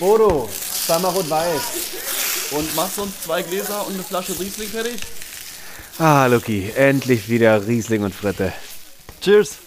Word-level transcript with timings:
Bodo, 0.00 0.48
zweimal 0.86 1.12
rot-weiß. 1.12 2.52
Und 2.52 2.74
machst 2.74 2.96
du 2.96 3.02
uns 3.02 3.20
zwei 3.22 3.42
Gläser 3.42 3.86
und 3.86 3.92
eine 3.92 4.02
Flasche 4.02 4.32
Riesling 4.40 4.68
fertig? 4.68 4.98
Ah, 5.98 6.24
Lucky, 6.24 6.70
endlich 6.74 7.28
wieder 7.28 7.66
Riesling 7.66 8.02
und 8.02 8.14
Fritte. 8.14 8.54
Cheers! 9.20 9.58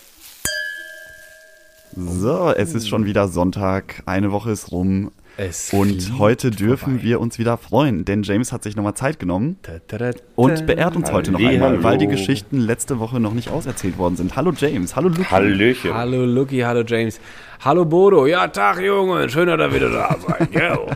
So, 1.95 2.49
es 2.49 2.73
ist 2.73 2.89
schon 2.89 3.05
wieder 3.05 3.27
Sonntag, 3.27 4.01
eine 4.07 4.31
Woche 4.31 4.49
ist 4.49 4.71
rum. 4.71 5.11
Es 5.35 5.73
Und 5.73 6.19
heute 6.19 6.51
dürfen 6.51 6.93
vorbei. 6.99 7.03
wir 7.03 7.19
uns 7.19 7.39
wieder 7.39 7.57
freuen, 7.57 8.05
denn 8.05 8.21
James 8.21 8.51
hat 8.51 8.61
sich 8.61 8.75
nochmal 8.75 8.93
Zeit 8.93 9.17
genommen 9.19 9.57
Ta, 9.63 9.79
ta, 9.87 9.97
ta, 10.11 10.19
und 10.35 10.67
beehrt 10.67 10.95
uns 10.95 11.11
heute 11.11 11.31
noch 11.31 11.39
Halli, 11.39 11.55
einmal, 11.55 11.69
hallo. 11.71 11.83
weil 11.83 11.97
die 11.97 12.05
Geschichten 12.07 12.59
letzte 12.59 12.99
Woche 12.99 13.19
noch 13.19 13.33
nicht 13.33 13.49
auserzählt 13.49 13.97
worden 13.97 14.15
sind. 14.15 14.35
Hallo 14.35 14.53
James, 14.55 14.95
hallo 14.95 15.09
Luke. 15.09 15.31
Hallöchen. 15.31 15.91
Hallo 15.93 16.23
Lucky, 16.25 16.59
hallo 16.59 16.83
James. 16.85 17.19
Hallo 17.61 17.83
Bodo. 17.83 18.27
Ja, 18.27 18.47
Tag, 18.47 18.79
Junge. 18.81 19.27
Schön, 19.27 19.47
dass 19.47 19.59
ihr 19.59 19.73
wieder 19.75 19.89
da 19.89 20.15
seid. 20.27 20.53
Yo. 20.53 20.87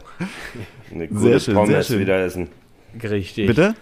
Eine 0.93 1.07
gute 1.07 1.19
Sehr 1.19 1.39
schön, 1.39 1.54
Pommes 1.55 1.69
sehr 1.71 1.83
schön. 1.83 1.99
wieder 1.99 2.19
essen. 2.24 2.49
Richtig. 3.01 3.47
Bitte? 3.47 3.74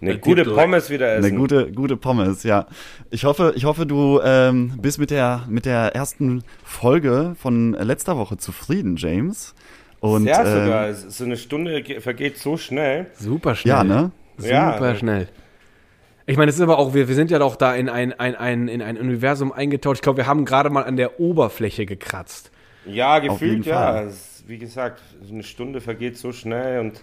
Eine 0.00 0.14
Das 0.14 0.20
gute 0.20 0.44
Pommes 0.44 0.90
wieder 0.90 1.14
essen. 1.14 1.26
Eine 1.26 1.36
gute, 1.36 1.70
gute 1.72 1.96
Pommes, 1.96 2.42
ja. 2.42 2.66
Ich 3.10 3.24
hoffe, 3.24 3.52
ich 3.56 3.64
hoffe, 3.64 3.86
du 3.86 4.20
ähm, 4.22 4.72
bist 4.82 4.98
mit 4.98 5.10
der, 5.10 5.44
mit 5.48 5.64
der 5.64 5.94
ersten 5.94 6.42
Folge 6.64 7.34
von 7.38 7.72
letzter 7.72 8.16
Woche 8.18 8.36
zufrieden, 8.36 8.96
James. 8.96 9.54
Und, 10.14 10.26
ja, 10.26 10.44
ähm, 10.44 10.64
sogar. 10.64 10.92
So 10.94 11.24
eine 11.24 11.36
Stunde 11.36 11.82
ge- 11.82 12.00
vergeht 12.00 12.38
so 12.38 12.56
schnell. 12.56 13.06
Super 13.14 13.54
schnell. 13.54 13.74
ja, 13.74 13.84
ne? 13.84 14.10
Super 14.38 14.52
Ja. 14.90 14.94
schnell. 14.96 15.28
Ich 16.26 16.36
meine, 16.36 16.48
es 16.50 16.56
ist 16.56 16.60
aber 16.62 16.78
auch, 16.78 16.92
wir, 16.92 17.06
wir 17.08 17.14
sind 17.14 17.30
ja 17.30 17.38
doch 17.38 17.54
da 17.56 17.74
in 17.76 17.88
ein, 17.88 18.12
ein, 18.12 18.34
ein, 18.34 18.66
in 18.68 18.82
ein 18.82 18.98
Universum 18.98 19.52
eingetaucht. 19.52 19.96
Ich 19.96 20.02
glaube, 20.02 20.16
wir 20.18 20.26
haben 20.26 20.44
gerade 20.44 20.70
mal 20.70 20.82
an 20.84 20.96
der 20.96 21.20
Oberfläche 21.20 21.86
gekratzt. 21.86 22.50
Ja, 22.84 23.20
gefühlt, 23.20 23.64
ja. 23.66 23.74
Fall. 23.92 24.12
Wie 24.48 24.58
gesagt, 24.58 25.00
eine 25.30 25.42
Stunde 25.42 25.80
vergeht 25.80 26.16
so 26.18 26.32
schnell 26.32 26.80
und 26.80 27.00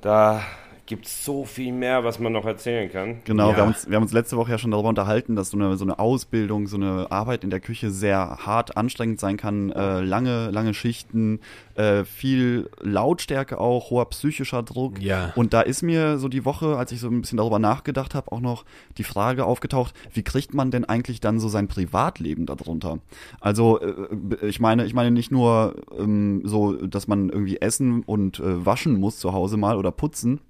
da 0.00 0.42
gibt 0.86 1.06
es 1.06 1.24
so 1.24 1.44
viel 1.44 1.72
mehr, 1.72 2.04
was 2.04 2.18
man 2.18 2.32
noch 2.32 2.44
erzählen 2.46 2.90
kann. 2.90 3.18
Genau, 3.24 3.50
Ja. 3.50 3.56
wir, 3.56 3.62
haben 3.62 3.68
uns, 3.68 3.88
wir 3.88 3.96
haben 3.96 4.02
uns 4.04 4.12
letzte 4.12 4.36
Woche 4.36 4.52
ja 4.52 4.58
schon 4.58 4.70
darüber 4.70 4.88
unterhalten, 4.88 5.36
dass 5.36 5.50
so 5.50 5.56
eine, 5.58 5.76
so 5.76 5.84
eine 5.84 5.98
Ausbildung, 5.98 6.66
so 6.66 6.76
eine 6.76 7.10
Arbeit 7.10 7.44
in 7.44 7.50
der 7.50 7.60
Küche 7.60 7.90
sehr 7.90 8.38
hart 8.46 8.76
anstrengend 8.76 9.20
sein 9.20 9.36
kann. 9.36 9.70
Äh, 9.72 10.00
lange, 10.00 10.50
lange 10.50 10.74
Schichten, 10.74 11.40
äh, 11.74 12.04
viel 12.04 12.70
Lautstärke 12.80 13.58
auch, 13.58 13.90
hoher 13.90 14.08
psychischer 14.10 14.62
Druck. 14.62 15.00
Ja. 15.00 15.32
Und 15.36 15.52
da 15.52 15.60
ist 15.60 15.82
mir 15.82 16.18
so 16.18 16.28
die 16.28 16.44
Woche, 16.44 16.76
als 16.76 16.92
ich 16.92 17.00
so 17.00 17.08
ein 17.08 17.20
bisschen 17.20 17.38
darüber 17.38 17.58
nachgedacht 17.58 18.14
habe, 18.14 18.32
auch 18.32 18.40
noch 18.40 18.64
die 18.98 19.04
Frage 19.04 19.44
aufgetaucht, 19.44 19.94
wie 20.12 20.22
kriegt 20.22 20.54
man 20.54 20.70
denn 20.70 20.84
eigentlich 20.84 21.20
dann 21.20 21.40
so 21.40 21.48
sein 21.48 21.68
Privatleben 21.68 22.46
darunter? 22.46 22.98
Also 23.40 23.80
äh, 23.80 24.46
ich 24.46 24.60
meine, 24.60 24.84
ich 24.86 24.94
meine 24.94 25.10
nicht 25.10 25.30
nur 25.30 25.74
ähm, 25.98 26.42
so, 26.44 26.72
dass 26.74 27.08
man 27.08 27.28
irgendwie 27.28 27.60
essen 27.60 28.02
und 28.04 28.38
äh, 28.40 28.64
waschen 28.64 28.98
muss 29.00 29.18
zu 29.18 29.32
Hause 29.32 29.56
mal 29.56 29.76
oder 29.76 29.90
putzen, 29.90 30.40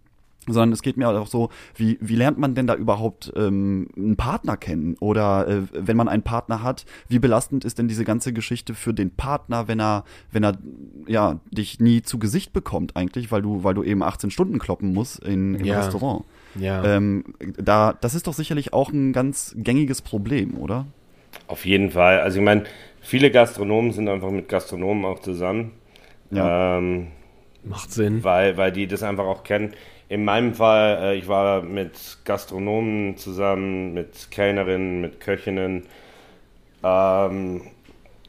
sondern 0.46 0.72
es 0.72 0.82
geht 0.82 0.96
mir 0.96 1.08
auch 1.08 1.26
so, 1.26 1.50
wie, 1.74 1.98
wie 2.00 2.16
lernt 2.16 2.38
man 2.38 2.54
denn 2.54 2.66
da 2.66 2.74
überhaupt 2.74 3.32
ähm, 3.36 3.88
einen 3.96 4.16
Partner 4.16 4.56
kennen? 4.56 4.96
Oder 5.00 5.48
äh, 5.48 5.62
wenn 5.72 5.96
man 5.96 6.08
einen 6.08 6.22
Partner 6.22 6.62
hat, 6.62 6.84
wie 7.08 7.18
belastend 7.18 7.64
ist 7.64 7.78
denn 7.78 7.88
diese 7.88 8.04
ganze 8.04 8.32
Geschichte 8.32 8.74
für 8.74 8.94
den 8.94 9.10
Partner, 9.10 9.68
wenn 9.68 9.80
er, 9.80 10.04
wenn 10.30 10.44
er 10.44 10.56
ja 11.06 11.40
dich 11.50 11.80
nie 11.80 12.02
zu 12.02 12.18
Gesicht 12.18 12.52
bekommt 12.52 12.96
eigentlich, 12.96 13.30
weil 13.32 13.42
du, 13.42 13.64
weil 13.64 13.74
du 13.74 13.82
eben 13.82 14.02
18 14.02 14.30
Stunden 14.30 14.58
kloppen 14.58 14.92
musst 14.92 15.24
in, 15.24 15.54
im 15.54 15.64
Ja. 15.64 15.78
Restaurant. 15.80 16.24
Ja. 16.54 16.84
Ähm, 16.84 17.24
da, 17.58 17.92
das 17.92 18.14
ist 18.14 18.26
doch 18.26 18.34
sicherlich 18.34 18.72
auch 18.72 18.90
ein 18.90 19.12
ganz 19.12 19.54
gängiges 19.58 20.00
Problem, 20.02 20.56
oder? 20.56 20.86
Auf 21.48 21.66
jeden 21.66 21.90
Fall. 21.90 22.20
Also 22.20 22.38
ich 22.38 22.44
meine, 22.44 22.64
viele 23.00 23.30
Gastronomen 23.30 23.92
sind 23.92 24.08
einfach 24.08 24.30
mit 24.30 24.48
Gastronomen 24.48 25.04
auch 25.04 25.20
zusammen. 25.20 25.72
Ja. 26.30 26.78
Ähm, 26.78 27.08
Macht 27.62 27.92
Sinn. 27.92 28.24
weil, 28.24 28.56
weil 28.56 28.72
die 28.72 28.86
das 28.86 29.02
einfach 29.02 29.24
auch 29.26 29.44
kennen. 29.44 29.74
In 30.08 30.24
meinem 30.24 30.54
Fall, 30.54 30.98
äh, 31.14 31.16
ich 31.18 31.28
war 31.28 31.62
mit 31.62 32.18
Gastronomen 32.24 33.16
zusammen, 33.16 33.92
mit 33.94 34.30
Kellnerinnen, 34.30 35.00
mit 35.00 35.20
Köchinnen. 35.20 35.84
Ähm, 36.84 37.62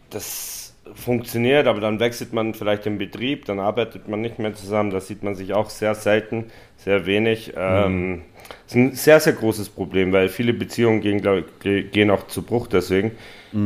das 0.10 0.76
funktioniert, 0.96 1.68
aber 1.68 1.82
dann 1.82 2.00
wechselt 2.00 2.34
man 2.34 2.54
vielleicht 2.54 2.86
den 2.86 2.98
Betrieb, 2.98 3.46
dann 3.46 3.60
arbeitet 3.60 4.08
man 4.08 4.22
nicht 4.22 4.40
mehr 4.40 4.54
zusammen. 4.56 4.92
Das 4.92 5.08
sieht 5.08 5.24
man 5.24 5.36
sich 5.36 5.54
auch 5.54 5.70
sehr 5.70 5.96
selten, 5.96 6.46
sehr 6.78 7.06
wenig. 7.06 7.54
Ähm, 7.58 8.24
Das 8.66 8.74
ist 8.74 8.76
ein 8.78 8.96
sehr, 8.96 9.20
sehr 9.20 9.34
großes 9.34 9.70
Problem, 9.70 10.14
weil 10.14 10.30
viele 10.30 10.54
Beziehungen 10.54 11.02
gehen, 11.02 11.22
glaub 11.22 11.44
gehen 11.62 12.12
auch 12.12 12.28
zu 12.28 12.44
Bruch 12.44 12.68
deswegen. 12.68 13.12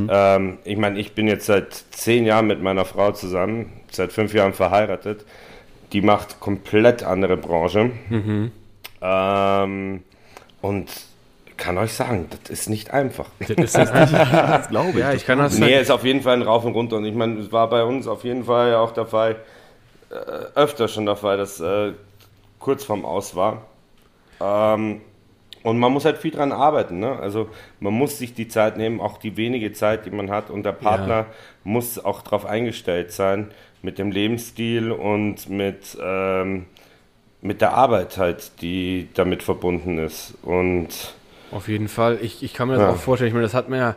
Ähm, 0.07 0.59
ich 0.63 0.77
meine, 0.77 0.99
ich 0.99 1.13
bin 1.13 1.27
jetzt 1.27 1.45
seit 1.45 1.73
zehn 1.91 2.25
Jahren 2.25 2.47
mit 2.47 2.61
meiner 2.61 2.85
Frau 2.85 3.11
zusammen, 3.11 3.71
seit 3.91 4.11
fünf 4.13 4.33
Jahren 4.33 4.53
verheiratet. 4.53 5.25
Die 5.93 6.01
macht 6.01 6.39
komplett 6.39 7.03
andere 7.03 7.37
Branche. 7.37 7.91
Ähm, 9.01 10.03
und 10.61 10.89
kann 11.57 11.77
euch 11.77 11.93
sagen, 11.93 12.27
das 12.29 12.49
ist 12.49 12.69
nicht 12.69 12.91
einfach. 12.91 13.27
Das 13.39 13.49
ist 13.49 13.77
das 13.77 13.93
nicht. 13.93 14.13
Das 14.13 14.69
glaube 14.69 14.89
ich. 14.91 14.97
Ja, 14.97 15.13
ich 15.13 15.25
kann 15.25 15.37
das 15.39 15.57
Nee, 15.57 15.79
ist 15.79 15.91
auf 15.91 16.03
jeden 16.03 16.21
Fall 16.21 16.35
ein 16.37 16.41
Rauf 16.41 16.65
und 16.65 16.73
Runter. 16.73 16.97
Und 16.97 17.05
ich 17.05 17.13
meine, 17.13 17.39
es 17.39 17.51
war 17.51 17.69
bei 17.69 17.83
uns 17.83 18.07
auf 18.07 18.23
jeden 18.23 18.45
Fall 18.45 18.75
auch 18.75 18.91
der 18.91 19.05
Fall, 19.05 19.35
äh, 20.09 20.15
öfter 20.55 20.87
schon 20.87 21.05
der 21.05 21.15
Fall, 21.15 21.37
dass 21.37 21.59
äh, 21.59 21.93
kurz 22.59 22.83
vorm 22.83 23.05
Aus 23.05 23.35
war. 23.35 23.63
Ähm, 24.39 25.01
und 25.63 25.77
man 25.79 25.91
muss 25.91 26.05
halt 26.05 26.17
viel 26.17 26.31
dran 26.31 26.51
arbeiten. 26.51 26.99
Ne? 26.99 27.17
Also 27.19 27.49
man 27.79 27.93
muss 27.93 28.17
sich 28.17 28.33
die 28.33 28.47
Zeit 28.47 28.77
nehmen, 28.77 28.99
auch 28.99 29.17
die 29.17 29.37
wenige 29.37 29.73
Zeit, 29.73 30.05
die 30.05 30.11
man 30.11 30.29
hat. 30.31 30.49
Und 30.49 30.63
der 30.63 30.71
Partner 30.71 31.07
Ja. 31.15 31.25
muss 31.63 32.03
auch 32.03 32.21
darauf 32.21 32.45
eingestellt 32.45 33.11
sein, 33.11 33.49
mit 33.81 33.97
dem 33.99 34.11
Lebensstil 34.11 34.91
und 34.91 35.49
mit, 35.49 35.97
ähm, 36.01 36.65
mit 37.41 37.61
der 37.61 37.73
Arbeit 37.73 38.17
halt, 38.17 38.61
die 38.61 39.07
damit 39.13 39.43
verbunden 39.43 39.97
ist. 39.97 40.35
Und 40.43 40.89
Auf 41.51 41.67
jeden 41.67 41.87
Fall. 41.89 42.19
Ich, 42.21 42.43
ich 42.43 42.53
kann 42.53 42.67
mir 42.67 42.75
das 42.75 42.83
Ja. 42.83 42.89
auch 42.91 42.97
vorstellen. 42.97 43.27
Ich 43.27 43.33
meine, 43.33 43.45
das 43.45 43.53
hat 43.53 43.69
man 43.69 43.79
ja 43.79 43.95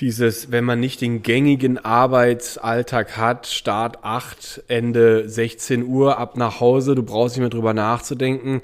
dieses, 0.00 0.50
wenn 0.52 0.64
man 0.64 0.78
nicht 0.78 1.00
den 1.00 1.22
gängigen 1.22 1.78
Arbeitsalltag 1.82 3.16
hat, 3.16 3.46
Start 3.46 4.04
8, 4.04 4.62
Ende 4.68 5.28
16 5.28 5.84
Uhr, 5.84 6.18
ab 6.18 6.36
nach 6.36 6.60
Hause, 6.60 6.94
du 6.94 7.02
brauchst 7.02 7.34
nicht 7.36 7.40
mehr 7.40 7.48
drüber 7.50 7.72
nachzudenken. 7.72 8.60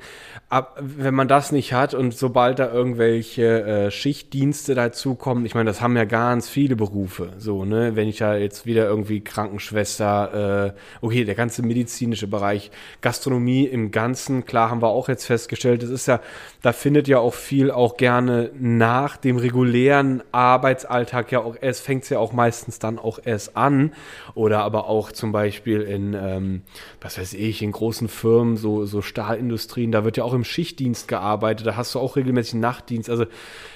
Ab, 0.53 0.77
wenn 0.79 1.15
man 1.15 1.29
das 1.29 1.51
nicht 1.51 1.73
hat 1.73 1.95
und 1.95 2.13
sobald 2.13 2.59
da 2.59 2.71
irgendwelche 2.71 3.63
äh, 3.63 3.91
Schichtdienste 3.91 4.75
dazukommen, 4.75 5.47
ich 5.47 5.55
meine, 5.55 5.71
das 5.71 5.81
haben 5.81 5.97
ja 5.97 6.05
ganz 6.05 6.47
viele 6.47 6.77
Berufe, 6.77 7.33
so, 7.39 7.65
ne, 7.65 7.97
wenn 7.97 8.07
ich 8.07 8.19
da 8.19 8.37
jetzt 8.37 8.67
wieder 8.67 8.87
irgendwie 8.87 9.25
Krankenschwester, 9.25 10.75
äh, 10.75 10.79
okay, 11.01 11.25
der 11.25 11.37
ganze 11.37 11.63
medizinische 11.63 12.27
Bereich, 12.27 12.71
Gastronomie 13.01 13.65
im 13.65 13.93
Ganzen, 13.93 14.45
klar 14.45 14.69
haben 14.69 14.83
wir 14.83 14.89
auch 14.89 15.09
jetzt 15.09 15.25
festgestellt, 15.25 15.85
das 15.85 15.89
ist 15.89 16.05
ja, 16.05 16.21
da 16.63 16.73
findet 16.73 17.09
ja 17.09 17.19
auch 17.19 17.35
viel 17.35 17.73
auch 17.73 17.97
gerne 17.97 18.51
nach 18.57 19.17
dem 19.17 19.37
regulären 19.37 20.23
Arbeitsalltag 20.31 21.33
ja 21.33 21.41
auch 21.41 21.57
erst, 21.61 21.83
fängt 21.83 22.05
es 22.05 22.09
ja 22.09 22.21
auch 22.21 22.33
meistens 22.33 22.79
dann 22.79 23.01
auch 23.01 23.19
erst 23.25 23.57
an. 23.57 23.93
Oder 24.35 24.61
aber 24.63 24.89
auch 24.89 25.11
zum 25.11 25.33
Beispiel 25.33 25.83
in, 25.83 26.15
ähm, 26.15 26.63
was 27.01 27.19
weiß 27.19 27.35
ich, 27.35 27.63
in 27.63 27.73
großen 27.73 28.09
Firmen, 28.09 28.57
so, 28.57 28.85
so 28.85 29.03
Stahlindustrien, 29.03 29.91
da 29.91 30.05
wird 30.05 30.17
ja 30.17 30.25
auch 30.25 30.35
im 30.35 30.45
Schichtdienst 30.45 31.09
gearbeitet, 31.09 31.67
da 31.67 31.77
hast 31.77 31.97
du 31.97 31.99
auch 31.99 32.15
regelmäßig 32.15 32.55
Nachtdienst. 32.55 33.11
Also 33.11 33.27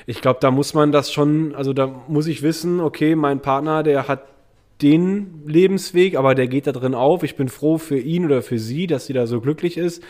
ich 0.06 0.22
glaube, 0.22 0.38
da 0.41 0.52
muss 0.52 0.72
man 0.72 0.92
das 0.92 1.12
schon, 1.12 1.56
also 1.56 1.72
da 1.72 1.88
muss 2.06 2.28
ich 2.28 2.42
wissen, 2.42 2.78
okay, 2.78 3.16
mein 3.16 3.42
Partner, 3.42 3.82
der 3.82 4.06
hat 4.06 4.22
den 4.82 5.42
Lebensweg, 5.46 6.16
aber 6.16 6.34
der 6.34 6.48
geht 6.48 6.66
da 6.66 6.72
drin 6.72 6.94
auf. 6.94 7.22
Ich 7.22 7.36
bin 7.36 7.48
froh 7.48 7.78
für 7.78 7.98
ihn 7.98 8.26
oder 8.26 8.42
für 8.42 8.58
sie, 8.58 8.86
dass 8.86 9.06
sie 9.06 9.12
da 9.12 9.26
so 9.26 9.41
glücklich 9.41 9.76
ist. 9.78 10.02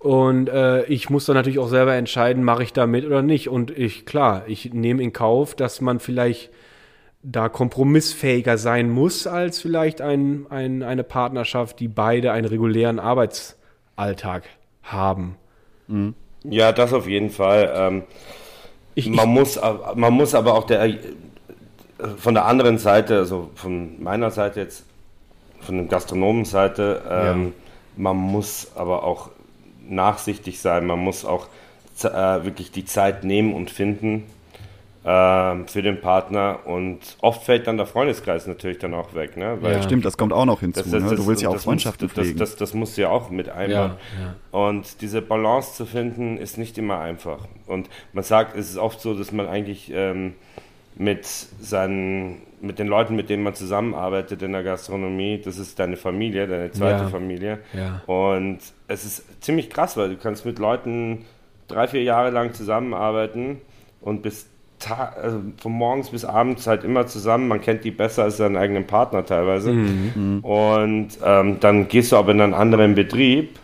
Und 0.00 0.48
äh, 0.48 0.84
ich 0.86 1.10
muss 1.10 1.26
dann 1.26 1.36
natürlich 1.36 1.58
auch 1.60 1.68
selber 1.68 1.94
entscheiden, 1.94 2.42
mache 2.42 2.62
ich 2.64 2.72
da 2.72 2.86
mit 2.86 3.04
oder 3.06 3.22
nicht. 3.22 3.48
Und 3.50 3.70
ich, 3.70 4.06
klar, 4.06 4.44
ich 4.48 4.72
nehme 4.72 5.02
in 5.02 5.12
Kauf, 5.12 5.54
dass 5.54 5.80
man 5.82 6.00
vielleicht 6.00 6.50
da 7.22 7.50
kompromissfähiger 7.50 8.58
sein 8.58 8.90
muss 8.90 9.26
als 9.26 9.60
vielleicht 9.60 10.00
ein, 10.00 10.46
ein, 10.50 10.82
eine 10.82 11.04
Partnerschaft, 11.04 11.78
die 11.80 11.88
beide 11.88 12.32
einen 12.32 12.46
regulären 12.46 12.98
Arbeitsalltag 12.98 14.44
haben. 14.82 15.36
ja, 16.44 16.72
das 16.72 16.92
auf 16.94 17.06
jeden 17.06 17.30
Fall. 17.30 17.70
Ähm, 17.74 18.02
Ich, 18.94 19.06
ich, 19.06 19.16
Man 19.16 19.28
muss, 19.28 19.58
ab- 19.58 19.96
man 19.96 20.12
muss 20.14 20.34
aber 20.34 20.54
auch 20.54 20.64
der, 20.64 20.82
äh, 20.84 20.98
von 22.16 22.34
der 22.34 22.46
anderen 22.46 22.78
Seite, 22.78 23.18
also 23.18 23.50
von 23.54 24.02
meiner 24.02 24.30
Seite 24.30 24.60
jetzt, 24.60 24.84
von 25.60 25.76
der 25.76 25.86
Gastronomenseite, 25.86 27.02
ähm, 27.10 27.52
man 27.96 28.16
muss 28.16 28.68
aber 28.74 29.04
auch 29.04 29.30
nachsichtig 29.90 30.60
sein, 30.60 30.86
man 30.86 30.98
muss 30.98 31.24
auch 31.24 31.46
äh, 32.02 32.08
wirklich 32.44 32.70
die 32.70 32.84
Zeit 32.84 33.24
nehmen 33.24 33.52
und 33.52 33.70
finden 33.70 34.24
ähm, 35.02 35.66
für 35.66 35.80
den 35.80 36.00
Partner 36.00 36.58
und 36.66 36.98
oft 37.22 37.44
fällt 37.44 37.66
dann 37.66 37.78
der 37.78 37.86
Freundeskreis 37.86 38.46
natürlich 38.46 38.78
dann 38.78 38.92
auch 38.92 39.14
weg, 39.14 39.36
ne? 39.36 39.56
Weil 39.60 39.76
Ja. 39.76 39.82
Stimmt, 39.82 40.04
das 40.04 40.18
kommt 40.18 40.32
auch 40.34 40.44
noch 40.44 40.60
hinzu. 40.60 40.82
das, 40.82 40.90
das, 40.90 41.02
ne? 41.02 41.16
Du 41.16 41.26
willst 41.26 41.42
ja 41.42 41.48
auch 41.48 41.54
das 41.54 41.64
Freundschaften 41.64 42.06
muss, 42.06 42.14
das, 42.14 42.24
pflegen. 42.24 42.38
Das, 42.38 42.50
das, 42.50 42.58
das 42.58 42.74
musst 42.74 42.98
du 42.98 43.02
ja 43.02 43.08
auch 43.08 43.30
mit 43.30 43.48
einbauen. 43.48 43.92
Ja, 44.52 44.58
Und 44.58 45.00
diese 45.00 45.22
Balance 45.22 45.74
zu 45.74 45.86
finden, 45.86 46.36
ist 46.36 46.58
nicht 46.58 46.76
immer 46.76 46.98
einfach. 47.00 47.46
Und 47.66 47.88
man 48.12 48.24
sagt, 48.24 48.54
es 48.56 48.68
ist 48.68 48.76
oft 48.76 49.00
so, 49.00 49.14
dass 49.14 49.32
man 49.32 49.48
eigentlich 49.48 49.90
ähm, 49.94 50.34
mit 50.96 51.24
seinen, 51.24 52.42
mit 52.60 52.78
den 52.78 52.86
Leuten, 52.86 53.16
mit 53.16 53.30
denen 53.30 53.42
man 53.42 53.54
zusammenarbeitet 53.54 54.42
in 54.42 54.52
der 54.52 54.62
Gastronomie, 54.62 55.40
das 55.42 55.58
ist 55.58 55.78
deine 55.78 55.96
Familie, 55.96 56.46
deine 56.46 56.70
zweite 56.70 57.04
Ja. 57.04 57.08
Familie. 57.08 57.58
Ja. 57.72 58.02
Und 58.06 58.58
es 58.88 59.04
ist 59.04 59.42
ziemlich 59.42 59.70
krass, 59.70 59.96
weil 59.96 60.10
du 60.10 60.16
kannst 60.16 60.44
mit 60.44 60.58
Leuten 60.58 61.24
drei, 61.68 61.88
vier 61.88 62.02
Jahre 62.02 62.30
lang 62.30 62.52
zusammenarbeiten 62.54 63.58
und 64.00 64.22
bis 64.22 64.46
Ta 64.78 65.12
also 65.22 65.42
von 65.58 65.72
morgens 65.72 66.08
bis 66.08 66.24
abends 66.24 66.66
halt 66.66 66.84
immer 66.84 67.06
zusammen. 67.06 67.48
Man 67.48 67.60
kennt 67.60 67.84
die 67.84 67.90
besser 67.90 68.22
als 68.22 68.38
seinen 68.38 68.56
eigenen 68.56 68.86
Partner 68.86 69.26
teilweise. 69.26 69.72
Und 70.40 71.08
ähm, 71.22 71.60
dann 71.60 71.88
gehst 71.88 72.12
du 72.12 72.16
aber 72.16 72.32
in 72.32 72.40
einen 72.40 72.54
anderen 72.54 72.94
Betrieb 72.94 73.58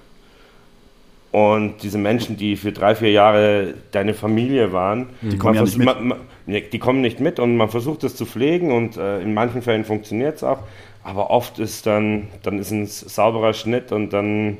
und 1.32 1.82
diese 1.82 1.99
Menschen, 1.99 2.37
die 2.37 2.56
für 2.56 2.72
drei, 2.72 2.94
vier 2.94 3.12
Jahre 3.12 3.75
deine 3.92 4.14
Familie 4.14 4.72
waren, 4.72 5.06
die 5.22 5.38
kommen 5.38 5.54
ja 5.54 5.62
nicht 5.62 5.78
mit. 5.78 5.87
Man, 5.87 6.08
man, 6.08 6.19
die 6.46 6.78
kommen 6.78 7.00
nicht 7.00 7.20
mit 7.20 7.38
und 7.40 7.56
man 7.56 7.69
versucht 7.69 8.02
das 8.02 8.14
zu 8.14 8.25
pflegen 8.25 8.72
und 8.72 8.96
äh, 8.96 9.20
in 9.20 9.34
manchen 9.34 9.62
Fällen 9.62 9.84
funktioniert 9.84 10.37
es 10.37 10.44
auch, 10.44 10.60
aber 11.02 11.31
oft 11.31 11.58
ist 11.58 11.87
dann, 11.87 12.28
dann 12.43 12.58
ist 12.58 12.70
ein 12.70 12.87
sauberer 12.87 13.52
Schnitt 13.52 13.93
und 13.93 14.12
dann, 14.12 14.58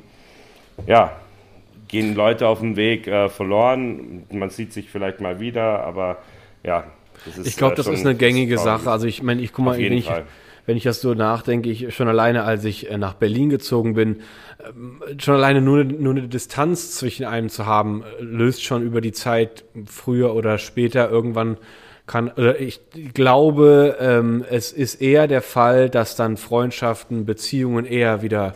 ja, 0.87 1.13
gehen 1.89 2.15
Leute 2.15 2.49
auf 2.49 2.61
dem 2.61 2.77
Weg 2.77 3.07
äh, 3.07 3.29
verloren. 3.29 4.25
Man 4.31 4.51
sieht 4.51 4.73
sich 4.73 4.91
vielleicht 4.91 5.21
mal 5.21 5.41
wieder, 5.41 5.85
aber 5.85 6.19
ja, 6.65 6.85
das 7.25 7.39
ist 7.39 7.47
Ich 7.47 7.57
glaube, 7.57 7.75
äh, 7.75 7.77
das 7.77 7.87
ist 7.87 8.05
eine 8.05 8.17
gängige 8.17 8.59
Sache. 8.59 8.91
Also 8.91 9.07
ich 9.07 9.23
meine, 9.23 9.43
ich 9.43 9.53
guck 9.53 9.65
mal, 9.65 9.79
wenn 9.79 9.93
ich, 9.93 10.07
Fall. 10.07 10.25
Wenn 10.67 10.77
ich 10.77 10.83
das 10.83 11.01
so 11.01 11.15
nachdenke, 11.15 11.71
ich 11.71 11.95
schon 11.95 12.09
alleine, 12.09 12.45
als 12.45 12.65
ich 12.65 12.91
äh, 12.91 12.99
nach 12.99 13.15
Berlin 13.15 13.49
gezogen 13.49 13.95
bin, 13.95 14.21
ähm, 14.67 15.01
schon 15.19 15.35
alleine 15.35 15.61
nur, 15.61 15.85
nur 15.85 16.13
eine 16.15 16.29
Distanz 16.29 16.93
zwischen 16.93 17.25
einem 17.25 17.49
zu 17.49 17.67
haben, 17.67 18.03
äh, 18.03 18.23
löst 18.23 18.65
schon 18.65 18.83
über 18.83 19.01
die 19.01 19.13
Zeit 19.13 19.65
früher 19.87 20.35
oder 20.35 20.59
später 20.59 21.09
irgendwann 21.09 21.57
kann, 22.07 22.31
oder 22.31 22.61
ich 22.61 22.81
glaube, 23.15 23.97
ähm, 24.01 24.45
es 24.49 24.73
ist 24.73 25.01
eher 25.01 25.27
der 25.27 25.43
Fall, 25.43 25.91
dass 25.91 26.15
dann 26.15 26.37
Freundschaften, 26.37 27.27
Beziehungen 27.27 27.85
eher 27.85 28.23
wieder 28.23 28.55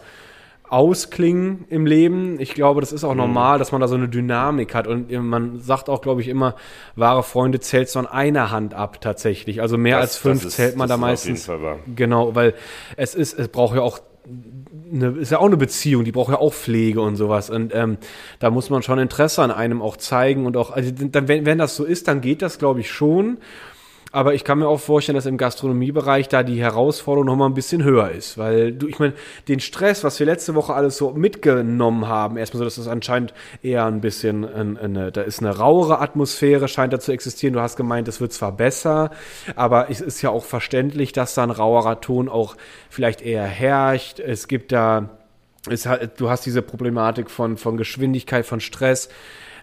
ausklingen 0.71 1.65
im 1.69 1.85
Leben. 1.87 2.39
Ich 2.41 2.55
glaube, 2.55 2.81
das 2.81 2.93
ist 2.93 3.03
Mhm. 3.03 3.09
auch 3.11 3.15
normal, 3.15 3.59
dass 3.59 3.73
man 3.73 3.81
da 3.81 3.89
so 3.89 3.97
eine 3.97 4.09
Dynamik 4.09 4.75
hat. 4.75 4.87
Und 4.87 5.11
man 5.11 5.61
sagt 5.61 5.89
auch, 5.89 6.01
glaube 6.01 6.21
ich, 6.21 6.29
immer, 6.29 6.55
wahre 6.97 7.23
Freunde 7.23 7.61
zählt 7.61 7.89
so 7.89 7.99
an 7.99 8.07
einer 8.07 8.51
Hand 8.51 8.75
ab 8.75 9.01
tatsächlich. 9.01 9.61
Also 9.61 9.77
mehr 9.77 9.97
Das- 9.97 10.11
als 10.11 10.17
fünf 10.17 10.45
ist- 10.45 10.55
zählt 10.55 10.77
man 10.77 10.89
da 10.89 10.97
meistens. 10.97 11.51
Genau, 11.97 12.35
weil 12.35 12.55
es 12.97 13.15
ist, 13.15 13.39
es 13.39 13.49
braucht 13.49 13.75
ja 13.77 13.83
auch 13.83 13.99
eine, 14.93 15.09
ist 15.19 15.31
ja 15.31 15.39
auch 15.39 15.47
eine 15.47 15.57
Beziehung, 15.57 16.05
die 16.05 16.13
braucht 16.13 16.31
ja 16.31 16.39
auch 16.39 16.53
Pflege 16.53 17.01
und 17.01 17.17
sowas. 17.17 17.49
Und 17.51 17.75
ähm, 17.75 17.97
da 18.39 18.51
muss 18.51 18.71
man 18.71 18.83
schon 18.83 18.99
Interesse 18.99 19.43
an 19.43 19.51
einem 19.51 19.83
auch 19.83 19.97
zeigen 19.97 20.47
und 20.47 20.57
auch, 20.57 20.71
also 20.73 20.91
dann, 20.93 21.29
wenn, 21.29 21.47
wenn 21.47 21.59
das 21.59 21.77
so 21.77 21.85
ist, 21.85 22.07
dann 22.09 22.21
geht 22.21 22.43
das, 22.43 22.59
glaube 22.59 22.81
ich, 22.81 22.91
schon. 22.91 23.39
Aber 24.13 24.35
ich 24.35 24.43
kann 24.43 24.59
mir 24.59 24.67
auch 24.67 24.81
vorstellen, 24.81 25.15
dass 25.15 25.27
im 25.27 25.37
Gastronomiebereich 25.37 26.29
da 26.29 26.43
die 26.43 26.61
Herausforderung 26.61 27.27
noch 27.27 27.37
mal 27.37 27.47
ein 27.47 27.55
bisschen 27.55 27.85
höher 27.85 28.11
ist, 28.11 28.37
weil 28.39 28.73
du, 28.73 28.89
ich 28.89 28.99
meine, 28.99 29.13
den 29.47 29.61
Stress, 29.61 30.03
was 30.03 30.19
wir 30.19 30.27
letzte 30.27 30.57
Woche 30.57 30.75
alles 30.75 30.97
so 30.97 31.13
mitgenommen 31.13 32.09
haben, 32.09 32.37
erstmal 32.37 32.59
so, 32.59 32.65
dass 32.65 32.77
es 32.77 32.89
anscheinend 32.89 33.33
eher 33.63 33.87
ein 33.87 34.01
bisschen, 34.01 34.45
ein, 34.45 34.77
eine, 34.77 35.13
da 35.13 35.23
ist 35.23 35.39
eine 35.39 35.57
rauere 35.57 36.01
Atmosphäre, 36.01 36.67
scheint 36.67 36.93
da 36.93 36.99
zu 36.99 37.13
existieren. 37.13 37.55
Du 37.55 37.61
hast 37.61 37.77
gemeint, 37.77 38.09
es 38.09 38.21
wird 38.21 38.33
zwar 38.33 38.51
besser, 38.51 39.11
aber 39.55 39.91
es 39.91 40.01
ist 40.01 40.23
ja 40.23 40.31
auch 40.31 40.45
verständlich, 40.45 41.13
dass 41.13 41.35
da 41.35 41.45
ein 41.45 41.51
rauerer 41.51 42.01
Ton 42.01 42.29
auch 42.29 42.57
vielleicht 42.89 43.23
eher 43.23 43.45
herrscht. 43.45 44.19
Es 44.19 44.49
gibt 44.49 44.73
da 44.73 45.11
es 45.69 45.87
du 46.17 46.31
hast 46.31 46.47
diese 46.47 46.63
Problematik 46.63 47.31
von, 47.31 47.59
von 47.59 47.77
Geschwindigkeit, 47.77 48.47
von 48.47 48.61
Stress. 48.61 49.11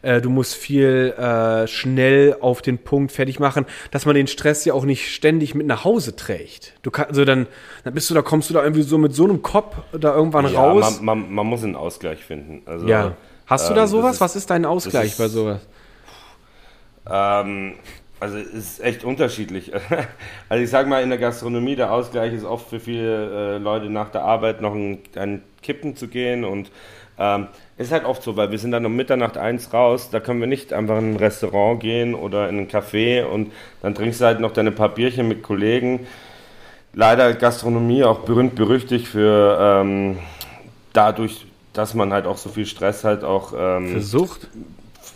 Äh, 0.07 0.21
Du 0.21 0.29
musst 0.29 0.55
viel 0.55 1.13
äh, 1.17 1.67
schnell 1.67 2.37
auf 2.39 2.61
den 2.61 2.77
Punkt 2.77 3.11
fertig 3.11 3.39
machen, 3.39 3.65
dass 3.91 4.05
man 4.05 4.15
den 4.15 4.27
Stress 4.27 4.63
ja 4.65 4.73
auch 4.73 4.85
nicht 4.85 5.13
ständig 5.13 5.53
mit 5.55 5.67
nach 5.67 5.83
Hause 5.83 6.15
trägt. 6.15 6.73
Du 6.81 6.91
kannst, 6.91 7.09
also 7.11 7.25
dann, 7.25 7.47
dann 7.83 7.93
bist 7.93 8.09
du 8.09 8.13
da, 8.13 8.21
kommst 8.21 8.49
du 8.49 8.53
da 8.53 8.63
irgendwie 8.63 8.83
so 8.83 8.97
mit 8.97 9.13
so 9.13 9.25
einem 9.25 9.41
Kopf 9.41 9.75
da 9.91 10.15
irgendwann 10.15 10.51
Ja, 10.51 10.59
raus. 10.61 11.01
man, 11.01 11.19
man, 11.23 11.33
man 11.33 11.47
muss 11.47 11.63
einen 11.63 11.75
Ausgleich 11.75 12.23
finden. 12.23 12.61
Also, 12.65 12.87
ja. 12.87 13.15
Hast 13.47 13.67
du 13.67 13.73
ähm, 13.73 13.75
da 13.75 13.81
das 13.81 13.91
sowas? 13.91 14.15
ist- 14.15 14.21
Was 14.21 14.35
ist 14.35 14.49
dein 14.49 14.65
Ausgleich 14.65 15.07
ist- 15.11 15.17
bei 15.17 15.27
sowas? 15.27 15.59
Ähm, 17.09 17.75
also 18.19 18.37
es 18.37 18.47
ist 18.53 18.79
echt 18.83 19.03
unterschiedlich. 19.03 19.71
Also 20.49 20.63
ich 20.63 20.69
sage 20.69 20.87
mal, 20.89 21.03
in 21.03 21.09
der 21.09 21.17
Gastronomie, 21.19 21.75
der 21.75 21.91
Ausgleich 21.91 22.31
ist 22.33 22.45
oft 22.45 22.69
für 22.69 22.79
viele 22.79 23.55
äh, 23.55 23.57
Leute 23.57 23.89
nach 23.89 24.09
der 24.09 24.23
Arbeit 24.23 24.61
noch 24.61 24.73
ein, 24.73 24.99
ein 25.15 25.43
Kippen 25.61 25.95
zu 25.97 26.07
gehen 26.07 26.45
und 26.45 26.71
ähm, 27.19 27.47
ist 27.77 27.91
halt 27.91 28.05
oft 28.05 28.23
so, 28.23 28.35
weil 28.35 28.51
wir 28.51 28.57
sind 28.57 28.71
dann 28.71 28.85
um 28.85 28.95
Mitternacht 28.95 29.37
eins 29.37 29.71
raus, 29.73 30.09
da 30.11 30.19
können 30.19 30.39
wir 30.39 30.47
nicht 30.47 30.73
einfach 30.73 30.97
in 30.97 31.13
ein 31.13 31.17
Restaurant 31.17 31.79
gehen 31.79 32.15
oder 32.15 32.49
in 32.49 32.59
ein 32.59 32.67
Café 32.67 33.23
und 33.23 33.51
dann 33.81 33.93
trinkst 33.93 34.21
du 34.21 34.25
halt 34.25 34.39
noch 34.39 34.51
deine 34.51 34.71
paar 34.71 34.89
Bierchen 34.89 35.27
mit 35.27 35.43
Kollegen. 35.43 36.07
Leider 36.93 37.33
Gastronomie 37.33 38.03
auch 38.03 38.19
berühmt 38.19 38.55
berüchtigt 38.55 39.07
für 39.07 39.57
ähm, 39.61 40.17
dadurch, 40.93 41.45
dass 41.73 41.93
man 41.93 42.11
halt 42.11 42.25
auch 42.25 42.37
so 42.37 42.49
viel 42.49 42.65
Stress 42.65 43.03
halt 43.03 43.23
auch 43.23 43.53
ähm, 43.55 43.89
Für 43.89 44.01
Sucht? 44.01 44.47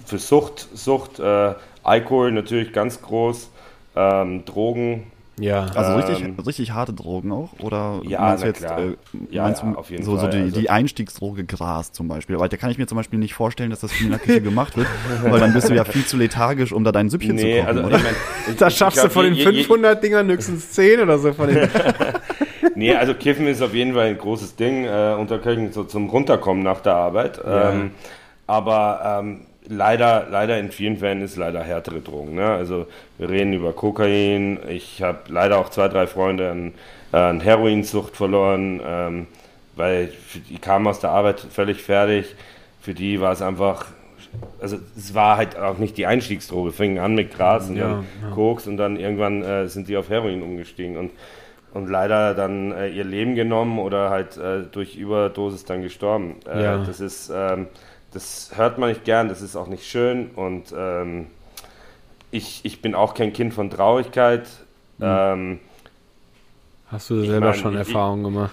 für 0.06 0.20
Sucht, 0.20 0.68
Sucht, 0.74 1.20
äh, 1.20 1.54
Alkohol 1.84 2.32
natürlich 2.32 2.74
ganz 2.74 3.02
groß, 3.02 3.50
ähm, 3.96 4.46
Drogen. 4.46 5.12
Ja. 5.42 5.66
Also 5.76 5.96
richtig, 5.96 6.24
Ähm, 6.24 6.36
richtig 6.46 6.72
harte 6.72 6.94
Drogen 6.94 7.32
auch? 7.32 7.50
Oder 7.62 8.00
Ja, 8.04 8.22
meinst 8.22 8.44
du 8.44 8.48
jetzt, 8.48 8.64
äh, 8.64 8.96
Ja, 9.30 9.44
meinst 9.44 9.64
ja, 9.64 9.72
du 9.72 9.78
auf 9.78 9.90
jeden 9.90 10.04
so, 10.04 10.16
so 10.18 10.28
die, 10.28 10.38
also- 10.38 10.60
die 10.60 10.70
Einstiegsdroge 10.70 11.44
Gras 11.46 11.92
zum 11.92 12.08
Beispiel? 12.08 12.40
Weil 12.40 12.48
da 12.50 12.58
kann 12.58 12.70
ich 12.70 12.78
mir 12.78 12.88
zum 12.88 12.96
Beispiel 12.98 13.18
nicht 13.20 13.34
vorstellen, 13.34 13.70
dass 13.72 13.80
das 13.82 13.92
viel 13.92 14.06
in 14.06 14.12
der 14.12 14.20
Küche 14.20 14.42
gemacht 14.42 14.78
wird, 14.78 14.88
weil 15.24 15.40
dann 15.40 15.54
bist 15.54 15.70
du 15.70 15.74
ja 15.74 15.84
viel 15.84 16.06
zu 16.06 16.18
lethargisch, 16.18 16.72
um 16.72 16.84
da 16.84 16.92
dein 16.92 17.10
Süppchen 17.10 17.36
Nee, 17.36 17.60
zu 17.60 17.66
kochen, 17.66 17.78
also 17.78 17.88
oder? 17.88 17.98
ich 17.98 18.04
mein, 18.04 18.14
ich- 18.52 18.56
Da 18.60 18.68
ich 18.68 18.78
schaffst 18.78 19.00
glaub, 19.00 19.08
du 19.10 19.14
von 19.14 19.24
den 19.26 19.34
je- 19.34 19.44
je- 19.50 19.64
500 19.64 20.04
Dingern 20.04 20.28
höchstens 20.30 20.72
10 20.72 21.00
oder 21.02 21.18
so 21.18 21.34
von 21.34 21.48
den. 21.48 21.70
Nee, 22.76 22.96
also 22.96 23.14
Kiffen 23.14 23.48
ist 23.48 23.62
auf 23.62 23.74
jeden 23.74 23.94
Fall 23.94 24.08
ein 24.08 24.18
großes 24.18 24.56
Ding 24.56 24.86
äh, 24.86 25.16
unter 25.20 25.40
Köchen 25.40 25.74
so 25.74 25.84
zum 25.84 26.10
Runterkommen 26.10 26.64
nach 26.64 26.80
der 26.82 26.94
Arbeit. 26.96 27.40
Ja. 27.44 27.72
Ähm, 27.72 27.92
aber 28.48 29.20
ähm, 29.22 29.42
leider, 29.68 30.28
leider 30.30 30.60
in 30.60 30.72
vielen 30.72 30.98
Fällen 30.98 31.22
ist 31.22 31.38
leider 31.38 31.64
härtere 31.64 32.00
Drogen. 32.02 32.36
Ne? 32.36 32.46
Also 32.46 32.88
wir 33.18 33.30
reden 33.30 33.54
über 33.54 33.74
Kokain. 33.74 34.60
Ich 34.70 35.02
habe 35.02 35.20
leider 35.28 35.58
auch 35.58 35.70
zwei, 35.70 35.88
drei 35.88 36.08
Freunde 36.08 36.52
an, 36.52 36.74
an 37.12 37.40
Heroinsucht 37.40 38.16
verloren, 38.16 38.82
ähm, 38.86 39.28
weil 39.76 40.12
die 40.50 40.58
kamen 40.58 40.88
aus 40.88 41.00
der 41.00 41.12
Arbeit 41.12 41.40
völlig 41.40 41.82
fertig. 41.82 42.36
Für 42.82 42.94
die 42.94 43.22
war 43.22 43.32
es 43.34 43.42
einfach 43.42 43.86
also 44.62 44.78
es 44.98 45.14
war 45.14 45.38
halt 45.38 45.58
auch 45.58 45.78
nicht 45.78 45.98
die 45.98 46.06
Einstiegsdroge, 46.06 46.72
fingen 46.72 47.00
an 47.00 47.16
mit 47.16 47.36
Gras 47.36 47.70
und 47.70 47.76
Ja, 47.76 48.04
dann 48.22 48.32
Koks 48.32 48.68
und 48.68 48.78
dann 48.78 48.98
irgendwann 48.98 49.44
äh, 49.44 49.68
sind 49.68 49.88
die 49.88 49.98
auf 49.98 50.10
Heroin 50.10 50.42
umgestiegen 50.42 50.98
und, 50.98 51.12
und 51.74 51.90
leider 51.90 52.34
dann 52.34 52.72
äh, 52.72 52.88
ihr 52.90 53.04
Leben 53.04 53.36
genommen 53.36 53.80
oder 53.80 54.10
halt 54.10 54.38
äh, 54.38 54.62
durch 54.72 54.96
Überdosis 54.96 55.66
dann 55.66 55.82
gestorben. 55.82 56.36
Äh, 56.48 56.64
Ja. 56.64 56.78
Das 56.78 57.00
ist, 57.00 57.32
ähm, 57.34 57.68
das 58.14 58.52
hört 58.56 58.78
man 58.78 58.90
nicht 58.90 59.06
gern, 59.06 59.30
das 59.30 59.42
ist 59.42 59.56
auch 59.56 59.68
nicht 59.68 59.86
schön 59.86 60.32
und 60.36 60.74
ähm, 60.78 61.28
ich, 62.32 62.62
ich 62.64 62.82
bin 62.82 62.96
auch 62.96 63.14
kein 63.14 63.34
Kind 63.34 63.54
von 63.54 63.70
Traurigkeit. 63.70 64.48
Ähm, 65.02 65.60
Hast 66.92 67.10
du 67.10 67.24
selber 67.26 67.48
mein, 67.48 67.56
schon 67.56 67.76
Erfahrungen 67.76 68.24
gemacht? 68.24 68.52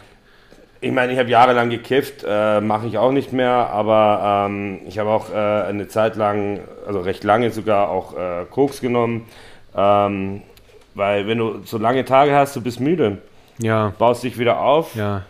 Ich 0.80 0.92
meine, 0.92 1.12
ich 1.12 1.18
habe 1.18 1.28
jahrelang 1.28 1.70
gekifft, 1.70 2.24
äh, 2.26 2.60
mache 2.60 2.86
ich 2.86 2.98
auch 2.98 3.10
nicht 3.10 3.32
mehr, 3.32 3.50
aber 3.50 4.46
ähm, 4.48 4.80
ich 4.86 4.98
habe 4.98 5.10
auch 5.10 5.30
äh, 5.30 5.34
eine 5.34 5.88
Zeit 5.88 6.14
lang, 6.14 6.60
also 6.86 7.00
recht 7.00 7.24
lange 7.24 7.50
sogar, 7.50 7.90
auch 7.90 8.16
äh, 8.16 8.44
Koks 8.48 8.80
genommen. 8.80 9.26
Ähm, 9.76 10.42
weil 10.94 11.26
wenn 11.26 11.38
du 11.38 11.60
so 11.64 11.78
lange 11.78 12.04
Tage 12.04 12.34
hast, 12.34 12.54
du 12.56 12.60
bist 12.60 12.80
müde, 12.80 13.18
Ja, 13.58 13.92
baust 13.98 14.22
dich 14.22 14.38
wieder 14.38 14.60
auf 14.60 14.94
ja. 14.94 15.22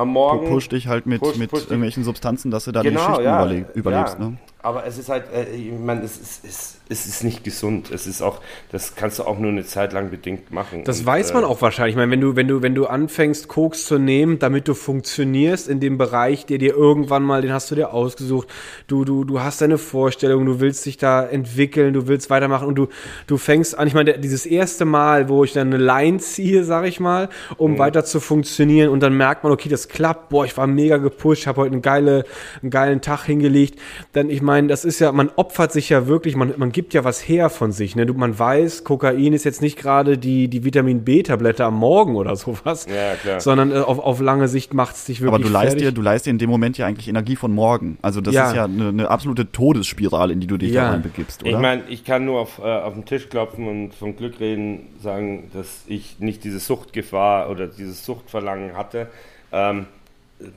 Am 0.00 0.08
Morgen. 0.08 0.48
Push 0.48 0.68
dich 0.68 0.86
halt 0.88 1.06
mit, 1.06 1.20
Push- 1.22 1.36
mit 1.38 1.50
push 1.50 1.60
dich. 1.60 1.70
irgendwelchen 1.70 2.04
Substanzen, 2.04 2.50
dass 2.50 2.64
du 2.64 2.72
da 2.72 2.82
die 2.82 2.88
Genau, 2.88 3.00
Schichten 3.06 3.24
ja, 3.24 3.36
überle 3.44 3.66
überlebst. 3.74 4.18
Ne? 4.18 4.36
Aber 4.62 4.84
es 4.84 4.98
ist 4.98 5.08
halt, 5.08 5.24
äh, 5.32 5.50
ich 5.54 5.72
meine, 5.72 6.02
es 6.02 6.18
ist, 6.18 6.44
es, 6.44 6.76
es 6.90 7.06
ist 7.06 7.24
nicht 7.24 7.44
gesund. 7.44 7.90
Es 7.90 8.06
ist 8.06 8.20
auch, 8.20 8.40
das 8.70 8.94
kannst 8.94 9.18
du 9.18 9.22
auch 9.22 9.38
nur 9.38 9.50
eine 9.50 9.64
Zeit 9.64 9.94
lang 9.94 10.10
bedingt 10.10 10.50
machen. 10.50 10.84
Das 10.84 11.00
Und, 11.00 11.06
weiß 11.06 11.32
man 11.32 11.44
äh, 11.44 11.46
auch 11.46 11.62
wahrscheinlich. 11.62 11.94
Ich 11.94 11.96
meine, 11.96 12.12
wenn 12.12 12.20
du, 12.20 12.36
wenn 12.36 12.46
du, 12.46 12.60
wenn 12.60 12.74
du 12.74 12.86
anfängst, 12.86 13.48
Koks 13.48 13.86
zu 13.86 13.98
nehmen, 13.98 14.38
damit 14.38 14.68
du 14.68 14.74
funktionierst 14.74 15.66
in 15.66 15.80
dem 15.80 15.96
Bereich, 15.96 16.44
der 16.44 16.58
dir 16.58 16.74
irgendwann 16.74 17.22
mal, 17.22 17.40
den 17.40 17.54
hast 17.54 17.70
du 17.70 17.74
dir 17.74 17.94
ausgesucht. 17.94 18.48
Du, 18.86 19.06
du, 19.06 19.24
du 19.24 19.40
hast 19.40 19.62
deine 19.62 19.78
Vorstellung, 19.78 20.44
du 20.44 20.60
willst 20.60 20.84
dich 20.84 20.98
da 20.98 21.24
entwickeln, 21.24 21.94
du 21.94 22.06
willst 22.06 22.28
weitermachen 22.28 22.68
und 22.68 22.74
du, 22.74 22.88
du 23.28 23.38
fängst 23.38 23.78
an. 23.78 23.86
Ich 23.86 23.94
meine, 23.94 24.18
dieses 24.18 24.44
erste 24.44 24.84
Mal, 24.84 25.30
wo 25.30 25.42
ich 25.42 25.54
dann 25.54 25.72
eine 25.72 25.82
Line 25.82 26.18
ziehe, 26.18 26.64
sag 26.64 26.84
ich 26.84 27.00
mal, 27.00 27.30
um 27.56 27.78
weiter 27.78 28.04
zu 28.04 28.20
funktionieren 28.20 28.90
und 28.90 29.00
dann 29.00 29.16
merkt 29.16 29.42
man, 29.42 29.52
okay, 29.54 29.70
das 29.70 29.88
klappt. 29.88 30.28
Boah, 30.28 30.44
ich 30.44 30.54
war 30.58 30.66
mega 30.66 30.98
gepusht, 30.98 31.46
habe 31.46 31.62
heute 31.62 31.72
eine 31.72 31.80
geile, 31.80 32.24
einen 32.60 32.70
geilen 32.70 33.00
Tag 33.00 33.24
hingelegt. 33.24 33.80
Dann, 34.12 34.28
ich 34.28 34.42
meine, 34.42 34.49
das 34.68 34.84
ist 34.84 34.98
ja, 35.00 35.12
man 35.12 35.30
opfert 35.36 35.72
sich 35.72 35.88
ja 35.88 36.06
wirklich, 36.06 36.36
man, 36.36 36.54
man 36.56 36.72
gibt 36.72 36.94
ja 36.94 37.04
was 37.04 37.20
her 37.28 37.50
von 37.50 37.72
sich. 37.72 37.96
Ne? 37.96 38.06
Du, 38.06 38.14
man 38.14 38.38
weiß, 38.38 38.84
Kokain 38.84 39.32
ist 39.32 39.44
jetzt 39.44 39.62
nicht 39.62 39.78
gerade 39.78 40.18
die, 40.18 40.48
die 40.48 40.64
Vitamin 40.64 41.04
B-Tablette 41.04 41.64
am 41.64 41.74
Morgen 41.76 42.16
oder 42.16 42.34
sowas, 42.36 42.86
Ja, 42.86 43.14
klar. 43.16 43.40
sondern 43.40 43.72
äh, 43.72 43.76
auf, 43.76 43.98
auf 43.98 44.20
lange 44.20 44.48
Sicht 44.48 44.74
macht 44.74 44.96
es 44.96 45.04
dich 45.04 45.20
wirklich 45.20 45.34
Aber 45.34 45.42
du 45.44 45.48
leist, 45.52 45.72
fertig. 45.72 45.88
dir, 45.88 45.92
du 45.92 46.02
leist 46.02 46.26
dir 46.26 46.30
in 46.30 46.38
dem 46.38 46.50
Moment 46.50 46.78
ja 46.78 46.86
eigentlich 46.86 47.08
Energie 47.08 47.36
von 47.36 47.52
morgen. 47.52 47.98
Also 48.02 48.20
das 48.20 48.34
Ja. 48.34 48.48
ist 48.48 48.56
ja 48.56 48.64
eine, 48.64 48.88
eine 48.88 49.08
absolute 49.10 49.50
Todesspirale, 49.52 50.32
in 50.32 50.40
die 50.40 50.46
du 50.46 50.56
dich 50.56 50.72
Ja. 50.72 50.84
da 50.84 50.90
reinbegibst, 50.90 51.42
oder? 51.42 51.50
Ich 51.52 51.58
meine, 51.58 51.82
ich 51.88 52.04
kann 52.04 52.24
nur 52.24 52.40
auf, 52.40 52.58
äh, 52.58 52.62
auf 52.62 52.94
den 52.94 53.04
Tisch 53.04 53.28
klopfen 53.28 53.66
und 53.68 53.94
vom 53.94 54.16
Glück 54.16 54.40
reden, 54.40 54.88
sagen, 55.02 55.50
dass 55.54 55.84
ich 55.86 56.16
nicht 56.18 56.44
diese 56.44 56.58
Suchtgefahr 56.60 57.50
oder 57.50 57.66
dieses 57.66 58.04
Suchtverlangen 58.04 58.76
hatte. 58.76 59.08
Ähm, 59.52 59.86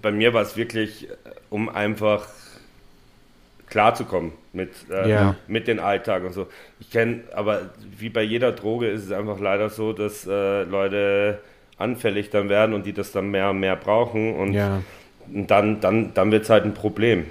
bei 0.02 0.12
mir 0.12 0.34
war 0.34 0.42
es 0.42 0.56
wirklich, 0.56 1.10
äh, 1.10 1.14
um 1.50 1.70
einfach 1.70 2.28
klarzukommen 3.74 4.34
mit, 4.54 4.70
äh, 4.92 5.10
Ja. 5.10 5.36
mit 5.48 5.68
den 5.68 5.80
Alltag 5.80 6.24
und 6.24 6.34
so. 6.34 6.46
Ich 6.80 6.92
kenne, 6.92 7.22
aber 7.34 7.72
wie 7.98 8.10
bei 8.10 8.22
jeder 8.22 8.52
Droge 8.52 8.88
ist 8.88 9.04
es 9.06 9.12
einfach 9.12 9.40
leider 9.40 9.70
so, 9.72 9.94
dass 9.94 10.28
äh, 10.28 10.62
Leute 10.64 11.40
anfällig 11.80 12.30
dann 12.30 12.50
werden 12.50 12.76
und 12.76 12.86
die 12.86 12.94
das 12.94 13.12
dann 13.12 13.32
mehr 13.32 13.50
und 13.50 13.60
mehr 13.60 13.76
brauchen 13.76 14.36
und 14.36 14.54
ja. 14.54 14.82
dann, 15.28 15.82
dann, 15.82 16.14
dann 16.14 16.32
wird 16.32 16.44
es 16.44 16.52
halt 16.52 16.66
ein 16.66 16.76
Problem. 16.76 17.26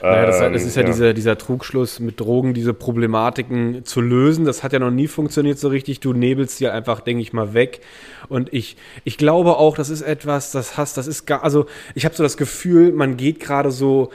Naja, 0.00 0.26
das, 0.26 0.40
Ähm, 0.40 0.52
das 0.54 0.64
ist 0.64 0.76
ja, 0.76 0.82
Dieser, 0.82 1.12
dieser 1.12 1.36
Trugschluss 1.36 2.00
mit 2.00 2.18
Drogen, 2.18 2.54
diese 2.54 2.72
Problematiken 2.74 3.84
zu 3.84 4.00
lösen. 4.00 4.44
Das 4.46 4.62
hat 4.62 4.72
ja 4.72 4.78
noch 4.78 4.90
nie 4.90 5.06
funktioniert 5.06 5.58
so 5.58 5.68
richtig. 5.68 6.00
Du 6.00 6.12
nebelst 6.14 6.56
sie 6.58 6.68
einfach, 6.68 7.00
denke 7.00 7.22
ich 7.22 7.32
mal, 7.34 7.52
weg. 7.54 7.80
Und 8.28 8.52
ich, 8.52 8.76
ich 9.04 9.16
glaube 9.18 9.56
auch, 9.58 9.76
das 9.76 9.90
ist 9.90 10.02
etwas, 10.02 10.50
das 10.50 10.76
hast, 10.78 10.96
das 10.96 11.06
ist 11.06 11.26
gar, 11.26 11.44
also 11.44 11.66
ich 11.94 12.04
habe 12.06 12.14
so 12.14 12.22
das 12.22 12.36
Gefühl, 12.36 12.92
man 12.92 13.16
geht 13.16 13.38
gerade 13.40 13.70
so 13.70 14.10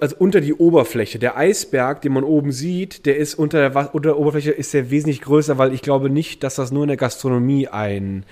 also 0.00 0.16
unter 0.18 0.40
die 0.42 0.52
Oberfläche. 0.52 1.18
Der 1.18 1.36
Eisberg, 1.36 2.02
den 2.02 2.12
man 2.12 2.24
oben 2.24 2.52
sieht, 2.52 3.06
der 3.06 3.16
ist 3.16 3.34
unter 3.34 3.70
der, 3.70 3.94
unter 3.94 4.10
der 4.10 4.18
Oberfläche 4.18 4.50
ist 4.50 4.74
der 4.74 4.90
wesentlich 4.90 5.22
größer, 5.22 5.56
weil 5.56 5.72
ich 5.72 5.80
glaube 5.82 6.10
nicht, 6.10 6.42
dass 6.42 6.56
das 6.56 6.72
nur 6.72 6.82
in 6.84 6.88
der 6.88 6.98
Gastronomie 6.98 7.68
ein, 7.68 8.24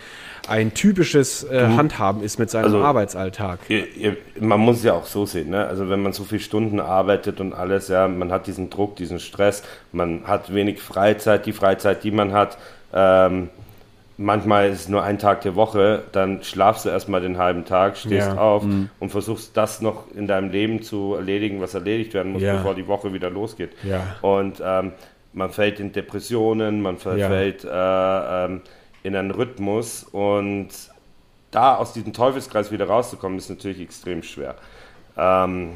ein 0.49 0.75
typisches 0.75 1.43
äh, 1.45 1.67
Handhaben 1.77 2.23
ist 2.23 2.39
mit 2.39 2.51
seinem 2.51 2.65
Also- 2.65 2.83
Arbeitsalltag. 2.83 3.61
Ihr, 3.69 3.87
ihr, 3.97 4.17
man 4.39 4.61
muss 4.61 4.79
es 4.79 4.85
ja 4.85 4.93
auch 4.93 5.07
so 5.07 5.25
sehen, 5.25 5.51
ne? 5.51 5.67
Also 5.67 5.89
wenn 5.89 6.03
man 6.03 6.13
so 6.13 6.25
viele 6.25 6.41
Stunden 6.41 6.79
arbeitet 6.79 7.41
und 7.41 7.55
alles, 7.55 7.89
ja, 7.89 8.07
man 8.07 8.31
hat 8.31 8.47
diesen 8.47 8.69
Druck, 8.69 8.97
diesen 8.97 9.19
Stress, 9.19 9.63
man 9.93 10.25
hat 10.27 10.53
wenig 10.55 10.83
Freizeit, 10.83 11.47
die 11.47 11.53
Freizeit, 11.53 12.05
die 12.05 12.11
man 12.11 12.33
hat, 12.33 12.59
ähm, 12.93 13.49
manchmal 14.17 14.69
ist 14.71 14.81
es 14.83 14.89
nur 14.89 15.03
ein 15.03 15.19
Tag 15.19 15.41
der 15.43 15.55
Woche, 15.57 16.05
dann 16.13 16.43
schlafst 16.43 16.85
du 16.85 16.89
erstmal 16.89 17.21
den 17.21 17.39
halben 17.39 17.65
Tag, 17.65 17.97
stehst 17.97 18.29
Ja. 18.29 18.39
auf 18.39 18.65
und 19.01 19.09
versuchst 19.11 19.57
das 19.57 19.81
noch 19.81 20.05
in 20.15 20.27
deinem 20.27 20.51
Leben 20.51 20.83
zu 20.83 21.15
erledigen, 21.15 21.61
was 21.61 21.75
erledigt 21.75 22.15
werden 22.15 22.33
muss, 22.33 22.43
Ja. 22.43 22.57
bevor 22.57 22.75
die 22.75 22.87
Woche 22.87 23.13
wieder 23.13 23.31
losgeht. 23.31 23.71
Ja. 23.83 24.01
Und 24.23 24.63
ähm, 24.65 24.93
man 25.33 25.51
fällt 25.51 25.81
in 25.81 25.93
Depressionen, 25.93 26.81
man 26.81 26.97
verfällt 26.99 27.65
äh, 27.65 27.69
ähm, 28.45 28.61
in 29.03 29.17
einen 29.17 29.31
Rhythmus 29.33 30.05
und 30.05 30.69
da 31.51 31.77
aus 31.77 31.93
diesem 31.93 32.13
Teufelskreis 32.13 32.71
wieder 32.73 32.87
rauszukommen, 32.87 33.39
ist 33.39 33.49
natürlich 33.51 33.81
extrem 33.81 34.23
schwer. 34.23 34.55
Ähm, 35.17 35.73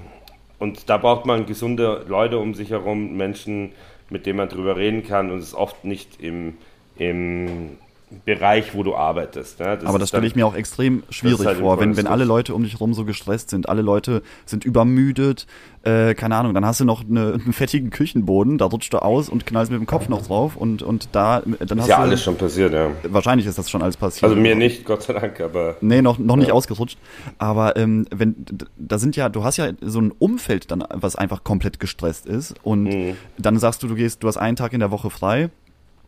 und 0.58 0.88
da 0.88 0.96
braucht 0.96 1.26
man 1.26 1.46
gesunde 1.46 2.04
Leute 2.08 2.38
um 2.38 2.54
sich 2.54 2.70
herum, 2.70 3.16
Menschen, 3.16 3.72
mit 4.10 4.26
denen 4.26 4.38
man 4.38 4.48
drüber 4.48 4.76
reden 4.76 5.04
kann 5.04 5.30
und 5.30 5.38
es 5.38 5.48
ist 5.48 5.54
oft 5.54 5.84
nicht 5.84 6.20
im, 6.20 6.56
im 6.96 7.76
Bereich, 8.24 8.74
wo 8.74 8.82
du 8.82 8.96
arbeitest. 8.96 9.60
Ne? 9.60 9.78
Aber 9.84 9.98
das 9.98 10.08
stelle 10.08 10.26
ich 10.26 10.34
mir 10.34 10.46
auch 10.46 10.54
extrem 10.54 11.02
schwierig 11.10 11.46
halt 11.46 11.58
vor, 11.58 11.78
wenn, 11.78 11.96
wenn 11.96 12.06
alle 12.06 12.24
Leute 12.24 12.54
um 12.54 12.62
dich 12.62 12.72
herum 12.72 12.94
so 12.94 13.04
gestresst 13.04 13.50
sind, 13.50 13.68
alle 13.68 13.82
Leute 13.82 14.22
sind 14.46 14.64
übermüdet, 14.64 15.46
äh, 15.82 16.14
keine 16.14 16.36
Ahnung, 16.36 16.54
dann 16.54 16.64
hast 16.64 16.80
du 16.80 16.86
noch 16.86 17.04
eine, 17.06 17.34
einen 17.34 17.52
fettigen 17.52 17.90
Küchenboden, 17.90 18.56
da 18.56 18.64
rutscht 18.64 18.92
du 18.94 18.98
aus 19.02 19.28
und 19.28 19.44
knallst 19.44 19.70
mit 19.70 19.78
dem 19.78 19.86
Kopf 19.86 20.08
noch 20.08 20.26
drauf 20.26 20.56
und, 20.56 20.82
und 20.82 21.10
da, 21.12 21.40
dann 21.42 21.78
hast 21.80 21.84
Ist 21.84 21.88
ja 21.88 21.96
du, 21.96 22.02
alles 22.02 22.22
schon 22.24 22.36
passiert, 22.36 22.72
ja. 22.72 22.90
wahrscheinlich 23.04 23.46
ist 23.46 23.58
das 23.58 23.68
schon 23.70 23.82
alles 23.82 23.96
passiert. 23.98 24.24
Also 24.24 24.36
mir 24.36 24.54
nicht, 24.54 24.86
Gott 24.86 25.02
sei 25.02 25.12
Dank, 25.12 25.40
aber 25.40 25.76
Nee, 25.82 26.00
noch, 26.00 26.18
noch 26.18 26.36
nicht 26.36 26.48
Ja. 26.48 26.54
ausgerutscht. 26.54 26.98
Aber 27.36 27.76
ähm, 27.76 28.06
wenn 28.10 28.34
da 28.78 28.98
sind 28.98 29.16
ja, 29.16 29.28
du 29.28 29.44
hast 29.44 29.58
ja 29.58 29.68
so 29.82 30.00
ein 30.00 30.12
Umfeld 30.18 30.70
dann, 30.70 30.82
was 30.94 31.14
einfach 31.16 31.44
komplett 31.44 31.78
gestresst 31.78 32.26
ist. 32.26 32.54
Und 32.62 32.84
Mhm. 32.84 33.16
dann 33.36 33.58
sagst 33.58 33.82
du, 33.82 33.86
du 33.88 33.94
gehst, 33.94 34.22
du 34.22 34.28
hast 34.28 34.38
einen 34.38 34.56
Tag 34.56 34.72
in 34.72 34.80
der 34.80 34.90
Woche 34.90 35.10
frei. 35.10 35.50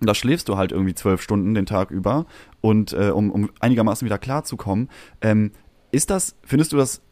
Und 0.00 0.07
da 0.07 0.14
schläfst 0.14 0.49
du 0.49 0.57
halt 0.57 0.73
irgendwie 0.73 0.95
zwölf 0.95 1.23
Stunden 1.23 1.54
den 1.54 1.66
Tag 1.66 1.90
über 1.90 2.26
und 2.61 2.92
äh, 2.92 3.11
um, 3.11 3.30
um 3.30 3.50
einigermaßen 3.61 4.04
wieder 4.04 4.19
klarzukommen. 4.19 4.88
Ähm, 5.21 5.52
ist 5.92 6.11
das, 6.11 6.37
findest 6.42 6.73
du 6.73 6.76
das, 6.76 7.02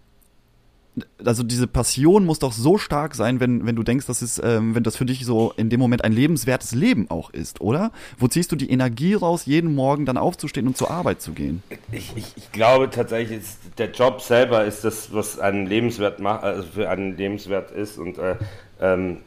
also 1.25 1.43
diese 1.43 1.67
Passion 1.67 2.25
muss 2.25 2.39
doch 2.39 2.53
so 2.53 2.79
stark 2.79 3.15
sein, 3.15 3.41
wenn, 3.41 3.67
wenn 3.67 3.77
du 3.77 3.83
denkst, 3.83 4.07
dass 4.07 4.23
es, 4.23 4.41
ähm, 4.43 4.75
wenn 4.75 4.83
das 4.83 4.97
für 4.97 5.05
dich 5.05 5.25
so 5.25 5.53
in 5.57 5.71
dem 5.71 5.81
Moment 5.81 6.03
ein 6.05 6.13
lebenswertes 6.13 6.75
Leben 6.75 7.11
auch 7.11 7.31
ist, 7.31 7.61
oder? 7.61 7.93
Wo 8.19 8.27
ziehst 8.29 8.51
du 8.53 8.57
die 8.57 8.71
Energie 8.71 9.15
raus, 9.15 9.47
jeden 9.47 9.75
Morgen 9.75 10.07
dann 10.07 10.17
aufzustehen 10.17 10.67
und 10.67 10.77
zur 10.77 10.91
Arbeit 10.91 11.21
zu 11.21 11.33
gehen? 11.33 11.63
ich, 11.93 12.17
ich, 12.17 12.33
ich 12.37 12.53
glaube 12.53 12.91
tatsächlich, 12.91 13.39
ist, 13.39 13.59
der 13.79 13.91
Job 13.91 14.21
selber 14.21 14.65
ist 14.65 14.85
das, 14.85 15.13
was 15.13 15.39
einen 15.39 15.67
lebenswert 15.67 16.21
macht, 16.21 16.43
also 16.43 16.63
für 16.63 16.89
einen 16.89 17.17
lebenswert 17.17 17.71
ist. 17.71 17.99
Und 17.99 18.19
äh, 18.19 18.37
ähm, 18.81 19.19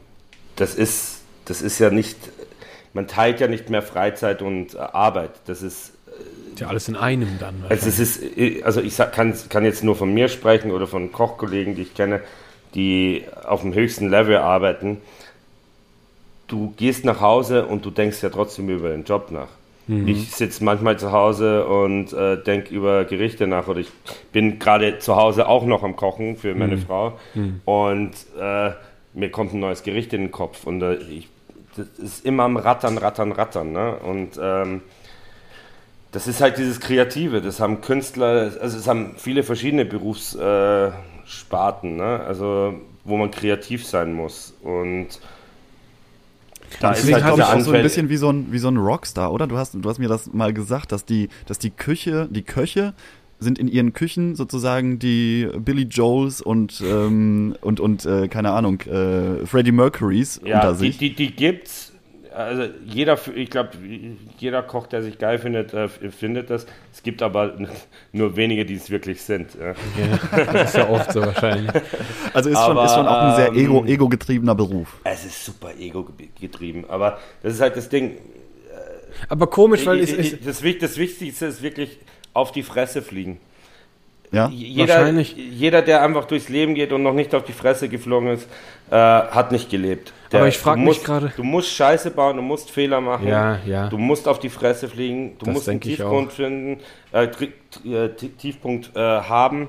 das 0.56 0.74
ist, 0.74 1.20
das 1.44 1.62
ist 1.62 1.78
ja 1.78 1.90
nicht, 1.90 2.18
man 2.94 3.06
teilt 3.06 3.40
ja 3.40 3.48
nicht 3.48 3.70
mehr 3.70 3.82
Freizeit 3.82 4.42
und 4.42 4.74
äh, 4.74 4.78
Arbeit. 4.78 5.30
Das 5.46 5.62
ist 5.62 5.92
Ist 6.52 6.60
ja 6.60 6.68
alles 6.68 6.88
in 6.88 6.96
einem 6.96 7.38
dann. 7.40 7.64
Also 7.68 7.88
es 7.88 7.98
ist, 7.98 8.22
also 8.64 8.80
ich 8.80 8.96
kann, 8.96 9.34
kann 9.48 9.64
jetzt 9.64 9.82
nur 9.82 9.96
von 9.96 10.12
mir 10.12 10.28
sprechen 10.28 10.70
oder 10.70 10.86
von 10.86 11.10
Kochkollegen, 11.12 11.74
die 11.74 11.82
ich 11.82 11.94
kenne, 11.94 12.20
die 12.74 13.24
auf 13.44 13.62
dem 13.62 13.72
höchsten 13.74 14.08
Level 14.10 14.36
arbeiten. 14.36 14.98
Du 16.48 16.72
gehst 16.76 17.04
nach 17.04 17.20
Hause 17.20 17.66
und 17.66 17.84
du 17.84 17.90
denkst 17.90 18.22
ja 18.22 18.28
trotzdem 18.28 18.68
über 18.68 18.90
den 18.90 19.04
Job 19.04 19.30
nach. 19.30 19.48
Ich 20.06 20.30
sitze 20.30 20.62
manchmal 20.62 20.96
zu 20.98 21.10
Hause 21.10 21.66
und 21.66 22.12
äh, 22.12 22.36
denke 22.40 22.72
über 22.72 23.04
Gerichte 23.04 23.46
nach 23.48 23.66
oder 23.66 23.80
ich 23.80 23.90
bin 24.30 24.58
gerade 24.60 25.00
zu 25.00 25.16
Hause 25.16 25.48
auch 25.48 25.64
noch 25.66 25.82
am 25.82 25.96
Kochen 25.96 26.36
für 26.36 26.54
meine 26.54 26.76
Frau 26.78 27.18
und 27.64 28.12
äh, 28.38 28.70
mir 29.12 29.30
kommt 29.30 29.52
ein 29.54 29.60
neues 29.60 29.82
Gericht 29.82 30.12
in 30.12 30.20
den 30.22 30.30
Kopf 30.30 30.66
und 30.66 30.82
äh, 30.82 30.94
ich, 30.94 31.28
das 31.76 31.86
ist 31.98 32.24
immer 32.24 32.44
am 32.44 32.56
Rattern, 32.56 32.98
Rattern, 32.98 33.32
Rattern. 33.32 33.72
Ne? 33.72 33.96
Und 33.96 34.38
ähm, 34.40 34.82
das 36.12 36.26
ist 36.26 36.40
halt 36.40 36.58
dieses 36.58 36.80
Kreative, 36.80 37.40
das 37.40 37.58
haben 37.58 37.80
Künstler, 37.80 38.52
also 38.60 38.78
es 38.78 38.86
haben 38.86 39.14
viele 39.16 39.42
verschiedene 39.42 39.84
Berufssparten, 39.84 40.92
Sparten, 41.24 41.96
ne? 41.96 42.20
also 42.20 42.74
wo 43.04 43.16
man 43.16 43.30
kreativ 43.30 43.86
sein 43.86 44.12
muss. 44.12 44.54
Und 44.62 45.08
da 46.80 46.90
Das 46.90 47.04
ist 47.04 47.12
halt 47.12 47.24
glaube 47.24 47.40
ich, 47.40 47.46
auch 47.46 47.60
so 47.60 47.72
ein 47.72 47.82
bisschen 47.82 48.08
wie 48.08 48.16
so 48.16 48.30
ein, 48.30 48.52
wie 48.52 48.58
so 48.58 48.68
ein 48.68 48.76
Rockstar, 48.76 49.32
oder? 49.32 49.46
Du 49.46 49.56
hast, 49.56 49.74
du 49.74 49.88
hast 49.88 49.98
mir 49.98 50.08
das 50.08 50.32
mal 50.32 50.52
gesagt, 50.52 50.92
dass 50.92 51.04
die, 51.04 51.28
dass 51.46 51.58
die 51.58 51.70
Küche, 51.70 52.28
die 52.30 52.42
Köche 52.42 52.94
sind 53.42 53.58
in 53.58 53.68
ihren 53.68 53.92
Küchen 53.92 54.34
sozusagen 54.36 54.98
die 54.98 55.48
Billy 55.58 55.82
Joels 55.82 56.40
und, 56.40 56.80
ähm, 56.80 57.54
und, 57.60 57.80
und 57.80 58.06
äh, 58.06 58.28
keine 58.28 58.50
Ahnung, 58.52 58.80
äh, 58.82 59.44
Freddie 59.46 59.72
Mercurys 59.72 60.40
Ja, 60.44 60.56
unter 60.68 60.72
die, 60.72 60.78
sich. 60.88 60.98
die, 60.98 61.14
die 61.14 61.34
gibt's. 61.34 61.90
Also 62.34 62.62
jeder, 62.86 63.18
ich 63.34 63.50
glaube, 63.50 63.72
jeder 64.38 64.62
Koch, 64.62 64.86
der 64.86 65.02
sich 65.02 65.18
geil 65.18 65.38
findet, 65.38 65.74
äh, 65.74 65.88
findet 65.88 66.48
das. 66.48 66.64
Es 66.90 67.02
gibt 67.02 67.20
aber 67.20 67.58
nur 68.12 68.36
wenige, 68.36 68.64
die 68.64 68.72
es 68.76 68.88
wirklich 68.88 69.20
sind. 69.20 69.48
Ja. 69.60 69.74
Ja, 70.38 70.44
das 70.46 70.70
ist 70.70 70.76
ja 70.78 70.88
oft 70.88 71.12
so 71.12 71.20
wahrscheinlich. 71.20 71.70
also 72.32 72.48
ist 72.48 72.56
schon, 72.58 72.70
aber, 72.70 72.84
ist 72.86 72.94
schon 72.94 73.06
auch 73.06 73.20
ein 73.22 73.36
sehr 73.36 73.48
ähm, 73.48 73.56
ego, 73.58 73.84
ego-getriebener 73.84 74.54
Beruf. 74.54 74.96
Es 75.04 75.26
ist 75.26 75.44
super 75.44 75.72
ego-getrieben, 75.78 76.84
aber 76.88 77.18
das 77.42 77.52
ist 77.52 77.60
halt 77.60 77.76
das 77.76 77.90
Ding. 77.90 78.12
Aber 79.28 79.46
komisch, 79.46 79.84
weil 79.84 80.00
es 80.00 80.10
Ich- 80.10 80.18
ist. 80.18 80.32
ich- 80.32 80.40
das, 80.44 80.62
Wich- 80.62 80.78
das 80.78 80.96
Wichtigste 80.96 81.46
ist 81.46 81.62
wirklich 81.62 81.98
auf 82.34 82.52
die 82.52 82.62
Fresse 82.62 83.02
fliegen. 83.02 83.38
Ja? 84.30 84.48
Jeder, 84.48 84.94
Wahrscheinlich. 84.94 85.36
jeder, 85.36 85.82
der 85.82 86.02
einfach 86.02 86.24
durchs 86.24 86.48
Leben 86.48 86.74
geht 86.74 86.92
und 86.92 87.02
noch 87.02 87.12
nicht 87.12 87.34
auf 87.34 87.44
die 87.44 87.52
Fresse 87.52 87.90
geflogen 87.90 88.28
ist, 88.30 88.48
äh, 88.90 88.94
hat 88.96 89.52
nicht 89.52 89.68
gelebt. 89.68 90.14
Der, 90.32 90.40
Aber 90.40 90.48
ich 90.48 90.56
frag 90.56 90.76
du 90.76 90.80
mich 90.80 90.86
musst- 90.88 91.04
gerade- 91.04 91.32
Du 91.36 91.42
musst 91.44 91.68
Scheiße 91.74 92.10
bauen, 92.12 92.36
du 92.36 92.42
musst 92.42 92.70
Fehler 92.70 93.02
machen. 93.02 93.28
Ja, 93.28 93.58
ja. 93.66 93.88
Du 93.90 93.98
musst 93.98 94.26
auf 94.26 94.38
die 94.38 94.48
Fresse 94.48 94.88
fliegen, 94.88 95.36
du 95.38 95.44
Das 95.44 95.54
musst 95.54 95.68
einen 95.68 95.82
Tiefpunkt 95.82 96.32
finden, 96.32 96.80
äh, 97.12 97.24
äh, 97.24 98.08
Ti- 98.14 98.28
Tiefpunkt 98.30 98.96
äh, 98.96 99.00
haben. 99.00 99.68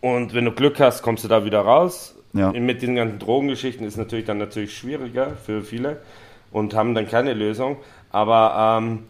Und 0.00 0.34
wenn 0.34 0.44
du 0.44 0.52
Glück 0.52 0.80
hast, 0.80 1.02
kommst 1.02 1.24
du 1.24 1.28
da 1.28 1.44
wieder 1.44 1.60
raus. 1.60 2.14
Ja. 2.34 2.52
Mit 2.52 2.82
den 2.82 2.94
ganzen 2.96 3.18
Drogengeschichten 3.18 3.86
ist 3.86 3.96
natürlich 3.96 4.24
dann 4.24 4.38
natürlich 4.38 4.76
schwieriger 4.76 5.32
für 5.44 5.62
viele 5.62 5.98
und 6.50 6.74
haben 6.74 6.94
dann 6.94 7.08
keine 7.08 7.34
Lösung. 7.34 7.76
Aber 8.10 8.78
ähm, 8.80 9.00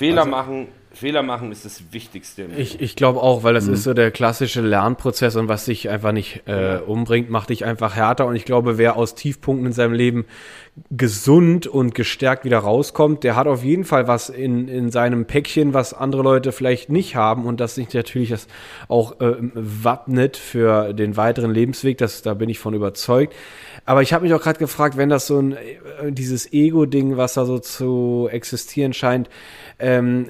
Fehler 0.00 0.22
Also- 0.22 0.30
machen 0.30 0.68
Fehler 0.92 1.22
machen 1.22 1.52
ist 1.52 1.64
das 1.64 1.92
Wichtigste. 1.92 2.46
Ich, 2.56 2.80
ich 2.80 2.96
glaube 2.96 3.22
auch, 3.22 3.44
weil 3.44 3.54
das 3.54 3.68
ist 3.68 3.84
so 3.84 3.94
der 3.94 4.10
klassische 4.10 4.60
Lernprozess 4.60 5.36
und 5.36 5.46
was 5.46 5.66
dich 5.66 5.88
einfach 5.88 6.10
nicht 6.10 6.42
äh, 6.48 6.78
umbringt, 6.84 7.30
macht 7.30 7.50
dich 7.50 7.64
einfach 7.64 7.94
härter. 7.94 8.26
Und 8.26 8.34
ich 8.34 8.44
glaube, 8.44 8.76
wer 8.76 8.96
aus 8.96 9.14
Tiefpunkten 9.14 9.66
in 9.66 9.72
seinem 9.72 9.92
Leben 9.92 10.24
gesund 10.90 11.68
und 11.68 11.94
gestärkt 11.94 12.44
wieder 12.44 12.58
rauskommt, 12.58 13.22
der 13.22 13.36
hat 13.36 13.46
auf 13.46 13.62
jeden 13.62 13.84
Fall 13.84 14.08
was 14.08 14.30
in, 14.30 14.66
in 14.66 14.90
seinem 14.90 15.26
Päckchen, 15.26 15.74
was 15.74 15.94
andere 15.94 16.22
Leute 16.22 16.50
vielleicht 16.50 16.90
nicht 16.90 17.14
haben 17.14 17.46
und 17.46 17.60
das 17.60 17.76
sich 17.76 17.92
natürlich 17.94 18.30
das 18.30 18.48
auch 18.88 19.20
äh, 19.20 19.36
wappnet 19.54 20.36
für 20.36 20.92
den 20.92 21.16
weiteren 21.16 21.52
Lebensweg. 21.52 21.98
Das, 21.98 22.22
da 22.22 22.34
bin 22.34 22.48
ich 22.48 22.58
von 22.58 22.74
überzeugt. 22.74 23.34
Aber 23.86 24.02
ich 24.02 24.12
habe 24.12 24.24
mich 24.24 24.34
auch 24.34 24.42
gerade 24.42 24.58
gefragt, 24.58 24.96
wenn 24.96 25.08
das 25.08 25.28
so 25.28 25.38
ein 25.38 25.52
äh, 25.52 26.10
dieses 26.10 26.52
Ego-Ding, 26.52 27.16
was 27.16 27.34
da 27.34 27.44
so 27.44 27.58
zu 27.60 28.28
existieren 28.30 28.92
scheint, 28.92 29.30
ähm, 29.80 30.26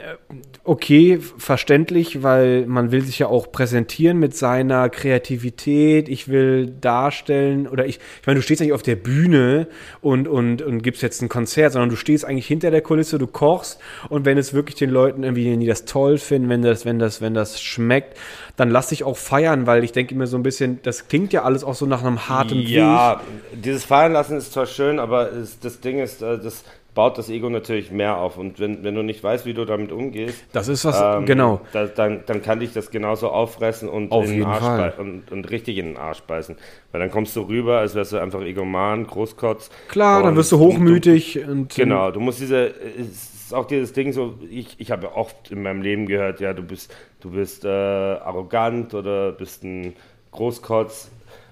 okay, 0.65 1.19
verständlich, 1.39 2.23
weil 2.23 2.67
man 2.67 2.93
will 2.93 3.03
sich 3.03 3.19
ja 3.19 3.27
auch 3.27 3.51
präsentieren 3.51 4.19
mit 4.19 4.37
seiner 4.37 4.89
Kreativität. 4.89 6.09
Ich 6.09 6.29
will 6.29 6.67
darstellen 6.67 7.67
oder 7.67 7.87
ich, 7.87 7.99
ich 8.21 8.27
meine, 8.27 8.39
du 8.39 8.43
stehst 8.43 8.61
nicht 8.61 8.73
auf 8.73 8.83
der 8.83 8.97
Bühne 8.97 9.67
und, 10.01 10.29
und, 10.29 10.63
und 10.63 10.83
gibst 10.83 11.03
jetzt 11.03 11.23
ein 11.23 11.29
Konzert, 11.29 11.73
sondern 11.73 11.91
du 11.91 11.97
stehst 11.97 12.25
eigentlich 12.25 12.47
hinter 12.47 12.71
der 12.71 12.83
Kulisse, 12.83 13.19
du 13.19 13.27
kochst 13.27 13.81
und 14.09 14.25
wenn 14.25 14.39
es 14.39 14.55
wirklich 14.55 14.77
den 14.77 14.91
Leuten 14.91 15.25
irgendwie, 15.25 15.57
die 15.57 15.67
das 15.67 15.85
toll 15.85 16.19
finden, 16.19 16.49
wenn 16.49 16.63
das, 16.63 16.85
wenn 16.85 16.99
das, 16.99 17.21
wenn 17.21 17.35
das 17.35 17.61
schmeckt, 17.61 18.17
dann 18.57 18.71
lass 18.71 18.91
dich 18.91 19.05
auch 19.05 19.17
feiern, 19.17 19.67
weil 19.67 19.83
ich 19.83 19.93
denke 19.93 20.15
mir 20.15 20.27
so 20.27 20.37
ein 20.37 20.43
bisschen, 20.43 20.81
das 20.83 21.09
klingt 21.09 21.33
ja 21.33 21.43
alles 21.43 21.65
auch 21.65 21.75
so 21.75 21.87
nach 21.87 22.05
einem 22.05 22.29
harten 22.29 22.59
Weg. 22.59 22.69
Ja, 22.69 23.21
dieses 23.53 23.85
Feiern 23.85 24.13
lassen 24.13 24.37
ist 24.37 24.53
zwar 24.53 24.67
schön, 24.67 24.99
aber 24.99 25.33
es, 25.33 25.59
das 25.59 25.81
Ding 25.81 25.99
ist, 25.99 26.23
äh, 26.23 26.39
das 26.39 26.63
baut 26.95 27.19
das 27.19 27.29
Ego 27.29 27.49
natürlich 27.49 27.91
mehr 27.91 28.19
auf. 28.19 28.37
Und 28.37 28.59
wenn, 28.59 28.83
wenn 28.83 28.95
du 28.95 29.03
nicht 29.03 29.23
weißt, 29.23 29.47
wie 29.47 29.55
du 29.55 29.65
damit 29.65 29.93
umgehst, 29.93 30.45
Das 30.53 30.69
ist 30.69 30.85
was, 30.85 31.01
ähm, 31.01 31.27
genau. 31.27 31.61
da, 31.73 31.87
dann, 31.87 32.23
dann 32.27 32.43
kann 32.43 32.61
dich 32.61 32.73
das 32.73 32.91
genauso 32.91 33.29
auffressen 33.31 33.89
und, 33.89 34.13
Auf 34.13 34.27
in 34.27 34.39
den 34.39 34.45
Arsch 34.45 34.99
und, 34.99 35.31
und 35.31 35.51
richtig 35.51 35.79
in 35.79 35.87
den 35.87 35.97
Arsch 35.97 36.21
beißen. 36.23 36.57
Weil 36.93 37.01
dann 37.01 37.11
kommst 37.11 37.37
du 37.37 37.43
rüber, 37.43 37.79
als 37.79 37.95
wärst 37.95 38.13
du 38.13 38.19
einfach 38.19 38.43
egoman, 38.43 39.07
Großkotz. 39.07 39.71
Klar, 39.89 40.23
dann 40.23 40.37
wirst 40.37 40.53
du 40.53 40.59
hochmütig 40.59 41.47
und 41.47 41.75
Genau, 41.75 42.11
du 42.11 42.21
musst 42.21 42.41
diese, 42.41 42.75
es 42.99 43.35
ist 43.51 43.55
auch 43.55 43.67
dieses 43.67 43.93
Ding 43.93 44.13
so, 44.13 44.39
ich, 44.49 44.77
ich 44.79 44.91
habe 44.91 45.07
ja 45.07 45.13
oft 45.15 45.51
in 45.51 45.63
meinem 45.63 45.83
Leben 45.83 46.07
gehört, 46.07 46.41
ja, 46.41 46.53
du 46.53 46.63
bist, 46.63 46.95
du 47.21 47.31
bist 47.31 47.65
äh, 47.65 47.69
arrogant 47.69 48.95
oder 48.95 49.33
bist 49.33 49.65
ein 49.65 49.95
Großkotz. 50.33 51.11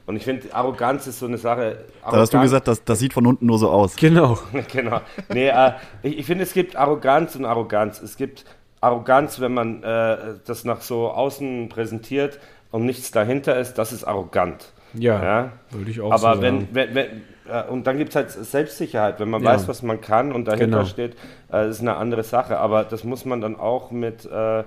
Und 0.08 0.16
ich 0.16 0.24
finde, 0.24 0.54
Arroganz 0.54 1.06
ist 1.06 1.18
so 1.20 1.26
eine 1.26 1.36
Sache. 1.36 1.84
Da 2.02 2.12
hast 2.12 2.32
du 2.32 2.38
Arroganz- 2.38 2.42
gesagt, 2.44 2.66
das, 2.68 2.82
das 2.82 2.98
sieht 2.98 3.12
von 3.12 3.26
unten 3.26 3.44
nur 3.44 3.58
so 3.58 3.68
aus. 3.70 3.94
genau. 3.94 4.38
genau. 4.72 5.00
Nee, 5.32 5.48
äh, 5.48 5.72
ich, 6.02 6.18
ich 6.20 6.26
finde, 6.26 6.44
es 6.44 6.54
gibt 6.54 6.76
Arroganz 6.76 7.36
und 7.36 7.44
Arroganz. 7.44 8.00
Es 8.00 8.16
gibt 8.16 8.46
Arroganz, 8.80 9.38
wenn 9.38 9.52
man 9.52 9.82
äh, 9.82 10.16
das 10.46 10.64
nach 10.64 10.80
so 10.80 11.10
außen 11.10 11.68
präsentiert 11.68 12.38
und 12.70 12.86
nichts 12.86 13.10
dahinter 13.10 13.58
ist, 13.58 13.74
das 13.74 13.92
ist 13.92 14.04
arrogant. 14.04 14.72
Ja, 14.94 15.22
Ja? 15.22 15.52
würde 15.72 15.90
ich 15.90 16.00
auch 16.00 16.10
Aber 16.12 16.36
so 16.36 16.40
wenn, 16.42 16.60
sagen. 16.60 16.68
wenn, 16.72 16.94
wenn 16.94 17.06
äh, 17.50 17.64
und 17.68 17.86
dann 17.86 17.98
gibt 17.98 18.10
es 18.10 18.16
halt 18.16 18.30
Selbstsicherheit, 18.30 19.20
wenn 19.20 19.28
man 19.28 19.42
Ja. 19.42 19.50
weiß, 19.50 19.68
was 19.68 19.82
man 19.82 20.00
kann 20.00 20.32
und 20.32 20.46
dahinter 20.46 20.78
Genau. 20.78 20.84
steht, 20.86 21.16
äh, 21.52 21.68
ist 21.68 21.80
eine 21.80 21.96
andere 21.96 22.22
Sache. 22.22 22.56
Aber 22.58 22.84
das 22.84 23.04
muss 23.04 23.26
man 23.26 23.42
dann 23.42 23.56
auch 23.60 23.90
mit 23.90 24.24
äh, 24.24 24.60
äh, 24.60 24.64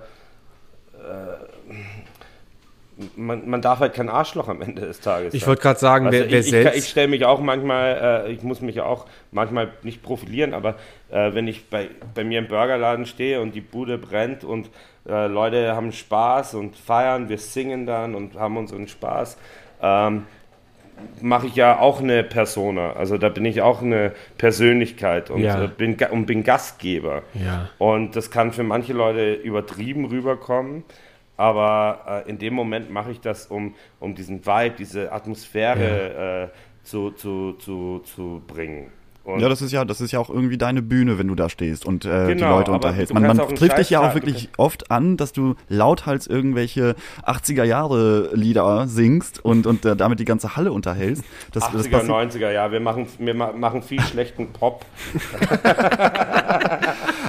man, 3.16 3.50
man 3.50 3.62
darf 3.62 3.80
halt 3.80 3.94
kein 3.94 4.10
Arschloch 4.10 4.48
am 4.48 4.62
Ende 4.62 4.82
des 4.82 5.00
Tages. 5.00 5.34
Ich 5.34 5.48
wollte 5.48 5.62
gerade 5.62 5.80
sagen, 5.80 6.06
Also 6.08 6.20
wer, 6.20 6.30
wer 6.32 6.40
ich, 6.40 6.46
ich, 6.46 6.52
selbst. 6.52 6.78
ich 6.78 6.88
stelle 6.90 7.08
mich 7.08 7.26
auch 7.26 7.40
manchmal, 7.40 8.26
äh, 8.28 8.32
ich 8.32 8.44
muss 8.44 8.62
mich 8.62 8.82
auch 8.82 9.06
manchmal 9.32 9.70
nicht 9.84 10.04
profilieren, 10.04 10.54
aber 10.54 10.76
äh, 11.10 11.34
wenn 11.34 11.48
ich 11.48 11.70
bei, 11.70 11.90
bei 12.14 12.24
mir 12.24 12.40
im 12.40 12.48
Burgerladen 12.48 13.06
stehe 13.06 13.42
und 13.42 13.56
die 13.56 13.62
Bude 13.62 13.98
brennt 13.98 14.44
und 14.44 14.70
äh, 15.08 15.28
Leute 15.28 15.76
haben 15.76 15.92
Spaß 15.92 16.54
und 16.56 16.76
feiern, 16.76 17.30
wir 17.30 17.38
singen 17.38 17.86
dann 17.86 18.14
und 18.14 18.36
haben 18.36 18.58
unseren 18.58 18.88
Spaß, 18.88 19.38
ähm, 19.82 20.26
mache 21.22 21.48
ich 21.48 21.56
ja 21.56 21.80
auch 21.80 22.00
eine 22.02 22.24
Persona. 22.24 22.94
Also 22.94 23.18
da 23.18 23.30
bin 23.30 23.46
ich 23.46 23.62
auch 23.64 23.82
eine 23.82 24.12
Persönlichkeit 24.38 25.32
und, 25.32 25.42
Ja. 25.42 25.64
äh, 25.64 25.68
bin, 25.68 25.98
und 26.12 26.26
bin 26.28 26.44
Gastgeber. 26.44 27.24
Ja. 27.34 27.70
Und 27.80 28.16
das 28.16 28.30
kann 28.30 28.52
für 28.52 28.64
manche 28.64 28.94
Leute 28.94 29.34
übertrieben 29.34 30.06
rüberkommen. 30.06 30.84
Aber 31.42 32.24
äh, 32.26 32.30
in 32.30 32.38
dem 32.38 32.54
Moment 32.54 32.92
mache 32.92 33.10
ich 33.12 33.20
das, 33.20 33.48
um, 33.48 33.74
um 34.00 34.14
diesen 34.14 34.46
Vibe, 34.46 34.76
diese 34.78 35.12
Atmosphäre 35.12 36.52
äh, 36.54 36.86
zu, 36.88 37.10
zu, 37.12 37.54
zu, 37.54 38.00
zu 38.06 38.44
bringen. 38.46 38.92
Und 39.24 39.40
Ja, 39.40 39.50
das 39.50 39.62
ist 39.62 39.72
ja, 39.72 39.86
das 39.86 40.02
ist 40.02 40.12
ja 40.12 40.20
auch 40.20 40.32
irgendwie 40.32 40.58
deine 40.58 40.82
Bühne, 40.82 41.20
wenn 41.20 41.28
du 41.28 41.36
da 41.36 41.48
stehst 41.48 41.86
und 41.86 42.06
äh, 42.06 42.28
die 42.28 42.34
Genau, 42.34 42.58
Leute 42.58 42.72
aber 42.72 42.88
unterhältst. 42.88 43.14
Man, 43.14 43.22
man 43.22 43.38
trifft 43.38 43.78
dich 43.78 43.92
ja 43.92 44.00
auch 44.02 44.16
wirklich 44.16 44.50
oft 44.58 44.90
an, 44.90 45.16
dass 45.16 45.32
du 45.32 45.54
lauthals 45.70 46.26
irgendwelche 46.26 46.96
80er 47.24 47.64
Jahre 47.64 48.32
Lieder 48.34 48.88
singst 48.88 49.44
und, 49.46 49.68
und 49.68 49.86
äh, 49.86 49.96
damit 49.96 50.20
die 50.20 50.26
ganze 50.26 50.56
Halle 50.56 50.72
unterhältst. 50.72 51.24
Das, 51.54 51.70
das 51.72 51.86
80er, 51.88 51.92
passiert- 51.92 52.34
90er, 52.42 52.52
ja, 52.52 52.72
wir 52.72 52.80
machen, 52.80 53.06
wir 53.20 53.36
ma- 53.36 53.52
machen 53.54 53.84
viel 53.84 54.02
schlechten 54.02 54.48
Pop. 54.54 54.86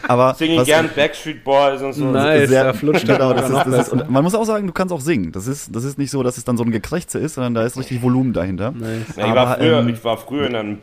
aber 0.09 0.35
Singen 0.35 0.59
was- 0.59 0.67
gern 0.67 0.89
Backstreet 0.95 1.45
Boys 1.45 1.81
und 1.83 1.93
so. 1.93 2.05
Nice, 2.07 2.49
sehr, 2.49 2.65
da 2.65 2.73
flutscht 2.73 3.07
genau, 3.07 3.33
das 3.33 3.49
ist, 3.51 3.65
das 3.67 3.89
ist, 3.93 4.09
man 4.09 4.23
muss 4.25 4.35
auch 4.35 4.45
sagen, 4.45 4.67
du 4.67 4.73
kannst 4.73 4.93
auch 4.93 5.01
singen. 5.01 5.33
Das 5.33 5.47
ist, 5.47 5.75
das 5.75 5.85
ist 5.85 5.99
nicht 5.99 6.11
so, 6.11 6.23
dass 6.23 6.37
es 6.39 6.45
dann 6.45 6.57
so 6.57 6.65
ein 6.65 6.71
Gekrächze 6.71 7.19
ist, 7.19 7.35
sondern 7.35 7.55
da 7.55 7.65
ist 7.65 7.77
richtig 7.79 8.03
Volumen 8.03 8.33
dahinter. 8.33 8.75
Ja, 8.79 8.87
ich, 9.27 9.35
war 9.35 9.37
Aber, 9.47 9.55
früher, 9.57 9.79
ähm, 9.81 9.89
ich 9.89 10.05
war 10.05 10.17
früher 10.19 10.47
in 10.47 10.57
einem, 10.57 10.79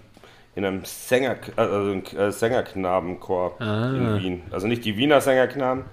in 0.56 0.66
einem 0.66 0.82
Sänger, 0.86 1.36
also 1.56 1.94
äh, 2.18 2.32
Sängerknabenchor 2.32 3.56
Ah. 3.60 3.90
in 3.90 4.20
Wien. 4.22 4.42
Also 4.52 4.68
nicht 4.68 4.86
die 4.86 4.98
Wiener 4.98 5.22
Sängerknaben, 5.22 5.84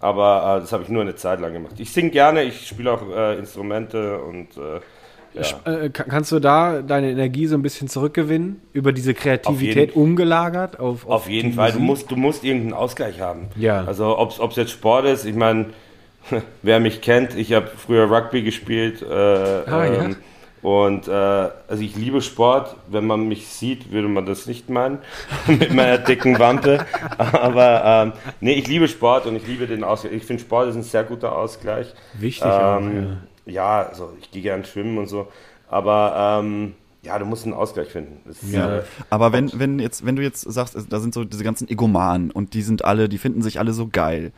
aber 0.00 0.56
äh, 0.56 0.60
das 0.60 0.72
habe 0.72 0.82
ich 0.82 0.88
nur 0.88 1.02
eine 1.02 1.14
Zeit 1.16 1.40
lang 1.40 1.52
gemacht. 1.52 1.74
Ich 1.78 1.92
singe 1.92 2.10
gerne, 2.10 2.42
ich 2.42 2.66
spiele 2.68 2.92
auch 2.92 3.02
äh, 3.14 3.38
Instrumente 3.38 4.18
und 4.20 4.56
äh, 4.56 4.80
ja. 5.34 5.72
Äh, 5.72 5.90
kann- 5.90 6.08
kannst 6.08 6.32
du 6.32 6.38
da 6.40 6.82
deine 6.82 7.10
Energie 7.10 7.46
so 7.46 7.54
ein 7.56 7.62
bisschen 7.62 7.88
zurückgewinnen? 7.88 8.60
Über 8.72 8.92
diese 8.92 9.14
Kreativität 9.14 9.90
jeden- 9.90 9.92
umgelagert? 10.00 10.78
Auf, 10.80 11.06
Auf 11.06 11.28
jeden 11.28 11.50
die 11.50 11.56
Fall, 11.56 11.72
du 11.72 11.80
musst, 11.80 12.10
du 12.10 12.16
musst 12.16 12.44
irgendeinen 12.44 12.74
Ausgleich 12.74 13.20
haben. 13.20 13.48
Ja. 13.56 13.84
Also 13.84 14.18
ob 14.18 14.50
es 14.50 14.56
jetzt 14.56 14.70
Sport 14.72 15.06
ist, 15.06 15.24
ich 15.24 15.34
meine, 15.34 15.66
wer 16.62 16.80
mich 16.80 17.00
kennt, 17.00 17.34
ich 17.36 17.52
habe 17.52 17.68
früher 17.76 18.10
Rugby 18.10 18.42
gespielt. 18.42 19.02
Äh, 19.02 19.14
Ah, 19.14 19.84
ja. 19.84 20.04
ähm, 20.04 20.16
Und 20.62 21.08
äh, 21.08 21.10
also 21.10 21.82
ich 21.82 21.94
liebe 21.96 22.22
Sport. 22.22 22.76
Wenn 22.88 23.06
man 23.06 23.28
mich 23.28 23.46
sieht, 23.48 23.92
würde 23.92 24.08
man 24.08 24.24
das 24.24 24.46
nicht 24.46 24.70
meinen 24.70 24.98
mit 25.46 25.74
meiner 25.74 25.98
dicken 25.98 26.38
Wampe. 26.38 26.86
Aber 27.18 27.82
ähm, 27.84 28.12
nee, 28.40 28.54
ich 28.54 28.66
liebe 28.66 28.88
Sport 28.88 29.26
und 29.26 29.36
ich 29.36 29.46
liebe 29.46 29.66
den 29.66 29.84
Ausgleich. 29.84 30.14
Ich 30.14 30.24
finde 30.24 30.42
Sport 30.42 30.68
ist 30.70 30.76
ein 30.76 30.82
sehr 30.82 31.04
guter 31.04 31.36
Ausgleich. 31.36 31.92
Wichtig 32.14 32.46
auch, 32.46 32.78
Ähm, 32.80 33.18
ja. 33.46 33.86
also 33.86 34.16
ich 34.20 34.30
gehe 34.30 34.42
gern 34.42 34.64
schwimmen 34.64 34.98
und 34.98 35.06
so. 35.06 35.28
Aber 35.68 36.40
ähm, 36.40 36.74
ja, 37.04 37.18
du 37.18 37.24
musst 37.26 37.44
einen 37.44 37.54
Ausgleich 37.54 37.88
finden. 37.88 38.18
Das 38.26 38.42
ist, 38.42 38.52
Ja. 38.52 38.78
äh, 38.78 38.82
Aber 39.10 39.32
wenn, 39.32 39.50
wenn 39.58 39.78
jetzt, 39.78 40.06
wenn 40.06 40.16
du 40.16 40.22
jetzt 40.22 40.40
sagst, 40.40 40.76
da 40.88 41.00
sind 41.00 41.12
so 41.14 41.24
diese 41.24 41.44
ganzen 41.44 41.68
Egomanen 41.68 42.30
und 42.30 42.54
die 42.54 42.62
sind 42.62 42.84
alle, 42.84 43.08
die 43.08 43.18
finden 43.18 43.42
sich 43.42 43.58
alle 43.58 43.72
so 43.72 43.88
geil. 43.88 44.32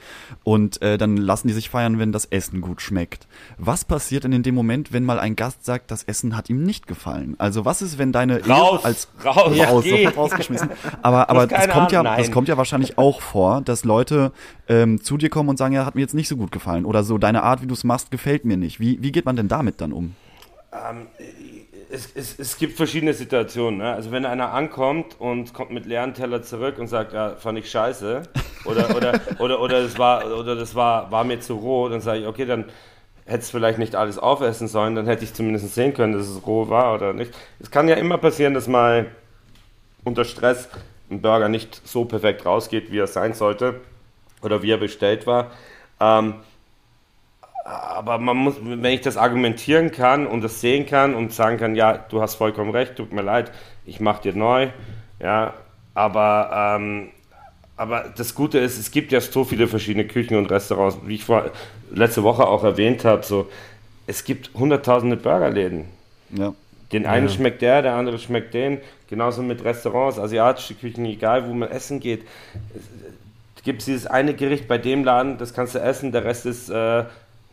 Und 0.45 0.83
äh, 0.83 0.99
dann 0.99 1.17
lassen 1.17 1.49
die 1.49 1.55
sich 1.55 1.71
feiern, 1.71 1.99
wenn 1.99 2.13
das 2.13 2.25
Essen 2.27 2.61
gut 2.61 2.83
schmeckt. 2.83 3.27
Was 3.57 3.85
passiert 3.85 4.25
denn 4.25 4.33
in 4.33 4.43
dem 4.43 4.55
Moment, 4.55 4.93
wenn 4.93 5.05
mal 5.05 5.19
ein 5.19 5.37
Gast 5.37 5.65
sagt, 5.65 5.91
das 5.91 6.03
Essen 6.03 6.37
hat 6.37 6.51
ihm 6.51 6.63
nicht 6.65 6.87
gefallen? 6.87 7.37
Also 7.39 7.65
was 7.65 7.83
ist, 7.83 7.99
wenn 7.99 8.13
deine 8.13 8.39
Ehe 8.41 8.47
Raus, 8.49 8.85
als 8.85 9.09
raus, 9.25 9.57
raus, 9.59 9.85
geh. 9.85 10.05
sofort 10.05 10.17
rausgeschmissen. 10.17 10.71
Aber, 11.03 11.31
aber 11.31 11.47
das 11.47 11.69
kommt 11.69 11.93
ja, 11.93 12.01
Ahnung, 12.01 12.15
das 12.17 12.27
nein. 12.27 12.35
kommt 12.35 12.49
ja 12.49 12.57
wahrscheinlich 12.57 12.99
auch 12.99 13.21
vor, 13.21 13.61
dass 13.61 13.85
Leute 13.85 14.33
ähm, 14.69 15.01
zu 15.03 15.17
dir 15.17 15.31
kommen 15.31 15.49
und 15.49 15.57
sagen, 15.57 15.75
ja, 15.75 15.87
hat 15.87 15.95
mir 15.95 16.01
jetzt 16.01 16.15
nicht 16.15 16.29
so 16.29 16.37
gut 16.37 16.51
gefallen. 16.53 16.85
Oder 16.85 17.05
so, 17.05 17.19
deine 17.19 17.43
Art, 17.43 17.63
wie 17.63 17.67
du 17.67 17.75
es 17.75 17.85
machst, 17.85 18.11
gefällt 18.11 18.45
mir 18.45 18.57
nicht. 18.57 18.81
Wie, 18.81 19.03
wie 19.03 19.13
geht 19.13 19.25
man 19.25 19.37
denn 19.37 19.49
damit 19.49 19.81
dann 19.81 19.93
um? 19.93 20.15
Es, 21.91 22.11
es, 22.15 22.39
es 22.39 22.59
gibt 22.59 22.77
verschiedene 22.77 23.15
Situationen. 23.15 23.79
Ne? 23.79 23.93
Also 23.93 24.11
wenn 24.11 24.25
einer 24.25 24.53
ankommt 24.53 25.17
und 25.19 25.55
kommt 25.55 25.71
mit 25.71 25.87
leeren 25.87 26.15
Teller 26.15 26.43
zurück 26.43 26.79
und 26.79 26.89
sagt, 26.89 27.13
ja, 27.13 27.37
fand 27.37 27.59
ich 27.59 27.71
scheiße 27.71 28.23
oder 28.65 28.97
oder 28.97 29.21
oder 29.39 29.61
oder 29.61 29.83
das 29.83 29.99
war 29.99 30.27
oder 30.27 30.57
das 30.57 30.75
war 30.75 31.11
war 31.11 31.25
mir 31.25 31.41
zu 31.41 31.55
roh, 31.55 31.89
dann 31.89 32.01
sage 32.01 32.21
ich, 32.21 32.27
okay, 32.27 32.45
dann 32.45 32.67
hättest 33.27 33.51
vielleicht 33.51 33.79
nicht 33.79 33.95
alles 33.95 34.19
aufessen 34.19 34.69
sollen, 34.69 34.95
dann 34.95 35.07
hätte 35.07 35.25
ich 35.25 35.35
zumindest 35.35 35.75
sehen 35.75 35.95
können, 35.95 36.13
dass 36.13 36.29
es 36.29 36.47
roh 36.47 36.69
war 36.69 36.95
oder 36.95 37.13
nicht. 37.13 37.35
Es 37.59 37.71
kann 37.71 37.89
ja 37.89 37.97
immer 37.97 38.19
passieren, 38.19 38.55
dass 38.55 38.69
mal 38.69 39.07
unter 40.05 40.25
Stress 40.25 40.69
ein 41.11 41.21
Burger 41.21 41.49
nicht 41.49 41.81
so 41.87 42.05
perfekt 42.05 42.47
rausgeht, 42.47 42.91
wie 42.91 42.99
er 42.99 43.07
sein 43.07 43.35
sollte 43.35 43.81
oder 44.43 44.63
wie 44.63 44.71
er 44.71 44.79
bestellt 44.79 45.27
war. 45.27 45.51
Ähm, 46.01 46.35
aber 47.67 48.19
man 48.19 48.37
muss, 48.37 48.55
wenn 48.63 48.93
ich 48.93 49.01
das 49.01 49.17
argumentieren 49.17 49.91
kann 49.91 50.27
und 50.27 50.43
das 50.43 50.61
sehen 50.61 50.87
kann 50.87 51.15
und 51.15 51.33
sagen 51.33 51.57
kann, 51.59 51.75
ja, 51.75 51.99
du 51.99 52.21
hast 52.21 52.37
vollkommen 52.37 52.71
recht, 52.71 52.95
tut 52.97 53.13
mir 53.13 53.23
leid, 53.23 53.51
ich 53.85 53.99
mache 53.99 54.23
dir 54.23 54.37
neu, 54.37 54.69
ja, 55.21 55.55
aber, 55.95 56.77
ähm, 56.79 57.09
aber 57.77 58.13
das 58.17 58.35
Gute 58.35 58.59
ist, 58.59 58.79
es 58.79 58.91
gibt 58.93 59.11
ja 59.11 59.21
so 59.21 59.45
viele 59.45 59.67
verschiedene 59.67 60.07
Küchen 60.07 60.37
und 60.37 60.51
Restaurants, 60.51 60.99
wie 61.07 61.17
ich 61.17 61.25
vor, 61.25 61.51
letzte 61.91 62.23
Woche 62.23 62.47
auch 62.47 62.63
erwähnt 62.63 63.05
habe, 63.05 63.25
so, 63.25 63.49
es 64.07 64.23
gibt 64.23 64.51
hunderttausende 64.55 65.17
Burgerläden. 65.17 65.87
Ja. 66.31 66.55
Den 66.93 67.05
einen 67.05 67.29
schmeckt 67.29 67.63
der, 67.63 67.83
der 67.83 67.95
andere 67.95 68.21
schmeckt 68.21 68.55
den. 68.55 68.79
Genauso 69.11 69.43
mit 69.43 69.65
Restaurants, 69.65 70.21
asiatische 70.21 70.75
Küchen, 70.75 71.05
egal 71.05 71.49
wo 71.49 71.53
man 71.53 71.69
essen 71.69 71.99
geht. 71.99 72.23
gibt 73.65 73.81
es 73.81 73.87
dieses 73.87 74.07
eine 74.07 74.35
Gericht 74.35 74.69
bei 74.69 74.79
dem 74.79 75.03
Laden, 75.03 75.37
das 75.39 75.53
kannst 75.53 75.75
du 75.75 75.81
essen, 75.81 76.13
der 76.13 76.25
Rest 76.25 76.47
ist 76.47 76.71
äh, 76.71 77.05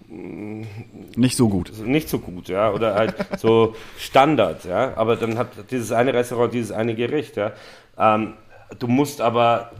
Nicht 0.08 1.38
so 1.38 1.50
gut. 1.50 1.72
nicht 1.86 2.10
so 2.10 2.20
gut, 2.20 2.48
ja, 2.48 2.72
oder 2.72 2.96
halt 2.96 3.16
so 3.38 3.76
Standard, 3.98 4.66
ja, 4.66 4.94
aber 4.96 5.16
dann 5.16 5.38
hat 5.38 5.50
dieses 5.72 5.92
eine 5.92 6.13
Restaurant 6.13 6.54
dieses 6.54 6.72
eine 6.72 6.96
Gericht, 6.96 7.36
ja. 7.38 7.52
Ähm, 7.98 8.34
du 8.80 8.88
musst 8.88 9.22
aber 9.22 9.72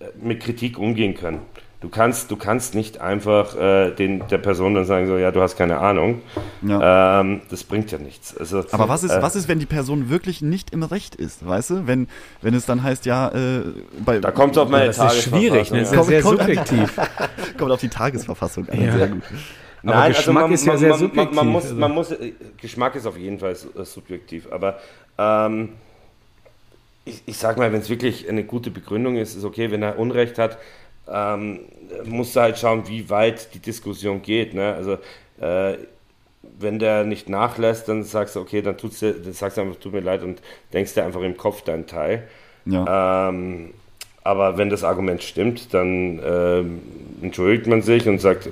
äh, 0.00 0.04
mit 0.20 0.40
Kritik 0.40 0.78
umgehen 0.78 1.14
können. 1.14 1.40
Du 1.80 1.88
kannst, 1.88 2.30
du 2.30 2.36
kannst 2.36 2.74
nicht 2.74 3.00
einfach 3.00 3.56
äh, 3.56 3.90
den, 3.92 4.22
der 4.28 4.36
Person 4.36 4.74
dann 4.74 4.84
sagen, 4.84 5.06
so, 5.06 5.16
ja, 5.16 5.30
du 5.30 5.40
hast 5.40 5.56
keine 5.56 5.78
Ahnung. 5.78 6.20
Ja. 6.60 7.20
Ähm, 7.20 7.40
das 7.48 7.64
bringt 7.64 7.90
ja 7.90 7.96
nichts. 7.96 8.36
Also, 8.36 8.62
Aber 8.72 8.90
was 8.90 9.02
ist, 9.02 9.12
äh, 9.12 9.22
was 9.22 9.34
ist, 9.34 9.48
wenn 9.48 9.60
die 9.60 9.64
Person 9.66 10.10
wirklich 10.10 10.42
nicht 10.42 10.74
im 10.74 10.82
Recht 10.82 11.14
ist, 11.14 11.46
weißt 11.46 11.70
du? 11.70 11.86
Wenn, 11.86 12.08
wenn 12.42 12.52
es 12.52 12.66
dann 12.66 12.82
heißt, 12.82 13.06
ja, 13.06 13.28
äh, 13.30 13.62
bei, 14.04 14.18
Da 14.18 14.30
kommt 14.30 14.52
es 14.52 14.58
auf 14.58 14.68
meine 14.68 14.88
Das 14.88 14.98
ist 14.98 15.22
schwierig, 15.22 15.70
ne? 15.70 15.78
Das 15.80 15.88
ist 15.88 15.94
ja 15.94 15.98
Kommt- 16.00 16.08
sehr 16.10 16.20
die- 16.20 16.26
subjektiv. 16.28 17.00
kommt 17.58 17.70
auf 17.72 17.80
die 17.80 17.88
Tagesverfassung 17.88 18.68
an. 18.68 18.84
Ja. 18.84 18.92
Sehr 18.98 19.08
gut. 19.08 19.22
Aber 19.84 20.08
Geschmack 20.08 20.50
ist 20.50 20.66
ja 20.66 20.76
sehr 20.76 20.90
man, 20.90 20.98
subjektiv, 20.98 21.36
Man, 21.36 21.48
muss, 21.48 21.64
also. 21.64 21.74
man 21.76 21.92
muss, 21.92 22.14
Geschmack 22.60 22.94
ist 22.96 23.06
auf 23.06 23.16
jeden 23.16 23.38
Fall 23.38 23.52
äh, 23.52 23.84
subjektiv, 23.84 24.48
aber 24.50 24.78
ähm, 25.18 25.70
ich, 27.04 27.22
ich 27.26 27.36
sag 27.38 27.56
mal, 27.56 27.72
wenn 27.72 27.80
es 27.80 27.88
wirklich 27.88 28.28
eine 28.28 28.44
gute 28.44 28.70
Begründung 28.70 29.16
ist, 29.16 29.34
ist 29.34 29.44
okay, 29.44 29.70
wenn 29.70 29.82
er 29.82 29.98
Unrecht 29.98 30.38
hat, 30.38 30.58
ähm, 31.08 31.60
musst 32.04 32.36
du 32.36 32.40
halt 32.40 32.58
schauen, 32.58 32.86
wie 32.88 33.08
weit 33.10 33.54
die 33.54 33.58
Diskussion 33.58 34.22
geht. 34.22 34.54
Ne? 34.54 34.74
Also 34.74 34.98
äh, 35.40 35.78
wenn 36.58 36.78
der 36.78 37.04
nicht 37.04 37.28
nachlässt, 37.28 37.88
dann 37.88 38.04
sagst 38.04 38.36
du, 38.36 38.40
okay, 38.40 38.62
dann 38.62 38.76
tut's 38.76 39.00
dir, 39.00 39.12
dann 39.12 39.32
sagst 39.32 39.56
du 39.56 39.62
einfach, 39.62 39.78
tut 39.80 39.92
mir 39.92 40.00
leid 40.00 40.22
und 40.22 40.40
denkst 40.72 40.94
dir 40.94 41.04
einfach 41.04 41.22
im 41.22 41.36
Kopf 41.36 41.62
deinen 41.62 41.86
Teil. 41.86 42.28
Ja. 42.66 43.28
Ähm, 43.28 43.72
aber 44.22 44.58
wenn 44.58 44.68
das 44.70 44.84
Argument 44.84 45.22
stimmt, 45.22 45.72
dann 45.72 46.20
ähm, 46.24 46.82
entschuldigt 47.22 47.66
man 47.66 47.82
sich 47.82 48.06
und 48.06 48.20
sagt, 48.20 48.50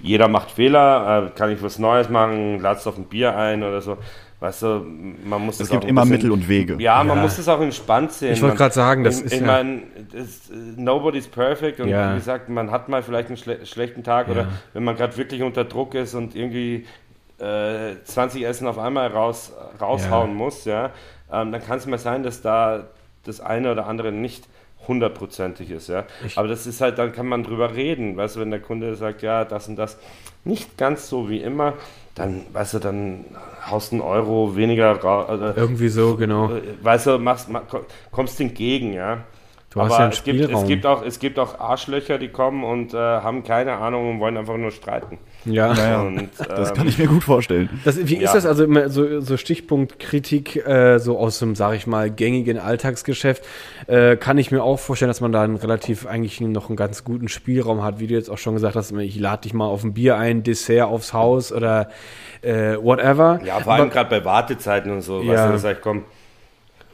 jeder 0.00 0.28
macht 0.28 0.50
Fehler, 0.50 1.26
äh, 1.34 1.38
kann 1.38 1.50
ich 1.50 1.62
was 1.62 1.78
Neues 1.78 2.08
machen, 2.08 2.60
ladst 2.60 2.86
auf 2.86 2.96
ein 2.98 3.04
Bier 3.04 3.36
ein 3.36 3.62
oder 3.62 3.80
so. 3.80 3.98
Weißt 4.40 4.62
du, 4.62 4.86
man 5.24 5.44
muss 5.44 5.54
Es 5.56 5.58
das 5.66 5.70
gibt 5.70 5.84
immer 5.84 6.02
bisschen- 6.02 6.12
Mittel 6.16 6.30
und 6.30 6.48
Wege. 6.48 6.76
Ja, 6.78 7.02
man 7.02 7.16
Ja. 7.16 7.22
muss 7.24 7.36
das 7.36 7.48
auch 7.48 7.60
entspannt 7.60 8.12
sehen. 8.12 8.32
Ich 8.34 8.40
wollte 8.42 8.56
gerade 8.56 8.72
sagen, 8.74 9.02
das 9.02 9.18
ich, 9.18 9.26
ist 9.26 9.32
Ich 9.32 9.40
ja- 9.40 9.46
meine, 9.46 9.78
äh, 9.78 9.82
nobody's 10.76 11.26
perfect 11.26 11.80
und 11.80 11.88
Ja. 11.88 12.12
wie 12.12 12.18
gesagt, 12.18 12.48
man 12.48 12.70
hat 12.70 12.88
mal 12.88 13.02
vielleicht 13.02 13.28
einen 13.28 13.36
schle 13.36 13.66
schlechten 13.66 14.04
Tag 14.04 14.28
oder 14.28 14.46
wenn 14.74 14.84
man 14.84 14.94
gerade 14.96 15.16
wirklich 15.16 15.42
unter 15.42 15.64
Druck 15.64 15.94
ist 15.94 16.14
und 16.14 16.36
irgendwie 16.36 16.86
äh, 17.40 17.94
20 18.04 18.44
Essen 18.44 18.66
auf 18.66 18.78
einmal 18.78 19.06
raus, 19.08 19.52
raushauen 19.80 20.30
Ja. 20.30 20.34
muss, 20.36 20.64
ja, 20.64 20.90
ähm, 21.32 21.52
dann 21.52 21.64
kann 21.64 21.78
es 21.78 21.86
mal 21.86 21.96
sein, 21.98 22.24
dass 22.24 22.42
da 22.42 22.84
das 23.24 23.40
eine 23.40 23.70
oder 23.70 23.86
andere 23.86 24.10
nicht 24.10 24.48
hundertprozentig 24.88 25.70
ist, 25.70 25.88
ja. 25.88 26.04
Aber 26.34 26.48
das 26.48 26.66
ist 26.66 26.80
halt, 26.80 26.98
dann 26.98 27.12
kann 27.12 27.26
man 27.26 27.44
drüber 27.44 27.74
reden, 27.74 28.16
weißt 28.16 28.36
du, 28.36 28.40
wenn 28.40 28.50
der 28.50 28.60
Kunde 28.60 28.94
sagt, 28.96 29.22
ja, 29.22 29.44
das 29.44 29.68
und 29.68 29.76
das 29.76 29.98
nicht 30.44 30.76
ganz 30.78 31.08
so 31.08 31.28
wie 31.28 31.40
immer, 31.42 31.74
dann, 32.14 32.44
weißt 32.52 32.74
du, 32.74 32.78
dann 32.80 33.24
haust 33.70 33.92
einen 33.92 34.00
Euro 34.00 34.56
weniger 34.56 34.92
raus. 35.00 35.28
Irgendwie 35.56 35.88
so, 35.88 36.16
genau. 36.16 36.50
Äh, 36.52 36.62
weißt 36.82 37.06
du, 37.06 37.18
machst, 37.18 37.48
ma- 37.48 37.60
ko- 37.60 37.84
kommst 38.10 38.40
entgegen, 38.40 38.92
ja. 38.92 39.18
Du 39.70 39.80
hast 39.82 39.92
Aber 39.92 39.98
ja 39.98 40.04
einen 40.04 40.12
es 40.12 40.24
gibt, 40.24 40.40
es, 40.40 40.66
gibt 40.66 40.86
auch, 40.86 41.02
es 41.04 41.18
gibt 41.18 41.38
auch 41.38 41.60
Arschlöcher, 41.60 42.18
die 42.18 42.28
kommen 42.28 42.64
und 42.64 42.94
äh, 42.94 42.96
haben 42.96 43.44
keine 43.44 43.74
Ahnung 43.76 44.10
und 44.10 44.20
wollen 44.20 44.36
einfach 44.38 44.56
nur 44.56 44.70
streiten. 44.70 45.18
Ja. 45.44 45.72
Ja, 45.74 45.88
ja. 45.88 46.02
Und, 46.02 46.28
Das 46.38 46.70
ähm, 46.70 46.76
kann 46.76 46.88
ich 46.88 46.98
mir 46.98 47.06
gut 47.06 47.24
vorstellen. 47.24 47.68
Das, 47.84 47.96
wie 47.96 48.16
ist 48.16 48.22
Ja. 48.22 48.34
das 48.34 48.46
also 48.46 48.64
immer 48.64 48.88
so, 48.90 49.20
so 49.20 49.36
Stichpunkt 49.36 49.98
Kritik 49.98 50.56
äh, 50.66 50.98
so 50.98 51.18
aus 51.18 51.38
dem, 51.38 51.54
sag 51.54 51.74
ich 51.74 51.86
mal, 51.86 52.10
gängigen 52.10 52.58
Alltagsgeschäft? 52.58 53.44
Äh, 53.86 54.16
kann 54.16 54.38
ich 54.38 54.50
mir 54.50 54.62
auch 54.62 54.78
vorstellen, 54.78 55.08
dass 55.08 55.20
man 55.20 55.32
da 55.32 55.42
einen 55.42 55.56
relativ 55.56 56.06
eigentlich 56.06 56.40
noch 56.40 56.68
einen 56.68 56.76
ganz 56.76 57.04
guten 57.04 57.28
Spielraum 57.28 57.82
hat, 57.82 58.00
wie 58.00 58.06
du 58.06 58.14
jetzt 58.14 58.30
auch 58.30 58.38
schon 58.38 58.54
gesagt 58.54 58.76
hast, 58.76 58.92
ich 58.92 59.18
lade 59.18 59.42
dich 59.42 59.54
mal 59.54 59.66
auf 59.66 59.84
ein 59.84 59.94
Bier 59.94 60.16
ein, 60.16 60.42
Dessert 60.42 60.86
aufs 60.86 61.12
Haus 61.12 61.52
oder 61.52 61.88
äh, 62.42 62.76
whatever. 62.76 63.40
Ja, 63.44 63.60
vor 63.60 63.74
allem 63.74 63.90
gerade 63.90 64.10
bei 64.10 64.24
Wartezeiten 64.24 64.90
und 64.90 65.02
so. 65.02 65.22
Ja. 65.22 65.32
Weißt 65.32 65.44
du, 65.46 65.52
da 65.52 65.58
sag 65.58 65.76
ich, 65.76 65.82
komm, 65.82 66.04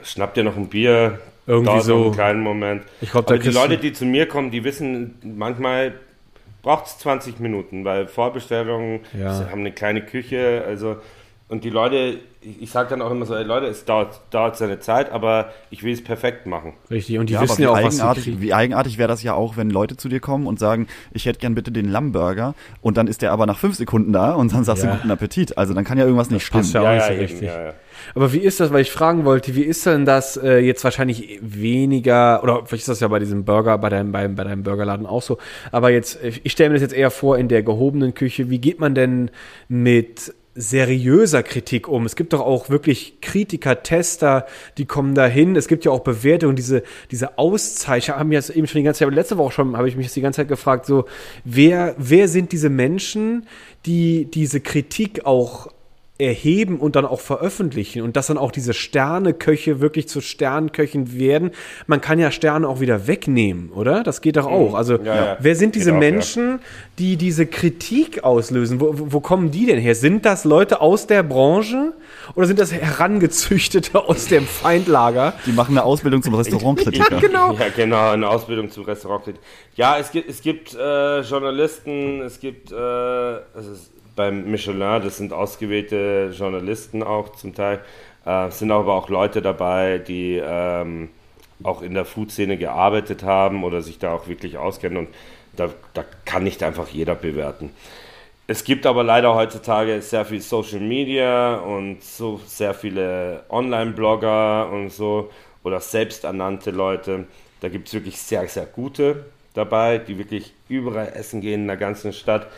schnapp 0.02 0.34
dir 0.34 0.44
noch 0.44 0.56
ein 0.56 0.68
Bier. 0.68 1.18
Irgendwie 1.46 1.80
so. 1.80 2.04
Einen 2.04 2.12
kleinen 2.12 2.40
Moment. 2.40 2.82
Ich 3.00 3.10
glaub, 3.10 3.28
Aber 3.28 3.38
die 3.38 3.50
Leute, 3.50 3.76
die 3.76 3.92
zu 3.92 4.06
mir 4.06 4.26
kommen, 4.26 4.50
die 4.50 4.64
wissen, 4.64 5.16
manchmal 5.22 5.92
braucht 6.64 6.86
es 6.86 6.98
20 6.98 7.38
Minuten, 7.38 7.84
weil 7.84 8.08
Vorbestellungen 8.08 9.00
Ja. 9.16 9.32
sie 9.34 9.44
haben 9.50 9.60
eine 9.60 9.70
kleine 9.72 10.02
Küche, 10.02 10.64
also 10.66 10.96
und 11.48 11.62
die 11.64 11.70
Leute, 11.70 12.18
ich, 12.40 12.62
ich 12.62 12.70
sage 12.70 12.88
dann 12.90 13.02
auch 13.02 13.10
immer 13.10 13.26
so, 13.26 13.34
ey 13.34 13.44
Leute, 13.44 13.66
es 13.66 13.84
dauert, 13.84 14.20
dauert 14.30 14.56
seine 14.56 14.80
Zeit, 14.80 15.12
aber 15.12 15.50
ich 15.70 15.82
will 15.82 15.92
es 15.92 16.02
perfekt 16.02 16.46
machen. 16.46 16.72
Richtig, 16.90 17.18
und 17.18 17.28
die 17.28 17.34
Ja, 17.34 17.42
wissen 17.42 17.62
ja 17.62 17.68
auch, 17.70 17.74
was 17.82 17.94
eigenartig, 17.98 18.24
kriegen. 18.24 18.40
wie 18.40 18.54
eigenartig 18.54 18.96
wäre 18.98 19.08
das 19.08 19.22
ja 19.22 19.34
auch, 19.34 19.56
wenn 19.56 19.68
Leute 19.70 19.96
zu 19.96 20.08
dir 20.08 20.20
kommen 20.20 20.46
und 20.46 20.58
sagen, 20.58 20.86
ich 21.12 21.26
hätte 21.26 21.38
gern 21.38 21.54
bitte 21.54 21.70
den 21.70 21.88
Lammburger 21.90 22.54
und 22.80 22.96
dann 22.96 23.06
ist 23.08 23.20
der 23.22 23.30
aber 23.32 23.44
nach 23.46 23.58
fünf 23.58 23.76
Sekunden 23.76 24.12
da 24.12 24.32
und 24.32 24.52
dann 24.52 24.64
sagst 24.64 24.82
Ja. 24.84 24.90
du 24.90 24.96
guten 24.96 25.10
Appetit. 25.10 25.56
Also 25.58 25.74
dann 25.74 25.84
kann 25.84 25.98
ja 25.98 26.04
irgendwas 26.04 26.30
nicht 26.30 26.44
stimmen. 26.46 26.62
passt 26.62 26.74
ja 26.74 26.80
auch 26.82 26.94
nicht 26.94 27.06
so 27.06 27.12
richtig. 27.22 27.48
Ja, 27.48 27.64
ja. 27.66 27.74
Aber 28.14 28.32
wie 28.32 28.38
ist 28.38 28.60
das, 28.60 28.72
weil 28.72 28.80
ich 28.82 28.90
fragen 28.90 29.24
wollte, 29.24 29.54
wie 29.54 29.62
ist 29.62 29.84
denn 29.86 30.04
das 30.04 30.36
äh, 30.36 30.58
jetzt 30.58 30.82
wahrscheinlich 30.84 31.38
weniger, 31.42 32.42
oder 32.42 32.56
vielleicht 32.66 32.82
ist 32.82 32.88
das 32.88 33.00
ja 33.00 33.08
bei 33.08 33.18
diesem 33.18 33.44
Burger, 33.44 33.78
bei 33.78 33.88
deinem, 33.88 34.12
bei, 34.12 34.26
bei 34.28 34.44
deinem 34.44 34.62
Burgerladen 34.62 35.06
auch 35.06 35.22
so, 35.22 35.38
aber 35.72 35.90
jetzt, 35.90 36.18
ich 36.22 36.52
stelle 36.52 36.70
mir 36.70 36.74
das 36.74 36.82
jetzt 36.82 36.94
eher 36.94 37.10
vor 37.10 37.38
in 37.38 37.48
der 37.48 37.62
gehobenen 37.62 38.14
Küche, 38.14 38.50
wie 38.50 38.58
geht 38.58 38.80
man 38.80 38.94
denn 38.94 39.30
mit 39.68 40.34
seriöser 40.54 41.42
Kritik 41.42 41.88
um? 41.88 42.06
Es 42.06 42.16
gibt 42.16 42.32
doch 42.32 42.40
auch 42.40 42.70
wirklich 42.70 43.20
Kritiker, 43.20 43.82
Tester, 43.82 44.46
die 44.78 44.86
kommen 44.86 45.14
da 45.14 45.26
hin. 45.26 45.56
Es 45.56 45.68
gibt 45.68 45.84
ja 45.84 45.90
auch 45.90 46.00
Bewertungen, 46.00 46.56
diese, 46.56 46.82
diese 47.10 47.38
Auszeichnungen, 47.38 48.20
haben 48.20 48.32
jetzt 48.32 48.50
eben 48.50 48.66
schon 48.66 48.80
die 48.80 48.84
ganze 48.84 49.00
Zeit, 49.00 49.06
aber 49.08 49.16
letzte 49.16 49.38
Woche 49.38 49.52
schon, 49.52 49.76
habe 49.76 49.88
ich 49.88 49.96
mich 49.96 50.06
jetzt 50.06 50.16
die 50.16 50.20
ganze 50.20 50.38
Zeit 50.38 50.48
gefragt, 50.48 50.86
so, 50.86 51.06
wer, 51.44 51.94
wer 51.98 52.28
sind 52.28 52.52
diese 52.52 52.70
Menschen, 52.70 53.46
die 53.86 54.30
diese 54.30 54.60
Kritik 54.60 55.26
auch 55.26 55.68
erheben 56.16 56.78
und 56.78 56.94
dann 56.94 57.04
auch 57.04 57.18
veröffentlichen 57.18 58.02
und 58.02 58.16
dass 58.16 58.28
dann 58.28 58.38
auch 58.38 58.52
diese 58.52 58.72
Sterneköche 58.72 59.80
wirklich 59.80 60.06
zu 60.06 60.20
Sternköchen 60.20 61.18
werden. 61.18 61.50
Man 61.88 62.00
kann 62.00 62.20
ja 62.20 62.30
Sterne 62.30 62.68
auch 62.68 62.78
wieder 62.78 63.08
wegnehmen, 63.08 63.70
oder? 63.70 64.04
Das 64.04 64.20
geht 64.20 64.36
doch 64.36 64.46
auch. 64.46 64.74
Also 64.74 64.98
Ja, 64.98 65.14
ja. 65.16 65.36
wer 65.40 65.56
sind 65.56 65.74
diese 65.74 65.90
Geht 65.90 65.98
auch, 65.98 66.02
ja. 66.02 66.10
Menschen, 66.12 66.60
die 67.00 67.16
diese 67.16 67.46
Kritik 67.46 68.22
auslösen? 68.22 68.80
Wo, 68.80 68.92
wo 68.94 69.18
kommen 69.18 69.50
die 69.50 69.66
denn 69.66 69.80
her? 69.80 69.96
Sind 69.96 70.24
das 70.24 70.44
Leute 70.44 70.80
aus 70.80 71.08
der 71.08 71.24
Branche 71.24 71.94
oder 72.36 72.46
sind 72.46 72.60
das 72.60 72.72
herangezüchtete 72.72 73.98
aus 73.98 74.26
dem 74.26 74.46
Feindlager? 74.46 75.34
Die 75.46 75.52
machen 75.52 75.72
eine 75.76 75.82
Ausbildung 75.84 76.22
zum 76.22 76.34
Restaurantkritiker. 76.34 77.20
Genau. 77.24 77.54
Ja, 77.54 77.68
genau, 77.74 78.10
eine 78.10 78.28
Ausbildung 78.28 78.70
zum 78.70 78.84
Restaurant. 78.84 79.34
Ja, 79.76 79.98
es 79.98 80.10
gibt, 80.12 80.28
es 80.28 80.42
gibt 80.42 80.74
äh, 80.74 81.20
Journalisten, 81.20 82.20
es 82.20 82.38
gibt, 82.38 82.70
äh, 82.70 82.76
es 82.76 83.66
ist 83.66 83.93
beim 84.16 84.50
Michelin, 84.50 85.02
das 85.02 85.16
sind 85.16 85.32
ausgewählte 85.32 86.32
Journalisten 86.36 87.02
auch 87.02 87.30
zum 87.30 87.54
Teil. 87.54 87.80
Äh, 88.24 88.50
sind 88.50 88.70
aber 88.70 88.94
auch 88.94 89.08
Leute 89.08 89.42
dabei, 89.42 89.98
die 89.98 90.40
ähm, 90.42 91.10
auch 91.62 91.82
in 91.82 91.94
der 91.94 92.04
Food-Szene 92.04 92.56
gearbeitet 92.56 93.22
haben 93.22 93.64
oder 93.64 93.82
sich 93.82 93.98
da 93.98 94.12
auch 94.12 94.28
wirklich 94.28 94.58
auskennen 94.58 94.98
und 94.98 95.08
da, 95.56 95.70
da 95.92 96.04
kann 96.24 96.42
nicht 96.42 96.62
einfach 96.62 96.88
jeder 96.88 97.14
bewerten. 97.14 97.70
Es 98.46 98.64
gibt 98.64 98.84
aber 98.86 99.04
leider 99.04 99.34
heutzutage 99.34 100.02
sehr 100.02 100.24
viel 100.24 100.40
Social 100.40 100.80
Media 100.80 101.56
und 101.56 102.02
so 102.02 102.40
sehr 102.46 102.74
viele 102.74 103.44
Online-Blogger 103.48 104.70
und 104.70 104.90
so 104.90 105.30
oder 105.62 105.80
selbsternannte 105.80 106.70
Leute. 106.70 107.26
Da 107.60 107.70
gibt 107.70 107.88
es 107.88 107.94
wirklich 107.94 108.20
sehr, 108.20 108.46
sehr 108.48 108.66
gute 108.66 109.24
dabei, 109.54 109.98
die 109.98 110.18
wirklich 110.18 110.52
überall 110.68 111.12
essen 111.14 111.40
gehen 111.40 111.62
in 111.62 111.66
der 111.68 111.78
ganzen 111.78 112.12
Stadt, 112.12 112.48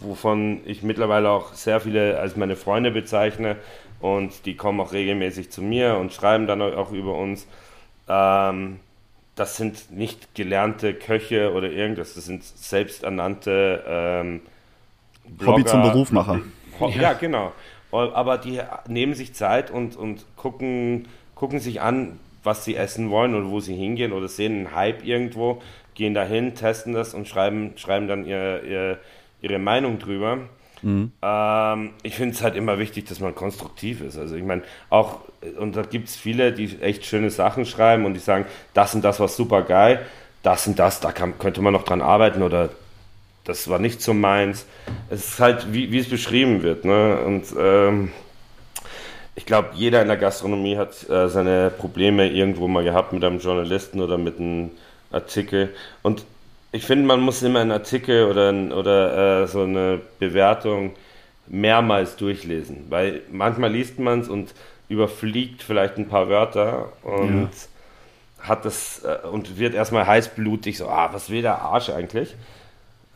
wovon 0.00 0.60
ich 0.66 0.82
mittlerweile 0.82 1.30
auch 1.30 1.54
sehr 1.54 1.80
viele 1.80 2.18
als 2.18 2.36
meine 2.36 2.56
Freunde 2.56 2.90
bezeichne 2.90 3.56
und 4.00 4.46
die 4.46 4.54
kommen 4.56 4.80
auch 4.80 4.92
regelmäßig 4.92 5.50
zu 5.50 5.62
mir 5.62 5.96
und 5.96 6.12
schreiben 6.12 6.46
dann 6.46 6.62
auch 6.62 6.92
über 6.92 7.14
uns. 7.14 7.46
Ähm, 8.08 8.80
das 9.34 9.56
sind 9.56 9.90
nicht 9.92 10.34
gelernte 10.34 10.94
Köche 10.94 11.52
oder 11.52 11.70
irgendwas, 11.70 12.14
das 12.14 12.24
sind 12.26 12.42
selbsternannte 12.44 13.84
ähm, 13.86 14.40
Hobby 15.44 15.64
zum 15.64 15.80
Blogger. 15.80 15.92
Berufmacher. 15.92 16.40
Ho- 16.80 16.88
Ja, 16.90 17.12
genau. 17.12 17.52
Aber 17.90 18.36
die 18.38 18.60
nehmen 18.86 19.14
sich 19.14 19.34
Zeit 19.34 19.70
und, 19.70 19.96
und 19.96 20.24
gucken, 20.36 21.08
gucken 21.34 21.58
sich 21.60 21.80
an, 21.80 22.18
was 22.44 22.64
sie 22.64 22.76
essen 22.76 23.10
wollen 23.10 23.34
oder 23.34 23.48
wo 23.50 23.60
sie 23.60 23.74
hingehen 23.74 24.12
oder 24.12 24.28
sehen 24.28 24.54
einen 24.66 24.74
Hype 24.74 25.04
irgendwo, 25.04 25.62
gehen 25.94 26.14
dahin, 26.14 26.54
testen 26.54 26.92
das 26.92 27.14
und 27.14 27.26
schreiben, 27.28 27.72
schreiben 27.76 28.06
dann 28.08 28.24
ihr, 28.26 28.62
ihr, 28.64 28.98
ihre 29.40 29.58
Meinung 29.58 29.98
drüber. 29.98 30.38
Ähm, 31.22 31.90
ich 32.02 32.14
finde 32.14 32.34
es 32.34 32.42
halt 32.42 32.54
immer 32.54 32.78
wichtig, 32.78 33.06
dass 33.06 33.20
man 33.20 33.34
konstruktiv 33.34 34.00
ist. 34.00 34.16
Also 34.18 34.36
ich 34.36 34.44
meine, 34.44 34.62
auch, 34.90 35.20
und 35.58 35.76
da 35.76 35.82
gibt 35.82 36.08
es 36.08 36.16
viele, 36.16 36.52
die 36.52 36.80
echt 36.80 37.04
schöne 37.04 37.30
Sachen 37.30 37.66
schreiben 37.66 38.04
und 38.04 38.14
die 38.14 38.20
sagen, 38.20 38.46
das 38.74 38.94
und 38.94 39.02
das 39.04 39.20
war 39.20 39.28
super 39.28 39.62
geil, 39.62 40.00
das 40.42 40.66
und 40.66 40.78
das, 40.78 41.00
da 41.00 41.12
kann, 41.12 41.38
könnte 41.38 41.62
man 41.62 41.72
noch 41.72 41.84
dran 41.84 42.00
arbeiten 42.00 42.42
oder 42.42 42.70
das 43.44 43.68
war 43.68 43.78
nicht 43.78 44.02
so 44.02 44.12
meins. 44.12 44.66
Es 45.08 45.26
ist 45.26 45.40
halt, 45.40 45.72
wie, 45.72 45.90
wie 45.90 45.98
es 45.98 46.08
beschrieben 46.08 46.62
wird. 46.62 46.84
Ne? 46.84 47.18
Und 47.24 47.44
ähm, 47.58 48.12
ich 49.34 49.46
glaube, 49.46 49.70
jeder 49.74 50.02
in 50.02 50.08
der 50.08 50.18
Gastronomie 50.18 50.76
hat 50.76 51.08
äh, 51.08 51.28
seine 51.28 51.70
Probleme 51.70 52.28
irgendwo 52.28 52.68
mal 52.68 52.84
gehabt 52.84 53.12
mit 53.12 53.24
einem 53.24 53.38
Journalisten 53.38 54.00
oder 54.00 54.18
mit 54.18 54.38
einem 54.38 54.72
Artikel. 55.10 55.74
Und 56.02 56.24
ich 56.72 56.84
finde, 56.84 57.06
man 57.06 57.20
muss 57.20 57.42
immer 57.42 57.60
einen 57.60 57.72
Artikel 57.72 58.26
oder, 58.26 58.52
oder 58.76 59.42
äh, 59.42 59.46
so 59.46 59.62
eine 59.62 60.00
Bewertung 60.18 60.92
mehrmals 61.46 62.16
durchlesen, 62.16 62.84
weil 62.90 63.22
manchmal 63.30 63.72
liest 63.72 63.98
man 63.98 64.20
es 64.20 64.28
und 64.28 64.54
überfliegt 64.88 65.62
vielleicht 65.62 65.96
ein 65.96 66.08
paar 66.08 66.28
Wörter 66.28 66.92
und 67.02 67.50
hat 68.40 68.64
das 68.64 69.02
äh, 69.04 69.26
und 69.26 69.58
wird 69.58 69.74
erstmal 69.74 70.06
heißblutig 70.06 70.78
so, 70.78 70.88
ah, 70.88 71.10
was 71.12 71.30
will 71.30 71.42
der 71.42 71.60
Arsch 71.62 71.88
eigentlich? 71.90 72.34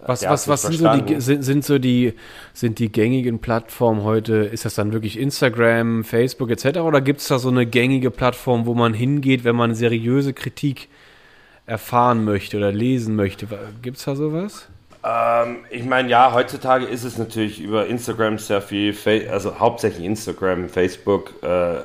Was, 0.04 0.24
was, 0.24 0.48
was 0.48 0.62
sind 0.62 0.78
so, 0.78 0.96
die, 0.96 1.20
sind, 1.20 1.42
sind 1.44 1.64
so 1.64 1.78
die 1.78 2.14
sind 2.54 2.80
die 2.80 2.90
gängigen 2.90 3.38
Plattformen 3.38 4.02
heute? 4.02 4.34
Ist 4.34 4.64
das 4.64 4.74
dann 4.74 4.92
wirklich 4.92 5.16
Instagram, 5.16 6.02
Facebook 6.02 6.50
etc. 6.50 6.78
Oder 6.78 7.00
gibt 7.00 7.20
es 7.20 7.28
da 7.28 7.38
so 7.38 7.50
eine 7.50 7.66
gängige 7.66 8.10
Plattform, 8.10 8.66
wo 8.66 8.74
man 8.74 8.94
hingeht, 8.94 9.44
wenn 9.44 9.54
man 9.54 9.76
seriöse 9.76 10.32
Kritik 10.32 10.88
erfahren 11.66 12.24
möchte 12.24 12.56
oder 12.56 12.72
lesen 12.72 13.16
möchte? 13.16 13.46
Gibt 13.82 13.98
es 13.98 14.04
da 14.04 14.16
sowas? 14.16 14.68
Ähm, 15.04 15.58
ich 15.70 15.84
meine, 15.84 16.08
ja, 16.08 16.32
heutzutage 16.32 16.84
ist 16.84 17.04
es 17.04 17.18
natürlich 17.18 17.60
über 17.60 17.86
Instagram 17.86 18.38
sehr 18.38 18.62
viel, 18.62 18.94
also 19.30 19.58
hauptsächlich 19.58 20.04
Instagram, 20.04 20.68
Facebook, 20.68 21.32
äh, 21.42 21.78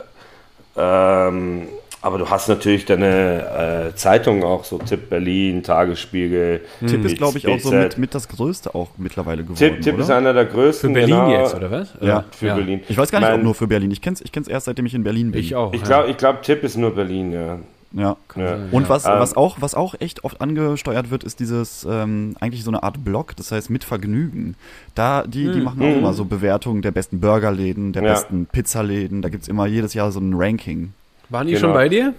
ähm, 0.78 1.68
aber 2.00 2.20
du 2.20 2.30
hast 2.30 2.48
natürlich 2.48 2.86
deine 2.86 3.90
äh, 3.92 3.96
Zeitungen 3.96 4.44
auch, 4.44 4.64
so 4.64 4.78
Tipp 4.78 5.10
Berlin, 5.10 5.64
Tagesspiegel. 5.64 6.62
Tipp 6.86 7.04
ist, 7.04 7.18
glaube 7.18 7.40
ich, 7.40 7.48
auch 7.48 7.60
so 7.60 7.72
mit, 7.72 7.98
mit 7.98 8.14
das 8.14 8.28
Größte 8.28 8.76
auch 8.76 8.90
mittlerweile 8.98 9.42
geworden, 9.42 9.58
Tipp, 9.58 9.82
Tipp 9.82 9.96
oder? 9.96 10.04
ist 10.04 10.12
einer 10.12 10.34
der 10.34 10.46
größten. 10.46 10.92
Für 10.92 10.94
Berlin 10.94 11.16
genau, 11.16 11.32
jetzt, 11.32 11.56
oder 11.56 11.72
was? 11.72 11.94
Ja, 12.00 12.24
Für 12.30 12.54
Berlin. 12.54 12.82
Ich 12.88 12.98
weiß 12.98 13.12
gar 13.12 13.20
nicht, 13.20 13.30
ob 13.30 13.36
Mein- 13.36 13.44
nur 13.44 13.56
für 13.56 13.68
Berlin. 13.68 13.90
Ich 13.90 14.02
kenn's, 14.02 14.22
ich 14.22 14.32
kenn's 14.32 14.48
erst, 14.48 14.68
seitdem 14.68 14.86
ich 14.86 14.94
in 14.94 15.04
Berlin 15.04 15.32
bin. 15.32 15.42
Ich 15.42 15.56
auch. 15.56 15.74
Ich 15.74 15.82
ja. 15.82 15.88
glaube, 15.88 16.12
ich 16.12 16.18
glaub, 16.18 16.44
Tipp 16.44 16.64
ist 16.64 16.78
nur 16.78 16.94
Berlin, 16.94 17.32
ja. 17.32 17.58
Ja. 17.94 18.18
ja. 18.36 18.58
Und 18.72 18.90
was, 18.90 19.06
Ähm, 19.06 19.14
was, 19.20 19.36
auch, 19.38 19.58
was 19.62 19.74
auch 19.76 19.96
echt 20.00 20.24
oft 20.24 20.42
angesteuert 20.42 21.10
wird, 21.10 21.24
ist 21.24 21.40
dieses, 21.40 21.88
ähm, 21.90 22.36
eigentlich 22.40 22.64
so 22.64 22.70
eine 22.72 22.84
Art 22.84 23.04
Blog, 23.04 23.36
das 23.38 23.52
heißt 23.52 23.70
mit 23.70 23.84
Vergnügen. 23.84 24.56
Da, 24.96 25.24
die, 25.24 25.52
die 25.52 25.62
machen 25.62 25.82
auch 25.82 25.98
immer 25.98 26.14
so 26.14 26.26
Bewertungen 26.26 26.82
der 26.82 26.92
besten 26.92 27.20
Burgerläden, 27.22 27.94
der 27.94 28.04
Ja. 28.04 28.10
besten 28.14 28.46
Pizzaläden. 28.46 29.22
Da 29.22 29.30
gibt's 29.30 29.48
immer 29.48 29.66
jedes 29.68 29.94
Jahr 29.94 30.12
so 30.12 30.20
ein 30.20 30.34
Ranking. 30.36 30.94
Waren 31.30 31.48
die 31.48 31.54
Genau. 31.54 31.68
schon 31.68 31.74
bei 31.74 31.90
dir? 31.90 32.14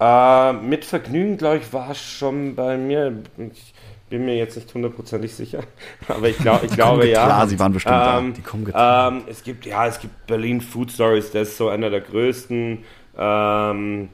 Äh, 0.00 0.52
mit 0.54 0.84
Vergnügen, 0.84 1.36
glaube 1.36 1.58
ich, 1.58 1.72
war 1.72 1.94
schon 1.94 2.54
bei 2.54 2.76
mir. 2.78 3.12
Ich 3.52 3.74
bin 4.08 4.24
mir 4.24 4.36
jetzt 4.36 4.56
nicht 4.56 4.72
hundertprozentig 4.74 5.34
sicher, 5.34 5.60
aber 6.08 6.28
ich, 6.28 6.38
glaub, 6.38 6.62
ich 6.62 6.72
glaube 6.72 7.06
ja. 7.06 7.24
Klar, 7.26 7.46
sie 7.48 7.58
waren 7.58 7.72
bestimmt 7.72 7.94
da. 7.96 8.18
Ähm, 8.18 8.32
Die 8.34 8.40
kommen 8.42 8.64
getan. 8.64 9.16
ähm, 9.16 9.22
es 9.28 9.42
gibt, 9.44 9.66
ja, 9.66 9.86
es 9.86 9.98
gibt 10.00 10.26
Berlin 10.26 10.60
Food 10.60 10.90
Stories, 10.90 11.30
das 11.30 11.48
ist 11.48 11.56
so 11.58 11.68
einer 11.68 11.90
der 11.90 12.00
größten. 12.00 12.78
Ähm, 13.18 14.08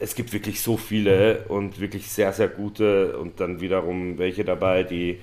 es 0.00 0.14
gibt 0.14 0.32
wirklich 0.32 0.60
so 0.62 0.76
viele 0.76 1.44
und 1.48 1.80
wirklich 1.80 2.10
sehr, 2.10 2.32
sehr 2.32 2.48
gute 2.48 3.18
und 3.18 3.40
dann 3.40 3.60
wiederum 3.60 4.18
welche 4.18 4.44
dabei, 4.44 4.82
die 4.82 5.20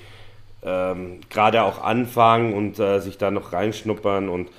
ähm, 0.64 1.20
gerade 1.30 1.64
auch 1.64 1.84
anfangen 1.84 2.54
und 2.54 2.80
äh, 2.80 3.00
sich 3.00 3.18
da 3.18 3.32
noch 3.32 3.54
reinschnuppern 3.54 4.30
und 4.30 4.50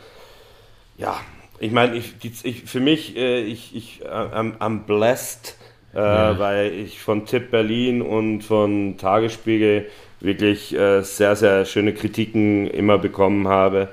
ja, 0.97 1.21
ich 1.61 1.73
meine, 1.73 1.97
ich, 1.97 2.15
ich, 2.45 2.63
für 2.65 2.81
mich, 2.81 3.17
äh, 3.17 3.43
ich, 3.43 3.75
ich, 3.75 4.03
äh, 4.05 4.09
am, 4.09 4.55
am 4.59 4.85
blessed, 4.85 5.57
äh, 5.93 5.99
weil 5.99 6.73
ich 6.73 7.01
von 7.01 7.27
Tipp 7.27 7.51
Berlin 7.51 8.03
und 8.03 8.43
von 8.43 8.97
Tagesspiegel 8.99 9.87
wirklich 10.21 10.75
äh, 10.75 11.03
sehr, 11.03 11.37
sehr 11.37 11.65
schöne 11.65 11.95
Kritiken 11.95 12.69
immer 12.69 12.99
bekommen 12.99 13.49
habe. 13.49 13.89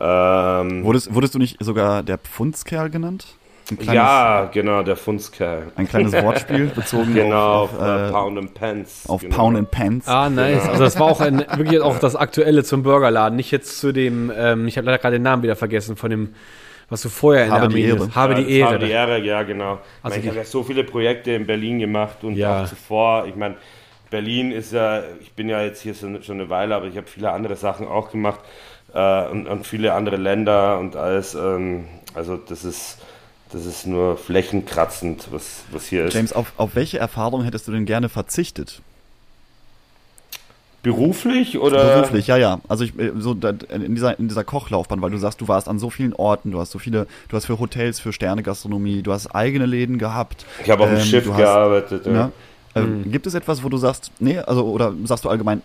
Ähm, 0.00 0.84
Wurdest, 0.84 1.14
wurdest 1.14 1.34
du 1.34 1.38
nicht 1.38 1.56
sogar 1.60 2.02
der 2.02 2.18
Pfundskerl 2.18 2.90
genannt? 2.90 3.26
Ein 3.70 3.78
kleines, 3.78 3.94
ja, 3.94 4.50
genau, 4.52 4.82
der 4.82 4.96
Funzkerl. 4.96 5.72
ein 5.76 5.88
kleines 5.88 6.12
Wortspiel 6.12 6.66
bezogen 6.66 7.14
Genau, 7.14 7.62
auf, 7.62 7.72
auf, 7.74 7.80
auf, 7.80 7.86
äh, 7.86 8.08
äh, 8.08 8.10
Pound 8.10 8.38
and 8.38 8.54
Pence. 8.54 9.04
auf 9.08 9.20
genau. 9.22 9.36
Pound 9.36 9.56
and 9.56 9.70
Pants. 9.70 10.06
Ah, 10.08 10.28
nice. 10.28 10.68
Also 10.68 10.84
das 10.84 10.98
war 11.00 11.06
auch 11.06 11.20
ein, 11.22 11.38
wirklich 11.56 11.80
auch 11.80 11.98
das 11.98 12.14
Aktuelle 12.14 12.62
zum 12.64 12.82
Burgerladen. 12.82 13.36
Nicht 13.36 13.50
jetzt 13.50 13.78
zu 13.80 13.92
dem, 13.92 14.30
ähm, 14.36 14.66
ich 14.68 14.76
habe 14.76 14.84
leider 14.86 14.98
gerade 14.98 15.16
den 15.16 15.22
Namen 15.22 15.42
wieder 15.42 15.56
vergessen, 15.56 15.96
von 15.96 16.10
dem, 16.10 16.34
was 16.90 17.00
du 17.00 17.08
vorher 17.08 17.46
in 17.46 17.52
Habe 17.52 17.68
der 17.68 17.70
Armee 17.70 17.88
Ehre. 17.88 18.14
Habe 18.14 18.32
Ja, 18.34 18.38
die 18.40 18.50
Ehre. 18.58 18.68
Habe 18.74 18.78
die 18.84 18.90
Ehre, 18.90 19.18
ja, 19.20 19.42
genau. 19.44 19.78
Also 20.02 20.18
ich 20.18 20.24
ich 20.24 20.28
habe 20.28 20.38
ja 20.40 20.44
so 20.44 20.62
viele 20.62 20.84
Projekte 20.84 21.30
in 21.32 21.46
Berlin 21.46 21.78
gemacht 21.78 22.22
und 22.22 22.36
Ja. 22.36 22.64
auch 22.64 22.66
zuvor. 22.68 23.24
Ich 23.26 23.34
meine, 23.36 23.54
Berlin 24.10 24.52
ist 24.52 24.72
ja, 24.74 25.02
ich 25.22 25.32
bin 25.32 25.48
ja 25.48 25.62
jetzt 25.62 25.80
hier 25.80 25.94
schon 25.94 26.22
schon 26.22 26.38
eine 26.38 26.50
Weile, 26.50 26.74
aber 26.76 26.84
ich 26.86 26.98
habe 26.98 27.06
viele 27.06 27.32
andere 27.32 27.56
Sachen 27.56 27.88
auch 27.88 28.10
gemacht 28.10 28.40
äh, 28.92 29.26
und, 29.28 29.48
und 29.48 29.66
viele 29.66 29.94
andere 29.94 30.16
Länder 30.16 30.78
und 30.78 30.94
alles. 30.96 31.34
Ähm, 31.34 31.86
also 32.14 32.36
das 32.36 32.62
ist, 32.64 32.98
das 33.54 33.64
ist 33.64 33.86
nur 33.86 34.16
flächenkratzend, 34.18 35.28
was, 35.30 35.62
was 35.72 35.86
hier 35.86 36.04
ist. 36.04 36.14
James, 36.14 36.32
auf, 36.32 36.52
auf 36.58 36.74
welche 36.74 36.98
Erfahrung 36.98 37.44
hättest 37.44 37.66
du 37.68 37.72
denn 37.72 37.86
gerne 37.86 38.08
verzichtet? 38.10 38.82
Beruflich 40.82 41.58
oder? 41.58 41.94
Beruflich, 41.94 42.26
ja, 42.26 42.36
ja. 42.36 42.60
Also 42.68 42.84
ich, 42.84 42.98
äh, 42.98 43.12
so 43.16 43.32
in 43.32 43.94
dieser 43.94 44.18
in 44.18 44.28
dieser 44.28 44.44
Kochlaufbahn, 44.44 45.00
weil 45.00 45.10
du 45.10 45.16
sagst, 45.16 45.40
du 45.40 45.48
warst 45.48 45.66
an 45.66 45.78
so 45.78 45.88
vielen 45.88 46.12
Orten, 46.12 46.50
du 46.50 46.60
hast 46.60 46.72
so 46.72 46.78
viele, 46.78 47.06
du 47.28 47.36
hast 47.36 47.46
für 47.46 47.58
Hotels, 47.58 48.00
für 48.00 48.12
Sternegastronomie, 48.12 49.00
du 49.02 49.10
hast 49.12 49.34
eigene 49.34 49.64
Läden 49.64 49.96
gehabt. 49.98 50.44
Ich 50.62 50.68
habe 50.70 50.82
auf 50.82 50.90
dem 50.90 50.98
Ähm, 50.98 51.04
Schiff 51.04 51.24
du 51.24 51.32
hast- 51.32 51.38
gearbeitet. 51.38 52.04
Ja. 52.04 52.26
Mhm. 52.26 52.32
Ähm, 52.74 53.10
Gibt 53.12 53.26
es 53.26 53.32
etwas, 53.32 53.64
wo 53.64 53.70
du 53.70 53.78
sagst, 53.78 54.10
nee, 54.18 54.36
also 54.38 54.64
oder 54.66 54.92
sagst 55.04 55.24
du 55.24 55.30
allgemein, 55.30 55.62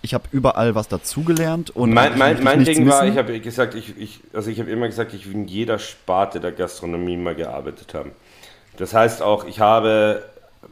ich 0.00 0.14
habe 0.14 0.24
überall 0.32 0.74
was 0.74 0.88
dazugelernt 0.88 1.70
und 1.70 1.92
mein, 1.92 2.16
mein, 2.16 2.42
mein 2.42 2.64
Ding 2.64 2.88
war, 2.88 3.06
ich 3.06 3.18
habe 3.18 3.38
gesagt, 3.40 3.74
ich, 3.74 3.98
ich, 3.98 4.20
also 4.32 4.50
ich 4.50 4.60
habe 4.60 4.70
immer 4.70 4.86
gesagt, 4.86 5.12
ich 5.12 5.26
will 5.26 5.34
in 5.34 5.48
jeder 5.48 5.78
Sparte 5.78 6.40
der 6.40 6.52
Gastronomie 6.52 7.16
mal 7.16 7.34
gearbeitet 7.34 7.92
haben. 7.94 8.12
Das 8.78 8.94
heißt 8.94 9.22
auch, 9.22 9.44
ich 9.44 9.60
habe 9.60 10.22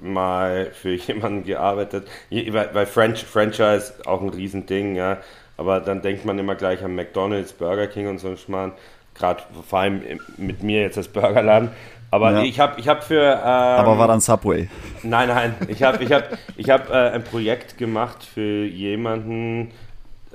mal 0.00 0.70
für 0.72 0.94
jemanden 0.94 1.44
gearbeitet, 1.44 2.08
weil, 2.30 2.70
weil 2.72 2.86
French, 2.86 3.24
Franchise 3.24 3.94
auch 4.06 4.22
ein 4.22 4.30
Riesending, 4.30 4.96
ja. 4.96 5.18
Aber 5.58 5.80
dann 5.80 6.02
denkt 6.02 6.24
man 6.24 6.38
immer 6.38 6.54
gleich 6.54 6.82
an 6.84 6.94
McDonalds, 6.94 7.52
Burger 7.52 7.86
King 7.86 8.08
und 8.08 8.18
so 8.18 8.28
ein 8.28 8.36
Schmarrn. 8.36 8.72
Gerade 9.14 9.42
vor 9.66 9.78
allem 9.78 10.02
mit 10.36 10.62
mir 10.62 10.82
jetzt 10.82 10.98
als 10.98 11.08
Burgerladen. 11.08 11.70
Aber 12.10 12.32
Ja. 12.32 12.42
ich 12.42 12.60
habe 12.60 12.80
ich 12.80 12.88
hab 12.88 13.02
für. 13.04 13.22
Ähm, 13.22 13.38
aber 13.44 13.98
war 13.98 14.08
dann 14.08 14.20
Subway. 14.20 14.68
Nein, 15.02 15.28
nein. 15.28 15.54
Ich 15.68 15.82
habe 15.82 16.02
ich 16.04 16.12
hab, 16.12 16.28
ich 16.56 16.70
hab, 16.70 16.88
äh, 16.90 17.10
ein 17.10 17.24
Projekt 17.24 17.76
gemacht 17.78 18.22
für 18.24 18.64
jemanden 18.64 19.72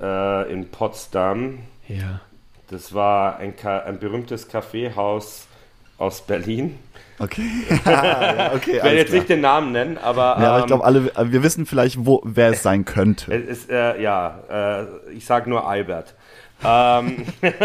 äh, 0.02 0.52
in 0.52 0.70
Potsdam. 0.70 1.60
Ja. 1.88 2.22
Das 2.70 2.94
war 2.94 3.38
ein, 3.38 3.56
Ka 3.56 3.80
ein 3.80 4.00
berühmtes 4.00 4.48
Kaffeehaus 4.48 5.48
aus 5.98 6.22
Berlin. 6.22 6.78
Okay. 7.20 7.44
ja, 7.86 8.52
okay, 8.56 8.78
Ich 8.78 8.84
werde 8.84 8.96
jetzt 8.98 9.08
klar. 9.10 9.18
nicht 9.20 9.30
den 9.30 9.42
Namen 9.42 9.72
nennen, 9.72 9.98
aber, 9.98 10.22
Ja, 10.22 10.48
aber 10.50 10.58
ich 10.58 10.62
ähm, 10.64 10.68
glaube, 10.68 10.86
alle, 10.86 11.12
wir 11.32 11.44
wissen 11.44 11.66
vielleicht, 11.66 12.06
wo, 12.06 12.22
wer 12.26 12.50
es 12.50 12.64
sein 12.64 12.84
könnte. 12.86 13.32
es 13.34 13.60
ist, 13.64 13.70
äh, 13.70 14.02
ja, 14.02 14.40
äh, 14.50 15.14
ich 15.14 15.26
sage 15.26 15.50
nur 15.50 15.68
Albert. 15.68 16.16
Ähm, 16.64 17.26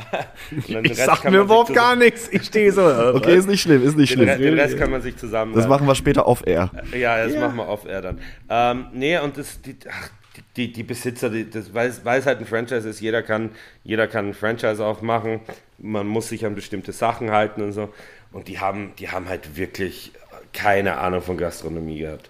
Ich 0.82 0.96
sag 0.96 1.24
mir 1.30 1.38
überhaupt 1.40 1.72
gar 1.74 1.96
nichts. 1.96 2.28
Ich 2.30 2.44
stehe 2.44 2.72
so. 2.72 2.80
äh, 2.88 3.12
Okay, 3.16 3.36
ist 3.36 3.48
nicht 3.48 3.60
schlimm, 3.62 3.82
ist 3.84 3.96
nicht 3.96 4.12
Den, 4.14 4.20
Re 4.28 4.34
schlimm. 4.36 4.42
den 4.42 4.58
Rest 4.58 4.78
kann 4.78 4.90
man 4.90 5.02
sich 5.02 5.16
zusammen. 5.16 5.54
Das 5.54 5.66
machen 5.68 5.86
wir 5.86 5.94
später 5.94 6.26
off-air. 6.26 6.70
Ja, 6.96 7.24
das 7.24 7.36
machen 7.36 7.56
wir 7.56 7.68
off-air 7.68 8.02
dann. 8.02 8.18
Ähm, 8.48 8.86
nee, 8.92 9.18
und 9.18 9.36
das, 9.36 9.60
die, 9.62 9.76
ach, 9.90 10.10
die, 10.36 10.42
die, 10.68 10.72
die 10.72 10.82
Besitzer, 10.82 11.28
die, 11.30 11.48
das, 11.50 11.72
weil, 11.74 11.88
es- 11.88 12.04
weil 12.04 12.20
es 12.20 12.26
halt 12.26 12.38
ein 12.40 12.46
Franchise 12.46 12.88
ist, 12.88 13.00
jeder 13.00 13.22
kann, 13.22 13.50
jeder 13.84 14.06
kann 14.06 14.28
ein 14.28 14.34
Franchise 14.34 14.84
aufmachen, 14.84 15.40
man 15.78 16.06
muss 16.06 16.28
sich 16.28 16.44
an 16.46 16.54
bestimmte 16.54 16.92
Sachen 16.92 17.30
halten 17.30 17.62
und 17.62 17.72
so. 17.72 17.92
Und 18.32 18.46
die 18.48 18.60
haben, 18.60 18.92
die 18.98 19.08
haben 19.08 19.28
halt 19.28 19.56
wirklich 19.56 20.12
keine 20.52 20.98
Ahnung 20.98 21.22
von 21.22 21.36
Gastronomie 21.36 22.00
gehabt. 22.00 22.28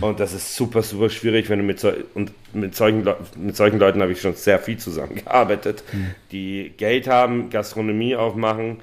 Und 0.00 0.18
das 0.18 0.32
ist 0.32 0.56
super, 0.56 0.82
super 0.82 1.08
schwierig, 1.08 1.48
wenn 1.50 1.60
du 1.60 1.64
mit, 1.64 1.78
so, 1.78 1.92
und 2.14 2.32
mit, 2.52 2.74
solchen, 2.74 3.04
Leu- 3.04 3.14
mit 3.36 3.56
solchen 3.56 3.78
Leuten 3.78 4.02
habe 4.02 4.10
ich 4.12 4.20
schon 4.20 4.34
sehr 4.34 4.58
viel 4.58 4.76
zusammengearbeitet, 4.78 5.84
die 6.32 6.72
Geld 6.76 7.06
haben, 7.06 7.50
Gastronomie 7.50 8.16
aufmachen, 8.16 8.80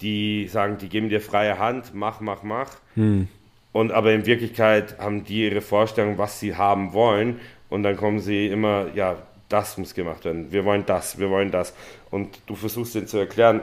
die 0.00 0.48
sagen, 0.48 0.78
die 0.78 0.88
geben 0.88 1.08
dir 1.10 1.20
freie 1.20 1.58
Hand, 1.58 1.94
mach, 1.94 2.20
mach, 2.20 2.42
mach. 2.44 2.70
Und 3.72 3.92
aber 3.92 4.12
in 4.12 4.24
Wirklichkeit 4.24 4.98
haben 4.98 5.24
die 5.24 5.44
ihre 5.44 5.60
Vorstellung, 5.60 6.16
was 6.16 6.40
sie 6.40 6.56
haben 6.56 6.92
wollen. 6.94 7.40
Und 7.68 7.82
dann 7.82 7.96
kommen 7.96 8.18
sie 8.20 8.46
immer, 8.46 8.86
ja, 8.94 9.16
das 9.50 9.76
muss 9.76 9.92
gemacht 9.94 10.24
werden. 10.24 10.50
Wir 10.50 10.64
wollen 10.64 10.84
das, 10.86 11.18
wir 11.18 11.28
wollen 11.28 11.50
das. 11.50 11.74
Und 12.10 12.38
du 12.46 12.54
versuchst 12.54 12.94
ihnen 12.94 13.06
zu 13.06 13.18
erklären, 13.18 13.60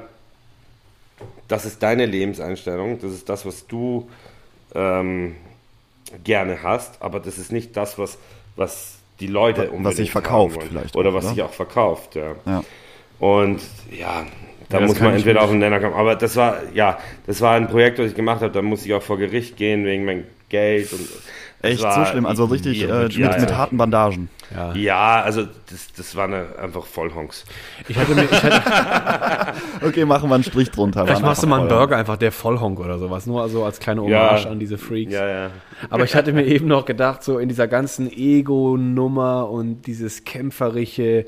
das 1.47 1.65
ist 1.65 1.81
deine 1.81 2.05
Lebenseinstellung, 2.05 2.99
das 2.99 3.11
ist 3.13 3.27
das, 3.29 3.45
was 3.45 3.65
du 3.65 4.07
ähm, 4.75 5.35
gerne 6.23 6.61
hast, 6.63 7.01
aber 7.01 7.19
das 7.19 7.37
ist 7.37 7.51
nicht 7.51 7.75
das, 7.75 7.97
was, 7.97 8.17
was 8.55 8.95
die 9.19 9.27
Leute 9.27 9.63
Was 9.63 9.69
unbedingt 9.69 9.95
sich 9.97 10.11
verkauft 10.11 10.61
vielleicht 10.63 10.95
Oder 10.95 11.09
auch, 11.09 11.13
was 11.15 11.25
oder? 11.25 11.33
sich 11.33 11.43
auch 11.43 11.53
verkauft, 11.53 12.15
ja. 12.15 12.35
Ja. 12.45 12.63
Und 13.19 13.61
ja, 13.97 14.25
da 14.69 14.79
Ja, 14.79 14.87
muss 14.87 14.99
man 14.99 15.13
entweder 15.15 15.41
auf 15.41 15.49
den 15.49 15.59
Nenner 15.59 15.79
kommen. 15.79 15.93
Aber 15.93 16.15
das 16.15 16.35
war, 16.35 16.57
ja, 16.73 16.99
das 17.27 17.39
war 17.41 17.55
ein 17.55 17.67
Projekt, 17.67 17.97
das 17.99 18.07
ich 18.07 18.15
gemacht 18.15 18.41
habe. 18.41 18.51
Da 18.51 18.61
musste 18.61 18.87
ich 18.87 18.93
auch 18.93 19.01
vor 19.01 19.17
Gericht 19.17 19.55
gehen 19.57 19.85
wegen 19.85 20.05
meinem 20.05 20.25
Geld. 20.49 20.91
Und 20.91 21.07
Echt 21.61 21.81
war- 21.81 22.05
so 22.05 22.11
schlimm, 22.11 22.25
also 22.25 22.45
richtig 22.45 22.81
ja, 22.81 23.03
äh, 23.03 23.03
mit, 23.05 23.17
mit 23.17 23.55
harten 23.55 23.77
Bandagen. 23.77 24.29
Ja. 24.53 24.73
Ja, 24.73 25.21
also 25.21 25.43
das, 25.43 25.93
das 25.95 26.15
war 26.15 26.25
eine, 26.25 26.57
einfach 26.59 26.85
Vollhonks. 26.85 27.45
Ich 27.87 27.97
hatte 27.97 28.13
mir, 28.13 28.23
ich 28.23 28.43
hatte, 28.43 29.53
Okay, 29.81 30.05
machen 30.05 30.29
wir 30.29 30.35
einen 30.35 30.43
Strich 30.43 30.71
drunter. 30.71 31.05
vielleicht 31.05 31.21
machst 31.21 31.43
du 31.43 31.47
mal 31.47 31.59
einen 31.59 31.69
Burger 31.69 31.97
einfach 31.97 32.17
der 32.17 32.31
Vollhonk 32.31 32.79
oder 32.79 32.99
sowas, 32.99 33.25
nur 33.25 33.41
also 33.41 33.63
als 33.63 33.79
kleine 33.79 34.01
Hommage 34.01 34.45
an 34.45 34.59
diese 34.59 34.77
Freaks. 34.77 35.11
Ja, 35.13 35.27
ja. 35.27 35.51
Aber 35.89 36.03
ich 36.03 36.15
hatte 36.15 36.33
mir 36.33 36.45
eben 36.45 36.67
noch 36.67 36.85
gedacht, 36.85 37.23
so 37.23 37.37
in 37.37 37.49
dieser 37.49 37.67
ganzen 37.67 38.11
Ego-Nummer 38.11 39.49
und 39.49 39.87
dieses 39.87 40.23
kämpferische, 40.23 41.25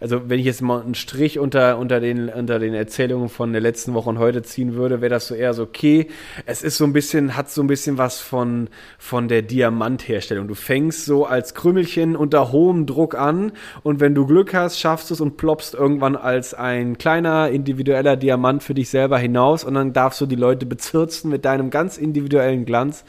also 0.00 0.28
wenn 0.28 0.38
ich 0.38 0.46
jetzt 0.46 0.62
mal 0.62 0.82
einen 0.82 0.94
Strich 0.94 1.38
unter, 1.38 1.78
unter, 1.78 2.00
den, 2.00 2.28
unter 2.28 2.58
den 2.58 2.74
Erzählungen 2.74 3.28
von 3.28 3.52
der 3.52 3.60
letzten 3.62 3.94
Woche 3.94 4.10
und 4.10 4.18
heute 4.18 4.42
ziehen 4.42 4.74
würde, 4.74 5.00
wäre 5.00 5.10
das 5.10 5.26
so 5.26 5.34
eher 5.34 5.54
so, 5.54 5.62
okay, 5.62 6.08
es 6.44 6.62
ist 6.62 6.76
so 6.76 6.84
ein 6.84 6.92
bisschen, 6.92 7.36
hat 7.36 7.50
so 7.50 7.62
ein 7.62 7.66
bisschen 7.66 7.98
was 7.98 8.20
von, 8.20 8.68
von 8.98 9.28
der 9.28 9.42
Diamantherstellung. 9.42 10.48
Du 10.48 10.54
fängst 10.54 11.04
so 11.06 11.26
als 11.26 11.54
Krümelchen 11.54 12.16
unter 12.16 12.52
hohem 12.56 12.86
Druck 12.86 13.14
an 13.14 13.52
und 13.82 14.00
wenn 14.00 14.14
du 14.14 14.26
Glück 14.26 14.54
hast, 14.54 14.80
schaffst 14.80 15.10
du 15.10 15.14
es 15.14 15.20
und 15.20 15.36
ploppst 15.36 15.74
irgendwann 15.74 16.16
als 16.16 16.54
ein 16.54 16.96
kleiner 16.96 17.50
individueller 17.50 18.16
Diamant 18.16 18.62
für 18.62 18.74
dich 18.74 18.88
selber 18.88 19.18
hinaus 19.18 19.62
und 19.62 19.74
dann 19.74 19.92
darfst 19.92 20.20
du 20.20 20.26
die 20.26 20.36
Leute 20.36 20.64
bezirzen 20.64 21.30
mit 21.30 21.44
deinem 21.44 21.68
ganz 21.70 21.98
individuellen 21.98 22.64
Glanz. 22.64 23.04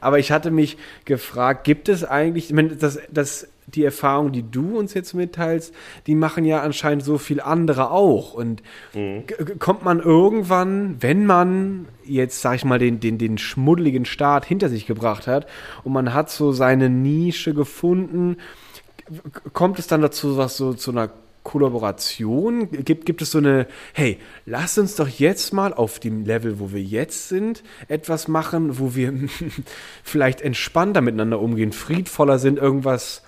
Aber 0.00 0.18
ich 0.18 0.32
hatte 0.32 0.50
mich 0.50 0.78
gefragt, 1.04 1.64
gibt 1.64 1.88
es 1.88 2.04
eigentlich, 2.04 2.46
ich 2.46 2.54
meine, 2.54 2.76
das, 2.76 2.98
das, 3.10 3.48
die 3.66 3.84
Erfahrung, 3.84 4.30
die 4.30 4.48
du 4.48 4.78
uns 4.78 4.94
jetzt 4.94 5.12
mitteilst, 5.12 5.74
die 6.06 6.14
machen 6.14 6.44
ja 6.44 6.62
anscheinend 6.62 7.04
so 7.04 7.18
viel 7.18 7.40
andere 7.40 7.90
auch. 7.90 8.32
Und 8.32 8.62
g- 8.92 9.24
kommt 9.58 9.84
man 9.84 9.98
irgendwann, 9.98 10.96
wenn 11.00 11.26
man 11.26 11.86
jetzt, 12.04 12.40
sag 12.42 12.54
ich 12.54 12.64
mal, 12.64 12.78
den, 12.78 13.00
den, 13.00 13.18
den 13.18 13.38
schmuddeligen 13.38 14.04
Start 14.04 14.44
hinter 14.44 14.68
sich 14.68 14.86
gebracht 14.86 15.26
hat 15.26 15.48
und 15.82 15.92
man 15.92 16.14
hat 16.14 16.30
so 16.30 16.52
seine 16.52 16.88
Nische 16.88 17.54
gefunden, 17.54 18.36
kommt 19.52 19.78
es 19.78 19.86
dann 19.86 20.02
dazu, 20.02 20.36
was 20.36 20.56
so 20.56 20.74
zu 20.74 20.90
einer 20.90 21.10
Kollaboration? 21.42 22.70
Gibt, 22.70 23.06
gibt 23.06 23.22
es 23.22 23.30
so 23.30 23.38
eine, 23.38 23.66
hey, 23.92 24.18
lass 24.46 24.78
uns 24.78 24.96
doch 24.96 25.08
jetzt 25.08 25.52
mal 25.52 25.72
auf 25.72 26.00
dem 26.00 26.24
Level, 26.24 26.58
wo 26.58 26.72
wir 26.72 26.82
jetzt 26.82 27.28
sind, 27.28 27.62
etwas 27.88 28.28
machen, 28.28 28.78
wo 28.78 28.94
wir 28.94 29.12
vielleicht 30.02 30.40
entspannter 30.40 31.00
miteinander 31.00 31.40
umgehen, 31.40 31.72
friedvoller 31.72 32.38
sind, 32.38 32.58
irgendwas. 32.58 33.22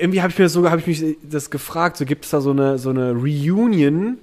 Irgendwie 0.00 0.22
habe 0.22 0.32
ich 0.32 0.38
mir 0.38 0.48
so, 0.48 0.68
habe 0.70 0.80
ich 0.80 0.86
mich 0.86 1.16
das 1.22 1.50
gefragt, 1.50 1.96
so 1.96 2.04
gibt 2.04 2.24
es 2.24 2.30
da 2.30 2.40
so 2.40 2.50
eine, 2.50 2.78
so 2.78 2.90
eine 2.90 3.12
Reunion 3.12 4.18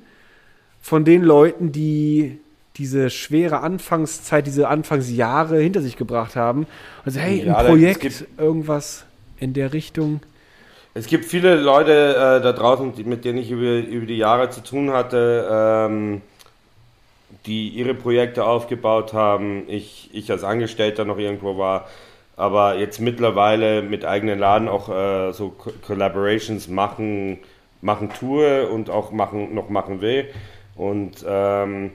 von 0.82 1.06
den 1.06 1.24
Leuten, 1.24 1.72
die 1.72 2.40
diese 2.78 3.10
schwere 3.10 3.60
Anfangszeit, 3.62 4.48
diese 4.48 4.68
Anfangsjahre 4.68 5.60
hinter 5.60 5.82
sich 5.82 5.96
gebracht 5.96 6.36
haben. 6.36 6.68
Also, 7.06 7.20
hey, 7.20 7.46
Ja, 7.46 7.58
ein 7.58 7.66
Projekt, 7.68 8.26
irgendwas 8.38 9.06
in 9.38 9.54
der 9.54 9.74
Richtung. 9.74 10.22
Es 10.96 11.08
gibt 11.08 11.26
viele 11.26 11.56
Leute 11.56 11.92
äh, 11.92 12.42
da 12.42 12.54
draußen, 12.54 12.94
die, 12.94 13.04
mit 13.04 13.26
denen 13.26 13.40
ich 13.40 13.50
über, 13.50 13.80
über 13.88 14.06
die 14.06 14.18
Jahre 14.18 14.52
zu 14.52 14.62
tun 14.62 14.92
hatte, 14.92 15.48
ähm, 15.52 16.22
die 17.48 17.70
ihre 17.70 17.96
Projekte 17.96 18.46
aufgebaut 18.46 19.14
haben. 19.14 19.64
Ich, 19.68 20.12
ich 20.14 20.30
als 20.30 20.44
Angestellter 20.44 21.04
noch 21.04 21.18
irgendwo 21.18 21.58
war, 21.58 21.88
aber 22.36 22.78
jetzt 22.78 23.00
mittlerweile 23.00 23.82
mit 23.82 24.06
eigenen 24.06 24.38
Laden 24.38 24.68
auch 24.68 24.90
äh, 24.90 25.32
so 25.34 25.50
Co 25.50 25.72
Collaborations 25.86 26.68
machen, 26.68 27.40
machen 27.82 28.10
tue 28.10 28.68
und 28.68 28.92
auch 28.92 29.12
machen, 29.12 29.56
noch 29.56 29.70
machen 29.70 30.00
will. 30.02 30.30
Und 30.76 31.26
ähm, 31.28 31.92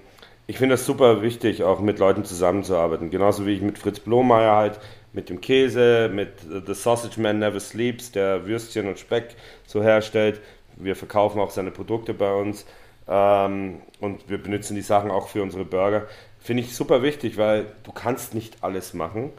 ich 0.48 0.58
finde 0.58 0.74
das 0.74 0.86
super 0.86 1.22
wichtig, 1.22 1.62
auch 1.62 1.80
mit 1.80 2.00
Leuten 2.00 2.24
zusammenzuarbeiten. 2.24 3.10
Genauso 3.10 3.46
wie 3.46 3.54
ich 3.54 3.62
mit 3.62 3.78
Fritz 3.78 4.00
Blomeyer 4.00 4.56
halt, 4.56 4.80
mit 5.18 5.30
dem 5.30 5.40
Käse, 5.40 6.08
mit 6.14 6.28
äh, 6.48 6.62
The 6.64 6.74
Sausage 6.74 7.20
Man 7.20 7.40
Never 7.40 7.58
Sleeps, 7.58 8.12
der 8.12 8.46
Würstchen 8.46 8.86
und 8.86 9.00
Speck 9.00 9.34
so 9.66 9.82
herstellt. 9.82 10.40
Wir 10.76 10.94
verkaufen 10.94 11.40
auch 11.40 11.50
seine 11.50 11.72
Produkte 11.72 12.14
bei 12.14 12.32
uns 12.32 12.64
ähm, 13.08 13.80
und 14.00 14.30
wir 14.30 14.40
benutzen 14.40 14.76
die 14.76 14.82
Sachen 14.82 15.10
auch 15.10 15.26
für 15.26 15.42
unsere 15.42 15.64
Burger. 15.64 16.06
Finde 16.38 16.62
ich 16.62 16.76
super 16.76 17.02
wichtig, 17.02 17.36
weil 17.36 17.66
du 17.82 17.90
kannst 17.90 18.32
nicht 18.32 18.58
alles 18.62 18.94
machen. 18.94 19.32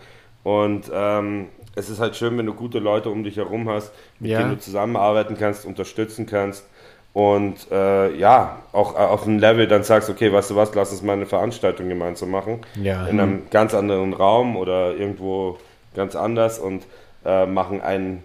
Und 0.44 0.92
ähm, 0.94 1.48
es 1.76 1.90
ist 1.90 2.02
halt 2.02 2.18
schön, 2.18 2.38
wenn 2.38 2.46
du 2.46 2.54
gute 2.54 2.80
Leute 2.80 3.10
um 3.10 3.24
dich 3.24 3.38
herum 3.38 3.70
hast, 3.70 3.94
mit 4.20 4.32
Ja. 4.32 4.40
denen 4.40 4.56
du 4.56 4.60
zusammenarbeiten 4.60 5.38
kannst, 5.40 5.66
unterstützen 5.66 6.26
kannst. 6.26 6.66
Und 7.14 7.72
äh, 7.72 8.14
ja, 8.18 8.62
auch 8.74 8.96
äh, 8.96 8.98
auf 8.98 9.26
einem 9.26 9.40
Level 9.40 9.66
dann 9.68 9.84
sagst, 9.84 10.10
okay, 10.10 10.32
weißt 10.32 10.52
du 10.52 10.56
was, 10.58 10.76
lass 10.76 10.92
uns 10.92 11.02
mal 11.02 11.14
eine 11.14 11.26
Veranstaltung 11.26 11.88
gemeinsam 11.88 12.32
machen. 12.32 12.60
Ja. 12.82 13.08
In 13.08 13.20
einem 13.20 13.50
ganz 13.50 13.74
anderen 13.74 14.14
Raum 14.14 14.56
oder 14.58 14.94
irgendwo 14.94 15.58
ganz 15.96 16.16
anders 16.16 16.60
und 16.60 16.84
äh, 17.26 17.46
machen 17.46 17.82
ein 17.82 18.24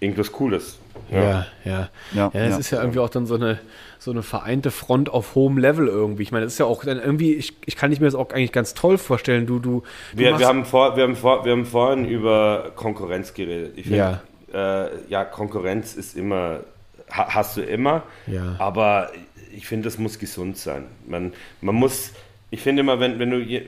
irgendwas 0.00 0.32
Cooles. 0.32 0.78
Ja, 1.10 1.20
ja. 1.20 1.46
Ja, 1.64 1.88
Ja, 2.12 2.30
ja. 2.34 2.56
ist 2.56 2.70
ja 2.70 2.80
irgendwie 2.80 2.98
auch 3.00 3.08
dann 3.08 3.26
so 3.26 3.34
eine, 3.34 3.58
so 3.98 4.10
eine 4.10 4.22
vereinte 4.22 4.70
Front 4.70 5.08
auf 5.10 5.34
hohem 5.34 5.58
Level 5.58 5.88
irgendwie. 5.88 6.22
Ich 6.22 6.32
meine, 6.32 6.44
das 6.44 6.54
ist 6.54 6.58
ja 6.58 6.66
auch 6.66 6.84
dann 6.84 6.98
irgendwie, 7.00 7.34
ich, 7.34 7.54
ich 7.66 7.76
kann 7.76 7.90
ich 7.92 7.98
mir 8.00 8.06
das 8.06 8.14
auch 8.14 8.30
eigentlich 8.30 8.52
ganz 8.52 8.74
toll 8.74 8.98
vorstellen. 8.98 9.46
Du, 9.46 9.58
du, 9.58 9.80
du 10.12 10.18
Wir, 10.18 10.38
wir, 10.38 10.46
haben 10.46 10.64
vor, 10.64 10.96
wir, 10.96 11.04
haben 11.04 11.16
vor, 11.16 11.44
wir 11.44 11.52
haben 11.52 11.66
vorhin 11.66 12.04
über 12.06 12.72
Konkurrenz 12.76 13.34
geredet. 13.34 13.72
Ich 13.76 13.84
finde, 13.86 14.20
Ja. 14.52 14.84
äh, 14.86 14.90
ja, 15.08 15.24
Konkurrenz 15.24 15.94
ist 15.94 16.16
immer, 16.16 16.60
ha, 17.10 17.34
hast 17.34 17.56
du 17.56 17.62
immer, 17.62 18.02
Ja. 18.26 18.56
aber 18.58 19.10
ich 19.56 19.66
finde, 19.66 19.84
das 19.88 19.98
muss 19.98 20.18
gesund 20.18 20.58
sein. 20.58 20.84
Man, 21.06 21.32
man 21.60 21.74
muss, 21.74 22.12
ich 22.50 22.60
finde 22.60 22.80
immer, 22.80 23.00
wenn, 23.00 23.18
wenn 23.18 23.30
du, 23.30 23.38
je- 23.38 23.66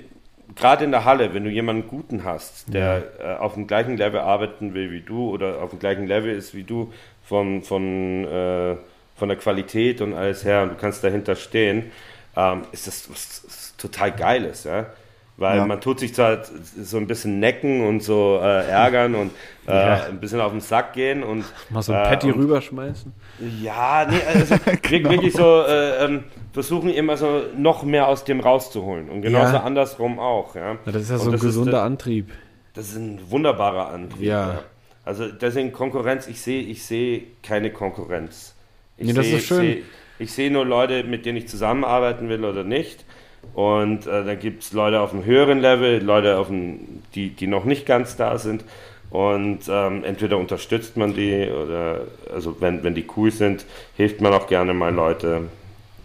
gerade 0.57 0.85
in 0.85 0.91
der 0.91 1.05
Halle, 1.05 1.35
wenn 1.35 1.45
du 1.45 1.51
jemanden 1.51 1.89
Guten 1.89 2.25
hast, 2.25 2.73
der 2.73 3.03
äh, 3.19 3.35
auf 3.37 3.55
dem 3.55 3.67
gleichen 3.67 3.97
Level 3.97 4.21
arbeiten 4.21 4.75
will 4.75 4.91
wie 4.91 5.01
du 5.01 5.31
oder 5.31 5.63
auf 5.63 5.71
dem 5.71 5.79
gleichen 5.79 6.07
Level 6.07 6.35
ist 6.35 6.55
wie 6.55 6.65
du, 6.65 6.93
von, 7.25 7.63
von, 7.63 8.25
äh, 8.25 8.77
von 9.17 9.29
der 9.29 9.37
Qualität 9.37 10.01
und 10.01 10.15
alles 10.15 10.45
her, 10.45 10.63
und 10.63 10.71
du 10.71 10.75
kannst 10.77 11.05
dahinter 11.05 11.37
stehen, 11.37 11.93
ähm, 12.37 12.63
ist 12.73 12.87
das 12.87 13.11
was, 13.11 13.43
was 13.47 13.77
total 13.77 14.13
Geiles, 14.13 14.65
ja. 14.65 14.87
Weil 15.41 15.57
Ja. 15.57 15.67
man 15.67 15.81
tut 15.81 15.99
sich 16.01 16.15
zwar 16.15 16.39
so 16.81 16.99
ein 16.99 17.07
bisschen 17.07 17.41
necken 17.41 17.85
und 17.87 18.03
so 18.03 18.39
äh, 18.43 18.69
ärgern 18.69 19.15
und 19.15 19.31
äh, 19.67 19.73
Ja. 19.73 20.05
ein 20.05 20.21
bisschen 20.21 20.39
auf 20.41 20.53
den 20.53 20.61
Sack 20.61 20.93
gehen 20.93 21.23
und 21.23 21.45
mal 21.71 21.83
so 21.83 21.93
ein 21.95 22.05
äh, 22.05 22.09
Patty 22.09 22.31
und- 22.31 22.39
rüberschmeißen. 22.43 23.13
ja, 23.63 24.07
nee, 24.09 24.19
also 24.33 24.55
Genau. 24.83 25.11
wirklich 25.11 25.33
so 25.33 25.63
äh, 25.63 26.05
ähm, 26.05 26.25
versuchen 26.53 26.91
immer 26.91 27.17
so 27.17 27.43
noch 27.57 27.83
mehr 27.85 28.07
aus 28.07 28.25
dem 28.25 28.41
rauszuholen 28.41 29.09
und 29.09 29.23
genauso 29.23 29.55
Ja. 29.55 29.63
andersrum 29.63 30.19
auch. 30.19 30.55
Ja. 30.55 30.77
Das 30.85 30.97
ist 30.97 31.09
ja 31.11 31.17
Und 31.17 31.23
so 31.23 31.31
ein 31.31 31.39
gesunder 31.39 31.71
der- 31.73 31.83
Antrieb. 31.85 32.31
das 32.75 32.89
ist 32.91 32.97
ein 32.97 33.19
wunderbarer 33.31 33.89
Antrieb. 33.89 34.21
Ja. 34.23 34.61
Also 35.07 35.27
deswegen 35.29 35.73
Konkurrenz, 35.73 36.27
ich 36.29 36.43
sehe 36.43 36.61
ich 36.61 36.85
sehe 36.85 37.23
keine 37.43 37.71
Konkurrenz. 37.71 38.55
Ich 38.99 39.07
Nee, 39.07 39.13
das 39.15 39.25
sehe- 39.27 39.37
ist 39.39 39.47
schön. 39.47 39.61
sehe- 39.61 39.83
Ich 40.19 40.33
sehe 40.35 40.51
nur 40.51 40.67
Leute, 40.67 41.03
mit 41.05 41.25
denen 41.25 41.39
ich 41.39 41.49
zusammenarbeiten 41.49 42.29
will 42.29 42.45
oder 42.45 42.63
nicht. 42.63 43.07
Und 43.55 44.07
äh, 44.07 44.25
dann 44.25 44.39
gibt 44.39 44.63
es 44.63 44.73
Leute 44.73 45.01
auf 45.01 45.13
einem 45.13 45.25
höheren 45.25 45.61
Level, 45.61 46.03
Leute, 46.03 46.39
auf 46.39 46.49
dem, 46.49 47.03
die, 47.15 47.31
die 47.31 47.47
noch 47.47 47.65
nicht 47.65 47.85
ganz 47.87 48.17
da 48.17 48.39
sind. 48.39 48.65
Und 49.11 49.61
ähm, 49.69 50.05
entweder 50.05 50.39
unterstützt 50.39 50.97
man 50.97 51.15
die 51.15 51.49
oder, 51.51 52.03
also 52.33 52.57
wenn, 52.61 52.85
wenn 52.85 52.95
die 52.95 53.05
cool 53.17 53.33
sind, 53.33 53.65
hilft 53.97 54.21
man 54.21 54.33
auch 54.33 54.47
gerne 54.47 54.73
mal 54.73 54.95
Leute. 54.95 55.49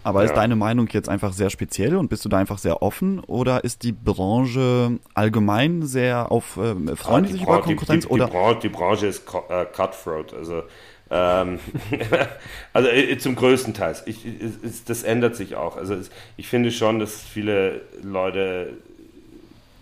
Aber 0.02 0.24
ist 0.24 0.30
Ja. 0.30 0.36
deine 0.36 0.56
Meinung 0.56 0.88
jetzt 0.90 1.08
einfach 1.08 1.32
sehr 1.32 1.50
speziell 1.50 1.96
und 1.96 2.08
bist 2.08 2.24
du 2.24 2.28
da 2.28 2.38
einfach 2.38 2.58
sehr 2.58 2.82
offen 2.82 3.20
oder 3.20 3.64
ist 3.64 3.82
die 3.84 3.92
Branche 3.92 4.98
allgemein 5.14 5.82
sehr 5.82 6.30
auf 6.30 6.58
ähm, 6.62 6.96
freundlich 6.96 7.32
sich 7.32 7.40
die, 7.40 7.44
über 7.44 7.58
Bran- 7.58 7.68
die, 7.68 7.74
Konkurrenz 7.76 8.04
die, 8.04 8.10
oder 8.10 8.26
die, 8.26 8.30
Branche, 8.32 8.58
die 8.62 8.68
Branche 8.68 9.06
ist 9.06 9.22
äh, 9.48 9.64
cutthroat, 9.66 10.32
also 10.34 10.62
ähm, 11.10 11.58
also 12.72 12.88
äh, 12.88 13.16
zum 13.18 13.36
größten 13.36 13.74
Teil. 13.74 13.94
Ich, 14.06 14.24
es- 14.64 14.84
das 14.84 15.02
ändert 15.02 15.36
sich 15.36 15.56
auch. 15.56 15.76
Also 15.76 15.96
ich 16.36 16.48
finde 16.48 16.70
schon, 16.72 16.98
dass 16.98 17.16
es 17.16 17.22
viele 17.22 17.82
Leute 18.02 18.74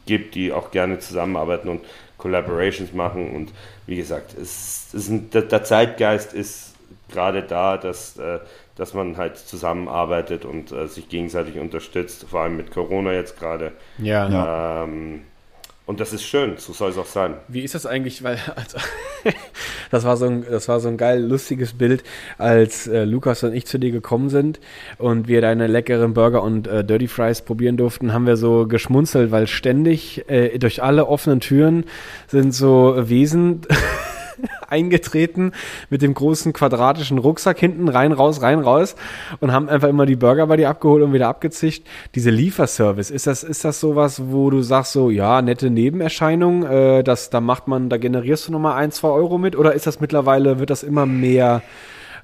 gibt, 0.07 0.35
die 0.35 0.53
auch 0.53 0.71
gerne 0.71 0.99
zusammenarbeiten 0.99 1.69
und 1.69 1.81
Collaborations 2.19 2.93
machen. 2.93 3.35
Und 3.35 3.53
wie 3.87 3.97
gesagt, 3.97 4.35
es, 4.35 4.89
es 4.89 4.95
ist 4.95 5.09
ein, 5.09 5.31
der, 5.31 5.43
der 5.43 5.65
Zeitgeist 5.65 6.33
ist 6.33 6.75
gerade 7.11 7.43
da, 7.43 7.77
dass, 7.77 8.17
äh, 8.19 8.41
dass 8.77 8.95
man 8.95 9.17
halt 9.17 9.39
zusammenarbeitet 9.39 10.45
und 10.45 10.73
äh, 10.73 10.89
sich 10.89 11.09
gegenseitig 11.09 11.59
unterstützt, 11.59 12.27
vor 12.29 12.41
allem 12.41 12.57
mit 12.57 12.71
Corona 12.71 13.13
jetzt 13.13 13.39
gerade. 13.39 13.73
Ja. 13.99 14.29
Ja. 14.29 14.53
Ähm, 14.85 15.23
und 15.87 16.01
das 16.01 16.15
ist 16.15 16.25
schön, 16.25 16.55
so 16.57 16.73
soll 16.73 16.91
es 16.91 16.99
auch 16.99 17.07
sein. 17.07 17.35
Wie 17.49 17.61
ist 17.61 17.75
das 17.75 17.85
eigentlich? 17.85 18.23
Weil 18.23 18.39
also, 18.57 18.79
das 19.91 20.05
war 20.05 20.17
so 20.17 20.27
ein, 20.27 20.45
das 20.51 20.67
war 20.67 20.81
so 20.81 20.89
ein 20.89 20.97
geil 20.97 21.23
lustiges 21.23 21.75
Bild, 21.75 22.03
als 22.39 22.87
äh, 22.87 23.05
Lukas 23.05 23.43
und 23.43 23.53
ich 23.53 23.67
zu 23.67 23.79
dir 23.79 23.91
gekommen 23.91 24.31
sind 24.31 24.61
und 24.97 25.29
wir 25.29 25.43
deine 25.43 25.67
leckeren 25.67 26.15
Burger 26.15 26.43
und 26.43 26.67
äh, 26.67 26.85
Dirty 26.85 27.07
Fries 27.07 27.43
probieren 27.43 27.77
durften, 27.77 28.15
haben 28.15 28.27
wir 28.27 28.39
so 28.39 28.67
geschmunzelt, 28.67 29.31
weil 29.31 29.47
ständig 29.47 30.25
äh, 30.31 30.59
durch 30.59 30.83
alle 30.83 31.07
offenen 31.07 31.41
Türen 31.41 31.85
sind 32.29 32.55
so 32.55 32.95
Wesen 32.97 33.61
eingetreten 34.71 35.53
mit 35.91 36.03
dem 36.03 36.15
großen 36.15 36.53
quadratischen 36.53 37.19
Rucksack 37.19 37.59
hinten, 37.59 37.89
rein, 37.89 38.13
raus, 38.13 38.43
rein, 38.43 38.61
raus 38.61 38.97
und 39.41 39.53
haben 39.53 39.69
einfach 39.69 39.89
immer 39.89 40.07
die 40.07 40.17
Burger 40.17 40.47
bei 40.47 40.57
dir 40.57 40.69
abgeholt 40.69 41.03
und 41.03 41.13
wieder 41.13 41.29
abgezischt. 41.29 41.85
Diese 42.15 42.31
Lieferservice, 42.31 43.11
ist 43.11 43.27
das, 43.27 43.43
ist 43.43 43.65
das 43.65 43.81
sowas, 43.81 44.23
wo 44.27 44.51
du 44.51 44.63
sagst 44.63 44.93
so, 44.93 45.11
ja, 45.11 45.43
nette 45.43 45.71
Nebenerscheinung, 45.71 46.65
äh, 46.65 47.03
das, 47.03 47.31
da 47.31 47.41
macht 47.41 47.69
man, 47.69 47.89
da 47.89 47.97
generierst 47.97 48.49
du 48.49 48.53
nochmal 48.53 48.83
ein, 48.83 48.93
zwei 48.93 49.09
Euro 49.09 49.39
mit 49.39 49.57
oder 49.57 49.75
ist 49.75 49.87
das 49.87 50.01
mittlerweile, 50.01 50.59
wird 50.59 50.71
das 50.71 50.83
immer 50.83 51.07
mehr 51.07 51.63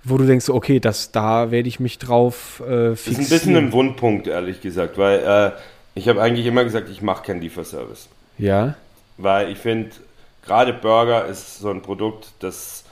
wo 0.03 0.17
du 0.17 0.25
denkst, 0.25 0.49
okay, 0.49 0.81
das, 0.81 1.13
da 1.13 1.51
werde 1.51 1.69
ich 1.69 1.81
mich 1.81 1.99
drauf 1.99 2.61
äh, 2.61 2.97
fixieren. 2.97 2.97
Das 2.97 3.07
ist 3.07 3.19
ein 3.19 3.29
bisschen 3.29 3.57
ein 3.57 3.73
Wundpunkt, 3.73 4.27
ehrlich 4.27 4.61
gesagt, 4.61 4.99
weil 4.99 5.19
äh, 5.19 5.51
ich 5.95 6.09
habe 6.09 6.23
eigentlich 6.23 6.47
immer 6.47 6.65
gesagt, 6.65 6.89
ich 6.89 7.03
mache 7.03 7.25
keinen 7.25 7.41
Lieferservice. 7.41 8.09
Ja. 8.39 8.75
Weil 9.19 9.51
ich 9.51 9.59
finde, 9.59 9.91
gerade 10.51 10.73
Burger 10.73 11.27
ist 11.27 11.61
so 11.61 11.71
ein 11.71 11.81
Produkt, 11.81 12.33
das 12.41 12.83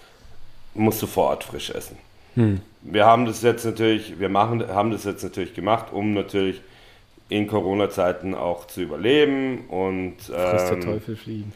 musst 0.75 1.03
du 1.03 1.09
vor 1.09 1.31
Ort 1.31 1.43
frisch 1.43 1.71
essen. 1.71 1.99
Hm. 2.37 2.61
Wir 2.83 3.05
haben 3.05 3.27
das 3.27 3.43
jetzt 3.43 3.65
natürlich, 3.65 4.21
wir 4.21 4.29
machen, 4.29 4.65
haben 4.69 4.93
das 4.93 5.03
jetzt 5.03 5.25
natürlich 5.25 5.55
gemacht, 5.55 5.87
um 5.91 6.15
natürlich 6.15 6.61
in 7.29 7.49
Corona-Zeiten 7.49 8.37
auch 8.37 8.69
zu 8.69 8.83
überleben 8.83 9.65
und 9.71 10.15
ähm, 10.29 10.71
der 10.71 10.81
Teufel 10.81 11.17
fliegen. 11.17 11.53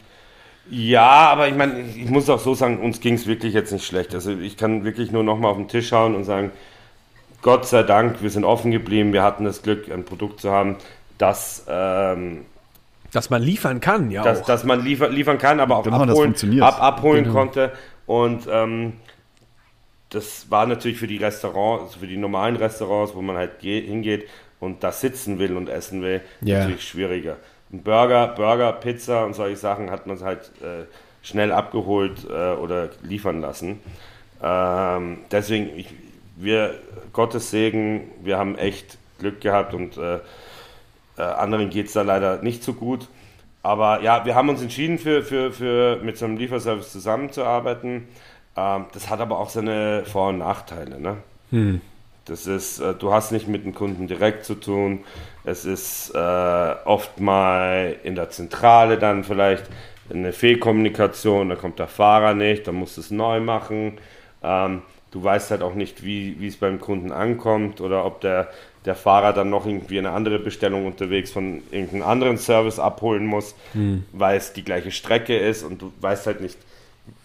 Ja, 0.69 1.29
aber 1.31 1.47
ich 1.47 1.55
meine, 1.55 1.79
ich 1.79 2.09
muss 2.09 2.29
auch 2.29 2.39
so 2.39 2.53
sagen, 2.53 2.79
uns 2.81 2.99
ging 2.99 3.13
es 3.13 3.25
wirklich 3.25 3.53
jetzt 3.53 3.71
nicht 3.71 3.85
schlecht. 3.85 4.13
Also 4.13 4.31
ich 4.31 4.57
kann 4.57 4.83
wirklich 4.83 5.09
nur 5.13 5.23
nochmal 5.23 5.51
auf 5.51 5.57
den 5.57 5.69
Tisch 5.69 5.87
schauen 5.87 6.15
und 6.15 6.25
sagen, 6.25 6.51
Gott 7.41 7.65
sei 7.65 7.83
Dank, 7.83 8.21
wir 8.21 8.29
sind 8.29 8.43
offen 8.43 8.71
geblieben, 8.71 9.13
wir 9.13 9.23
hatten 9.23 9.45
das 9.45 9.61
Glück, 9.61 9.89
ein 9.89 10.03
Produkt 10.03 10.41
zu 10.41 10.51
haben, 10.51 10.75
das 11.17 11.65
ähm, 11.69 12.43
dass 13.13 13.29
man 13.29 13.41
liefern 13.41 13.79
kann, 13.79 14.11
ja. 14.11 14.23
Dass, 14.23 14.41
auch. 14.41 14.45
dass 14.45 14.63
man 14.63 14.83
liefer, 14.83 15.07
liefern 15.07 15.37
kann, 15.37 15.59
aber 15.59 15.77
auch 15.77 15.83
genau, 15.83 16.01
abholen, 16.01 16.35
ab, 16.61 16.81
abholen 16.81 17.23
genau. 17.23 17.35
konnte. 17.35 17.71
Und 18.05 18.47
ähm, 18.51 18.93
das 20.09 20.49
war 20.51 20.65
natürlich 20.65 20.97
für 20.97 21.07
die 21.07 21.17
Restaurants, 21.17 21.85
also 21.85 21.99
für 21.99 22.07
die 22.07 22.17
normalen 22.17 22.55
Restaurants, 22.55 23.15
wo 23.15 23.21
man 23.21 23.37
halt 23.37 23.61
hingeht 23.61 24.27
und 24.59 24.83
da 24.83 24.91
sitzen 24.91 25.39
will 25.39 25.55
und 25.55 25.69
essen 25.69 26.01
will, 26.01 26.21
ja. 26.41 26.59
natürlich 26.59 26.87
schwieriger. 26.87 27.37
Ein 27.71 27.83
Burger, 27.83 28.27
Burger, 28.27 28.73
Pizza 28.73 29.25
und 29.25 29.33
solche 29.33 29.57
Sachen 29.57 29.89
hat 29.89 30.05
man 30.07 30.19
halt 30.21 30.51
äh, 30.61 30.85
schnell 31.21 31.51
abgeholt 31.51 32.27
äh, 32.29 32.53
oder 32.53 32.89
liefern 33.01 33.41
lassen. 33.41 33.79
Ähm, 34.41 35.19
deswegen, 35.31 35.77
ich, 35.77 35.87
wir, 36.35 36.75
Gottes 37.13 37.51
Segen, 37.51 38.11
wir 38.23 38.37
haben 38.37 38.57
echt 38.57 38.97
Glück 39.19 39.41
gehabt 39.41 39.73
und 39.73 39.97
äh, 39.97 40.19
äh, 41.17 41.21
anderen 41.21 41.69
geht 41.69 41.87
es 41.87 41.93
da 41.93 42.01
leider 42.01 42.41
nicht 42.41 42.63
so 42.63 42.73
gut. 42.73 43.07
Aber 43.61 44.01
ja, 44.01 44.25
wir 44.25 44.35
haben 44.35 44.49
uns 44.49 44.61
entschieden, 44.61 44.97
für, 44.97 45.23
für, 45.23 45.51
für, 45.51 45.97
mit 46.03 46.17
so 46.17 46.25
einem 46.25 46.37
Lieferservice 46.37 46.91
zusammenzuarbeiten. 46.91 48.07
Ähm, 48.57 48.85
das 48.93 49.09
hat 49.09 49.21
aber 49.21 49.39
auch 49.39 49.49
seine 49.49 50.03
Vor- 50.05 50.29
und 50.29 50.39
Nachteile. 50.39 50.99
Ne? 50.99 51.17
Hm. 51.51 51.81
Das 52.25 52.45
ist, 52.47 52.79
äh, 52.79 52.93
du 52.93 53.13
hast 53.13 53.31
nicht 53.31 53.47
mit 53.47 53.65
dem 53.65 53.73
Kunden 53.73 54.07
direkt 54.07 54.45
zu 54.45 54.55
tun. 54.55 55.03
Es 55.43 55.65
ist 55.65 56.11
äh, 56.13 56.75
oft 56.85 57.19
mal 57.19 57.95
in 58.03 58.15
der 58.15 58.29
Zentrale 58.29 58.97
dann 58.97 59.23
vielleicht 59.23 59.65
eine 60.09 60.33
Fehlkommunikation, 60.33 61.49
da 61.49 61.55
kommt 61.55 61.79
der 61.79 61.87
Fahrer 61.87 62.33
nicht, 62.33 62.67
dann 62.67 62.75
musst 62.75 62.97
du 62.97 63.01
es 63.01 63.11
neu 63.11 63.39
machen. 63.39 63.97
Ähm, 64.43 64.81
du 65.11 65.23
weißt 65.23 65.51
halt 65.51 65.61
auch 65.61 65.73
nicht, 65.73 66.03
wie, 66.03 66.39
wie 66.39 66.47
es 66.47 66.57
beim 66.57 66.79
Kunden 66.79 67.11
ankommt 67.11 67.81
oder 67.81 68.05
ob 68.05 68.21
der 68.21 68.49
der 68.85 68.95
Fahrer 68.95 69.33
dann 69.33 69.49
noch 69.49 69.65
irgendwie 69.65 69.97
eine 69.97 70.11
andere 70.11 70.39
Bestellung 70.39 70.85
unterwegs 70.85 71.31
von 71.31 71.61
irgendeinem 71.71 72.03
anderen 72.03 72.37
Service 72.37 72.79
abholen 72.79 73.25
muss, 73.25 73.55
hm. 73.73 74.03
weil 74.11 74.37
es 74.37 74.53
die 74.53 74.63
gleiche 74.63 74.91
Strecke 74.91 75.37
ist 75.37 75.63
und 75.63 75.81
du 75.81 75.93
weißt 76.01 76.27
halt 76.27 76.41
nicht, 76.41 76.57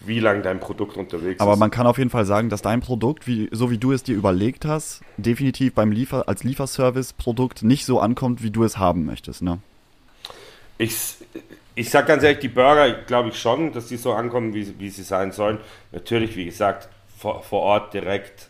wie 0.01 0.19
lange 0.19 0.41
dein 0.41 0.59
Produkt 0.59 0.97
unterwegs 0.97 1.39
Aber 1.39 1.51
ist. 1.51 1.53
Aber 1.53 1.55
man 1.57 1.71
kann 1.71 1.87
auf 1.87 1.97
jeden 1.97 2.09
Fall 2.09 2.25
sagen, 2.25 2.49
dass 2.49 2.61
dein 2.61 2.81
Produkt, 2.81 3.27
wie, 3.27 3.49
so 3.51 3.71
wie 3.71 3.77
du 3.77 3.91
es 3.91 4.03
dir 4.03 4.15
überlegt 4.15 4.65
hast, 4.65 5.01
definitiv 5.17 5.73
beim 5.73 5.91
Liefer 5.91 6.27
als 6.27 6.43
Lieferservice-Produkt 6.43 7.63
nicht 7.63 7.85
so 7.85 7.99
ankommt, 7.99 8.43
wie 8.43 8.51
du 8.51 8.63
es 8.63 8.77
haben 8.77 9.05
möchtest, 9.05 9.41
ne? 9.41 9.59
Ich, 10.77 11.15
ich 11.75 11.89
sag 11.89 12.07
ganz 12.07 12.23
ehrlich, 12.23 12.39
die 12.39 12.47
Burger 12.47 12.91
glaube 13.03 13.29
ich 13.29 13.39
schon, 13.39 13.73
dass 13.73 13.87
die 13.87 13.97
so 13.97 14.13
ankommen, 14.13 14.53
wie, 14.53 14.79
wie 14.79 14.89
sie 14.89 15.03
sein 15.03 15.33
sollen. 15.33 15.57
Natürlich, 15.91 16.35
wie 16.37 16.45
gesagt, 16.45 16.87
vor, 17.17 17.43
vor 17.43 17.61
Ort 17.61 17.93
direkt 17.93 18.47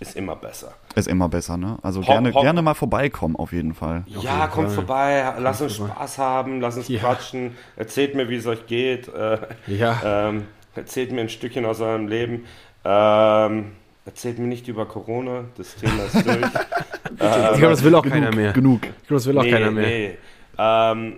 ist 0.00 0.16
immer 0.16 0.34
besser. 0.34 0.74
Ist 0.96 1.08
immer 1.08 1.28
besser, 1.28 1.58
ne? 1.58 1.78
Also 1.82 2.00
Pop, 2.00 2.08
gerne, 2.08 2.30
Pop. 2.30 2.42
gerne 2.42 2.62
mal 2.62 2.72
vorbeikommen, 2.72 3.36
auf 3.36 3.52
jeden 3.52 3.74
Fall. 3.74 4.04
Ja, 4.06 4.46
kommt 4.46 4.70
vorbei, 4.70 5.30
lass 5.38 5.60
uns 5.60 5.76
Spaß 5.76 6.16
haben, 6.16 6.62
lass 6.62 6.78
uns 6.78 6.88
ja. 6.88 7.00
quatschen, 7.00 7.54
erzählt 7.76 8.14
mir, 8.14 8.30
wie 8.30 8.36
es 8.36 8.46
euch 8.46 8.66
geht. 8.66 9.08
Äh, 9.08 9.38
ja. 9.66 10.00
Ähm, 10.02 10.44
erzählt 10.74 11.12
mir 11.12 11.20
ein 11.20 11.28
Stückchen 11.28 11.66
aus 11.66 11.82
eurem 11.82 12.08
Leben. 12.08 12.46
Ähm, 12.82 13.72
erzählt 14.06 14.38
mir 14.38 14.46
nicht 14.46 14.68
über 14.68 14.86
Corona, 14.86 15.44
das 15.58 15.74
Thema 15.74 16.04
ist 16.04 16.14
durch. 16.26 16.38
ich 16.38 17.18
glaube, 17.18 17.68
das 17.68 17.84
will 17.84 17.94
auch 17.94 18.02
genug, 18.02 18.14
keiner 18.18 18.34
mehr. 18.34 18.52
Genug. 18.54 18.84
Ich 18.84 19.06
glaube, 19.06 19.14
das 19.16 19.26
will 19.26 19.38
auch 19.38 19.42
nee, 19.42 19.50
keiner 19.50 19.70
mehr. 19.70 19.86
Nee. 19.86 20.18
Ähm, 20.56 21.16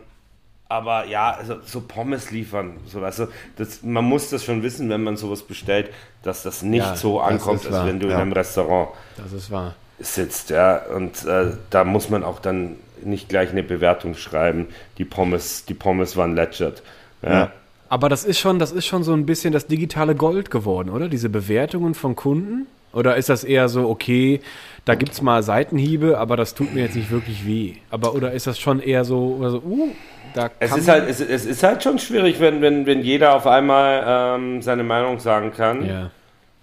aber 0.69 1.07
ja, 1.07 1.31
also 1.31 1.57
so 1.65 1.81
Pommes 1.81 2.31
liefern, 2.31 2.77
so 2.87 3.01
weißt 3.01 3.21
du, 3.21 3.29
das, 3.57 3.83
man 3.83 4.05
muss 4.05 4.29
das 4.29 4.45
schon 4.45 4.63
wissen, 4.63 4.91
wenn 4.91 5.03
man 5.03 5.17
sowas 5.17 5.43
bestellt, 5.43 5.91
dass 6.23 6.43
das 6.43 6.63
nicht 6.63 6.85
ja, 6.85 6.97
so 6.97 7.21
ankommt, 7.21 7.67
als 7.67 7.87
wenn 7.87 8.01
du 8.01 8.09
ja. 8.09 8.15
in 8.15 8.21
einem 8.21 8.33
Restaurant 8.33 8.91
das 9.17 9.33
ist 9.33 9.51
wahr. 9.51 9.75
sitzt, 9.99 10.51
ja. 10.51 10.83
Und 10.95 11.25
äh, 11.25 11.53
da 11.71 11.85
muss 11.85 12.11
man 12.11 12.23
auch 12.23 12.39
dann 12.39 12.77
nicht 13.03 13.29
gleich 13.29 13.51
eine 13.51 13.63
Bewertung 13.63 14.15
schreiben. 14.15 14.67
Die 14.99 15.05
Pommes, 15.05 15.65
die 15.65 15.75
Pommes 15.75 16.17
waren 16.17 16.35
legit. 16.35 16.83
Ja. 17.23 17.31
ja. 17.31 17.53
Aber 17.89 18.11
das 18.11 18.25
ist 18.25 18.39
schon, 18.39 18.59
das 18.59 18.71
ist 18.73 18.85
schon 18.85 19.03
so 19.03 19.15
ein 19.15 19.25
bisschen 19.25 19.53
das 19.53 19.67
digitale 19.67 20.15
Gold 20.15 20.51
geworden, 20.51 20.91
oder? 20.91 21.09
Diese 21.09 21.31
Bewertungen 21.31 21.95
von 21.95 22.15
Kunden. 22.15 22.67
Oder 22.93 23.17
ist 23.17 23.29
das 23.29 23.45
eher 23.45 23.69
so, 23.69 23.89
okay, 23.89 24.41
da 24.85 24.95
gibt 24.95 25.13
es 25.13 25.23
mal 25.23 25.43
Seitenhiebe, 25.43 26.19
aber 26.19 26.37
das 26.37 26.55
tut 26.55 26.75
mir 26.75 26.83
jetzt 26.83 26.97
nicht 26.97 27.11
wirklich 27.11 27.47
weh? 27.47 27.75
Aber 27.91 28.15
oder 28.15 28.33
ist 28.33 28.47
das 28.47 28.59
schon 28.59 28.81
eher 28.81 29.05
so, 29.05 29.37
oder 29.39 29.51
so 29.51 29.59
uh, 29.59 29.91
da 30.35 30.51
es 30.59 30.77
ist 30.77 30.89
halt, 30.89 31.09
es, 31.09 31.21
es, 31.21 31.47
ist 31.47 31.63
halt 31.63 31.83
schon 31.83 31.99
schwierig, 31.99 32.41
wenn, 32.41 32.61
wenn, 32.61 32.87
wenn 32.87 33.03
jeder 33.03 33.35
auf 33.35 33.47
einmal 33.47 34.05
ähm, 34.07 34.63
seine 34.63 34.85
Meinung 34.85 35.19
sagen 35.19 35.53
kann. 35.53 35.87
Ja. 35.87 36.11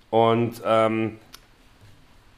Und 0.10 0.62
ähm, 0.66 1.20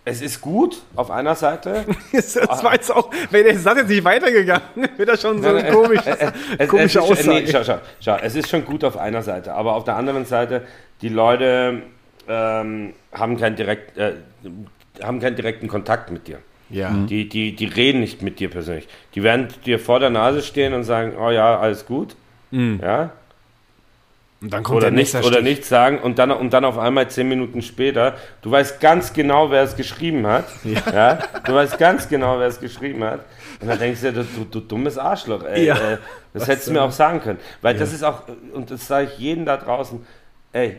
es 0.09 0.21
ist 0.21 0.39
gut 0.39 0.81
auf 0.95 1.11
einer 1.11 1.35
Seite. 1.35 1.85
das 2.13 2.35
war 2.63 2.73
jetzt 2.73 2.89
auch, 2.95 3.11
wenn 3.29 3.43
der 3.43 3.59
Satz 3.59 3.79
jetzt 3.79 3.89
nicht 3.89 4.05
weitergegangen, 4.05 4.63
wird 4.97 5.09
das 5.09 5.21
schon 5.21 5.41
so 5.43 5.49
ein 5.49 5.69
komisch, 5.69 5.99
es, 6.05 6.69
komische 6.69 6.99
es 6.99 7.03
Aussage. 7.11 7.41
Nee, 7.41 7.47
schau, 7.51 7.63
schau, 7.63 7.79
schau, 7.99 8.17
es 8.21 8.35
ist 8.35 8.49
schon 8.49 8.63
gut 8.63 8.85
auf 8.85 8.95
einer 8.95 9.21
Seite, 9.21 9.53
aber 9.53 9.73
auf 9.73 9.83
der 9.83 9.97
anderen 9.97 10.23
Seite, 10.23 10.65
die 11.01 11.09
Leute 11.09 11.81
ähm, 12.29 12.93
haben, 13.11 13.37
kein 13.37 13.57
direkt, 13.57 13.97
äh, 13.97 14.13
haben 15.03 15.19
keinen 15.19 15.35
direkten 15.35 15.67
Kontakt 15.67 16.09
mit 16.09 16.27
dir. 16.27 16.39
Ja. 16.69 16.89
Mhm. 16.89 17.07
Die, 17.07 17.29
die, 17.29 17.55
die 17.55 17.65
reden 17.65 17.99
nicht 17.99 18.21
mit 18.21 18.39
dir 18.39 18.49
persönlich. 18.49 18.87
Die 19.15 19.23
werden 19.23 19.47
dir 19.65 19.79
vor 19.79 19.99
der 19.99 20.09
Nase 20.09 20.41
stehen 20.41 20.73
und 20.73 20.83
sagen, 20.83 21.13
oh 21.17 21.29
ja, 21.29 21.59
alles 21.59 21.85
gut. 21.85 22.15
Mhm. 22.51 22.79
Ja. 22.81 23.11
Und 24.39 24.53
dann 24.53 24.61
kommt 24.61 24.77
oder, 24.77 24.91
der 24.91 24.99
nicht, 24.99 25.15
oder 25.15 25.41
nichts 25.41 25.67
sagen 25.67 25.97
und 25.97 26.19
dann, 26.19 26.29
und 26.29 26.53
dann 26.53 26.63
auf 26.63 26.77
einmal 26.77 27.09
zehn 27.09 27.27
Minuten 27.27 27.63
später, 27.63 28.15
du 28.43 28.51
weißt 28.51 28.79
ganz 28.79 29.11
genau, 29.11 29.49
wer 29.49 29.63
es 29.63 29.75
geschrieben 29.75 30.27
hat. 30.27 30.45
Ja. 30.63 30.81
ja? 30.93 31.19
Du 31.43 31.55
weißt 31.55 31.79
ganz 31.79 32.07
genau, 32.07 32.37
wer 32.37 32.47
es 32.47 32.59
geschrieben 32.59 33.03
hat. 33.03 33.21
Und 33.59 33.67
dann 33.67 33.79
denkst 33.79 34.01
du, 34.01 34.13
du, 34.13 34.23
du, 34.23 34.45
du 34.45 34.59
dummes 34.59 34.99
Arschloch, 34.99 35.43
ey. 35.43 35.65
Ja. 35.65 35.75
Äh, 35.75 35.97
das 36.33 36.43
Was 36.43 36.49
hättest 36.49 36.67
du 36.67 36.73
mir 36.73 36.83
auch 36.83 36.91
sagen 36.91 37.19
können. 37.21 37.39
Weil 37.63 37.73
ja. 37.73 37.79
das 37.79 37.93
ist 37.93 38.03
auch, 38.03 38.23
und 38.53 38.69
das 38.69 38.85
sage 38.85 39.09
ich 39.11 39.17
jedem 39.17 39.45
da 39.45 39.57
draußen, 39.57 40.05
ey, 40.53 40.77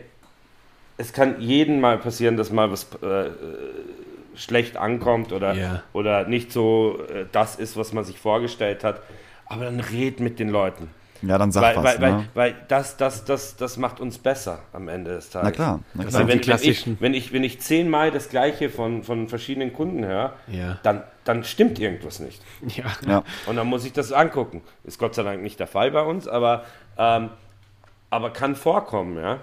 es 0.95 1.11
kann 1.11 1.41
jedem 1.41 1.81
mal 1.81 1.97
passieren, 1.97 2.37
dass 2.37 2.51
mal 2.51 2.71
was 2.71 2.87
äh, 3.01 3.29
schlecht 4.39 4.77
ankommt 4.77 5.31
oder, 5.31 5.53
yeah. 5.53 5.83
oder 5.93 6.27
nicht 6.27 6.51
so 6.51 6.99
äh, 7.13 7.25
das 7.31 7.55
ist, 7.55 7.77
was 7.77 7.93
man 7.93 8.03
sich 8.03 8.19
vorgestellt 8.19 8.83
hat. 8.83 9.01
Aber 9.45 9.65
dann 9.65 9.79
red 9.79 10.19
mit 10.19 10.39
den 10.39 10.49
Leuten. 10.49 10.89
Ja, 11.21 11.37
dann 11.37 11.51
sag 11.51 11.63
weil, 11.63 11.75
was. 11.75 11.83
Weil, 11.83 11.99
ne? 11.99 12.29
weil, 12.33 12.53
weil 12.53 12.55
das, 12.67 12.95
das, 12.95 13.25
das, 13.25 13.57
das 13.57 13.77
macht 13.77 13.99
uns 13.99 14.17
besser 14.17 14.59
am 14.71 14.87
Ende 14.87 15.15
des 15.15 15.29
Tages. 15.29 15.49
Na 15.49 15.51
klar. 15.51 15.79
Na 15.93 16.05
klar. 16.05 16.27
Wenn, 16.27 16.47
wenn, 16.47 16.59
ich, 16.61 17.01
wenn, 17.01 17.13
ich, 17.13 17.33
wenn 17.33 17.43
ich 17.43 17.59
zehnmal 17.59 18.11
das 18.11 18.29
Gleiche 18.29 18.69
von, 18.69 19.03
von 19.03 19.27
verschiedenen 19.27 19.73
Kunden 19.73 20.05
höre, 20.05 20.33
ja. 20.47 20.77
dann, 20.83 21.03
dann 21.25 21.43
stimmt 21.43 21.79
irgendwas 21.79 22.19
nicht. 22.19 22.41
Ja. 22.77 22.85
ja. 23.05 23.23
Und 23.47 23.57
dann 23.57 23.67
muss 23.67 23.85
ich 23.85 23.91
das 23.93 24.13
angucken. 24.13 24.61
Ist 24.83 24.99
Gott 24.99 25.15
sei 25.15 25.23
Dank 25.23 25.41
nicht 25.41 25.59
der 25.59 25.67
Fall 25.67 25.91
bei 25.91 26.01
uns, 26.01 26.27
aber, 26.27 26.63
ähm, 26.97 27.29
aber 28.09 28.31
kann 28.31 28.55
vorkommen, 28.55 29.17
ja. 29.17 29.39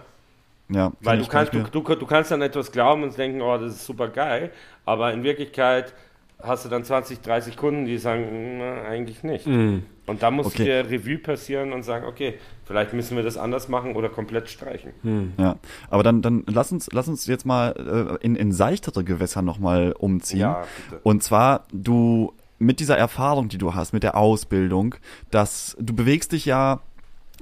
Ja, 0.69 0.93
Weil 1.01 1.19
du 1.19 1.27
kannst, 1.27 1.55
du, 1.55 1.62
du, 1.62 1.81
du, 1.81 2.07
kannst 2.07 2.31
dann 2.31 2.43
etwas 2.43 2.73
glauben 2.73 3.05
und 3.05 3.17
denken, 3.17 3.41
oh, 3.41 3.57
das 3.57 3.75
ist 3.75 3.87
super 3.87 4.09
geil, 4.09 4.51
aber 4.85 5.12
in 5.12 5.23
Wirklichkeit 5.23 5.95
hast 6.43 6.64
du 6.64 6.69
dann 6.69 6.85
20, 6.85 7.21
30 7.21 7.57
Kunden, 7.57 7.87
die 7.87 7.99
sagen, 7.99 8.59
na, 8.59 8.83
eigentlich 8.83 9.23
nicht. 9.23 9.47
Mm. 9.47 9.79
Und 10.07 10.23
da 10.23 10.31
muss 10.31 10.47
okay. 10.47 10.64
dir 10.64 10.91
Revue 10.91 11.19
passieren 11.19 11.73
und 11.73 11.83
sagen, 11.83 12.05
okay, 12.07 12.35
vielleicht 12.64 12.93
müssen 12.93 13.17
wir 13.17 13.25
das 13.25 13.37
anders 13.37 13.69
machen 13.69 13.97
oder 13.97 14.09
komplett 14.09 14.49
streichen. 14.49 14.93
Mm. 15.03 15.41
Ja, 15.41 15.57
aber 15.89 16.03
dann, 16.03 16.23
dann 16.23 16.45
lass 16.47 16.73
uns, 16.73 16.89
lass 16.93 17.09
uns 17.09 17.27
jetzt 17.27 17.47
mal 17.47 18.19
äh, 18.21 18.25
in, 18.25 18.37
in 18.37 18.53
seichtere 18.53 19.03
Gewässer 19.03 19.43
nochmal 19.43 19.93
umziehen. 19.93 20.41
Ja, 20.41 20.64
bitte. 20.91 21.01
Und 21.03 21.23
zwar, 21.23 21.64
du 21.73 22.35
mit 22.59 22.81
dieser 22.81 22.97
Erfahrung, 22.97 23.49
die 23.49 23.59
du 23.59 23.75
hast, 23.75 23.93
mit 23.93 24.03
der 24.03 24.17
Ausbildung, 24.17 24.95
dass 25.31 25.77
du 25.79 25.95
bewegst 25.95 26.33
dich 26.33 26.45
ja 26.45 26.81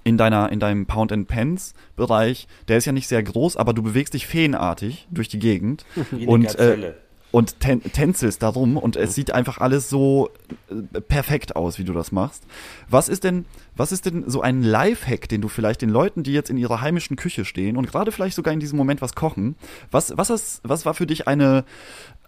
in 0.05 0.19
deiner 0.19 0.53
in 0.53 0.61
deinem 0.61 0.87
Pound 0.87 1.13
and 1.13 1.27
Pence 1.27 1.75
Bereich, 1.97 2.47
der 2.69 2.77
ist 2.79 2.85
ja 2.85 2.93
nicht 2.93 3.09
sehr 3.09 3.23
groß, 3.23 3.57
aber 3.57 3.73
du 3.73 3.83
bewegst 3.83 4.15
dich 4.15 4.27
feenartig 4.27 5.09
durch 5.11 5.29
die 5.29 5.39
Gegend 5.39 5.85
Wie 6.11 6.27
und 6.27 6.55
äh, 6.59 6.93
und 7.35 7.59
tänzelst 7.59 8.45
darum 8.45 8.77
und 8.77 8.95
es 8.95 9.17
sieht 9.17 9.33
einfach 9.33 9.59
alles 9.59 9.91
so 9.91 10.31
äh, 10.71 11.01
perfekt 11.01 11.57
aus, 11.57 11.81
wie 11.81 11.85
du 11.85 11.93
das 11.93 12.13
machst. 12.13 12.45
Was 12.89 13.09
ist 13.09 13.25
denn 13.25 13.45
was 13.75 13.91
ist 13.91 14.07
denn 14.07 14.31
so 14.31 14.41
ein 14.41 14.63
Lifehack, 14.63 15.29
den 15.29 15.41
du 15.41 15.49
vielleicht 15.49 15.83
den 15.83 15.91
Leuten, 15.91 16.23
die 16.23 16.33
jetzt 16.33 16.49
in 16.49 16.57
ihrer 16.57 16.81
heimischen 16.81 17.17
Küche 17.17 17.45
stehen 17.45 17.77
und 17.77 17.91
gerade 17.91 18.13
vielleicht 18.13 18.37
sogar 18.37 18.55
in 18.55 18.61
diesem 18.61 18.77
Moment 18.77 19.03
was 19.03 19.17
kochen, 19.17 19.57
was 19.91 20.17
was 20.17 20.31
ist, 20.31 20.61
was 20.63 20.87
war 20.87 20.95
für 20.95 21.09
dich 21.09 21.27
eine 21.27 21.65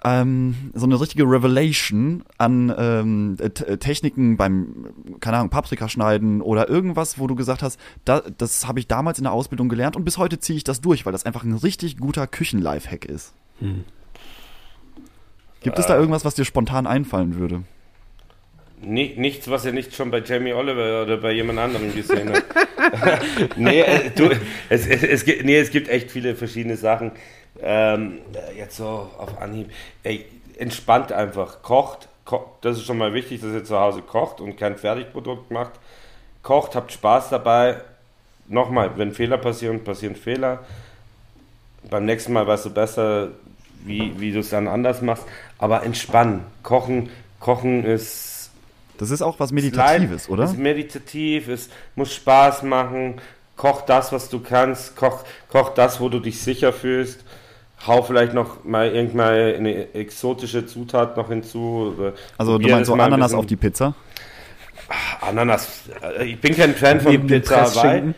ähm, 0.06 0.54
so 0.72 0.86
eine 0.86 1.00
richtige 1.00 1.24
Revelation 1.24 2.22
an 2.38 2.72
ähm, 2.78 3.36
T 3.54 3.76
Techniken 3.78 4.36
beim, 4.36 4.86
keine 5.18 5.38
Ahnung, 5.38 5.50
Paprika 5.50 5.88
schneiden 5.88 6.40
oder 6.42 6.68
irgendwas, 6.68 7.18
wo 7.18 7.26
du 7.26 7.34
gesagt 7.34 7.62
hast, 7.62 7.80
da, 8.04 8.22
das 8.38 8.68
habe 8.68 8.78
ich 8.78 8.86
damals 8.86 9.18
in 9.18 9.24
der 9.24 9.32
Ausbildung 9.32 9.68
gelernt 9.68 9.96
und 9.96 10.04
bis 10.04 10.16
heute 10.16 10.38
ziehe 10.38 10.56
ich 10.56 10.64
das 10.64 10.80
durch, 10.80 11.06
weil 11.06 11.12
das 11.12 11.26
einfach 11.26 11.42
ein 11.42 11.54
richtig 11.54 11.98
guter 11.98 12.28
Küchen-Lifehack 12.28 13.04
ist. 13.04 13.34
Gibt 15.62 15.78
es 15.80 15.86
da 15.86 15.96
irgendwas, 15.96 16.24
was 16.24 16.36
dir 16.36 16.44
spontan 16.44 16.86
einfallen 16.86 17.34
würde? 17.34 17.64
Nicht, 18.82 19.18
nichts, 19.18 19.50
was 19.50 19.64
ihr 19.64 19.72
nicht 19.72 19.94
schon 19.94 20.12
bei 20.12 20.20
Jamie 20.20 20.52
Oliver 20.52 21.02
oder 21.02 21.16
bei 21.16 21.32
jemand 21.32 21.58
anderem 21.58 21.92
gesehen 21.92 22.30
habt. 22.32 23.56
nee, 23.56 23.80
äh, 23.80 24.10
du, 24.14 24.30
es, 24.68 24.86
es, 24.86 25.02
es, 25.02 25.26
nee, 25.26 25.58
es 25.58 25.70
gibt 25.70 25.88
echt 25.88 26.12
viele 26.12 26.36
verschiedene 26.36 26.76
Sachen. 26.76 27.10
Ähm, 27.62 28.18
jetzt 28.56 28.76
so 28.76 29.10
auf 29.18 29.40
Anhieb. 29.40 29.70
Ey, 30.02 30.26
entspannt 30.58 31.12
einfach. 31.12 31.62
Kocht. 31.62 32.08
Ko 32.24 32.56
das 32.60 32.78
ist 32.78 32.86
schon 32.86 32.98
mal 32.98 33.14
wichtig, 33.14 33.40
dass 33.40 33.52
ihr 33.52 33.64
zu 33.64 33.78
Hause 33.78 34.02
kocht 34.02 34.40
und 34.40 34.56
kein 34.56 34.76
Fertigprodukt 34.76 35.50
macht. 35.50 35.72
Kocht, 36.42 36.74
habt 36.74 36.92
Spaß 36.92 37.30
dabei. 37.30 37.76
Nochmal, 38.48 38.92
wenn 38.96 39.12
Fehler 39.12 39.38
passieren, 39.38 39.84
passieren 39.84 40.16
Fehler. 40.16 40.60
Beim 41.88 42.04
nächsten 42.04 42.32
Mal 42.32 42.46
weißt 42.46 42.66
du 42.66 42.70
besser, 42.70 43.28
wie, 43.84 44.18
wie 44.18 44.32
du 44.32 44.40
es 44.40 44.50
dann 44.50 44.66
anders 44.66 45.02
machst. 45.02 45.24
Aber 45.58 45.84
entspannen. 45.84 46.42
Kochen, 46.62 47.10
Kochen 47.40 47.84
ist 47.84 48.50
Das 48.98 49.10
ist 49.10 49.22
auch 49.22 49.38
was 49.38 49.50
ist 49.50 49.54
Meditatives, 49.54 50.24
leid- 50.24 50.30
oder? 50.30 50.44
Ist 50.44 50.58
meditativ, 50.58 51.48
es 51.48 51.68
muss 51.94 52.12
Spaß 52.14 52.62
machen. 52.64 53.20
Koch 53.56 53.82
das, 53.82 54.12
was 54.12 54.28
du 54.28 54.40
kannst. 54.40 54.96
Koch, 54.96 55.24
koch 55.48 55.70
das, 55.70 56.00
wo 56.00 56.08
du 56.08 56.20
dich 56.20 56.40
sicher 56.40 56.72
fühlst. 56.72 57.24
Hau 57.86 58.02
vielleicht 58.02 58.32
noch 58.34 58.64
mal 58.64 58.88
irgendwann 58.90 59.34
eine 59.34 59.94
exotische 59.94 60.66
Zutat 60.66 61.16
noch 61.16 61.28
hinzu. 61.28 62.12
Also 62.38 62.58
du 62.58 62.68
meinst 62.68 62.86
so 62.88 62.94
Ananas 62.94 63.34
auf 63.34 63.46
die 63.46 63.56
Pizza? 63.56 63.94
Ananas. 65.20 65.82
äh, 66.18 66.24
Ich 66.24 66.40
bin 66.40 66.56
kein 66.56 66.74
Fan 66.74 67.00
von 67.00 67.12
Neben 67.12 67.26
Pizza 67.26 67.62
Hawaii. 67.62 68.14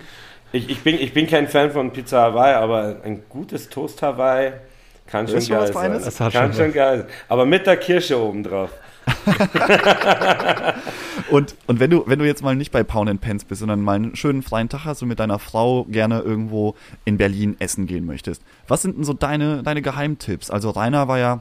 Ich, 0.52 0.70
ich, 0.70 0.80
bin, 0.80 0.94
ich 0.98 1.12
bin 1.12 1.26
kein 1.26 1.48
Fan 1.48 1.70
von 1.70 1.92
Pizza 1.92 2.22
Hawaii, 2.22 2.54
aber 2.54 2.96
ein 3.04 3.22
gutes 3.28 3.68
Toast 3.68 4.00
Hawaii 4.02 4.52
kann 5.06 5.26
schon 5.26 5.36
was 5.36 5.48
geil 5.48 5.72
Feines. 5.72 6.04
sein. 6.04 6.26
Das 6.28 6.32
kann 6.32 6.52
schon 6.52 6.64
schon 6.64 6.72
geil 6.72 6.98
sein. 6.98 7.06
Aber 7.28 7.44
mit 7.46 7.66
der 7.66 7.76
Kirsche 7.76 8.18
oben 8.18 8.42
drauf. 8.42 8.70
Und, 11.30 11.56
und 11.66 11.80
wenn 11.80 11.90
du, 11.90 12.04
wenn 12.06 12.18
du 12.18 12.26
jetzt 12.26 12.42
mal 12.42 12.56
nicht 12.56 12.72
bei 12.72 12.82
Pound 12.82 13.10
and 13.10 13.20
Pence 13.20 13.44
bist, 13.44 13.60
sondern 13.60 13.80
mal 13.80 13.96
einen 13.96 14.16
schönen 14.16 14.42
freien 14.42 14.68
Tag 14.68 14.84
hast 14.84 15.02
und 15.02 15.08
mit 15.08 15.20
deiner 15.20 15.38
Frau 15.38 15.84
gerne 15.84 16.20
irgendwo 16.20 16.74
in 17.04 17.18
Berlin 17.18 17.56
essen 17.58 17.86
gehen 17.86 18.06
möchtest, 18.06 18.42
was 18.66 18.82
sind 18.82 18.96
denn 18.96 19.04
so 19.04 19.12
deine, 19.12 19.62
deine 19.62 19.82
Geheimtipps? 19.82 20.50
Also 20.50 20.70
Rainer 20.70 21.08
war 21.08 21.18
ja 21.18 21.40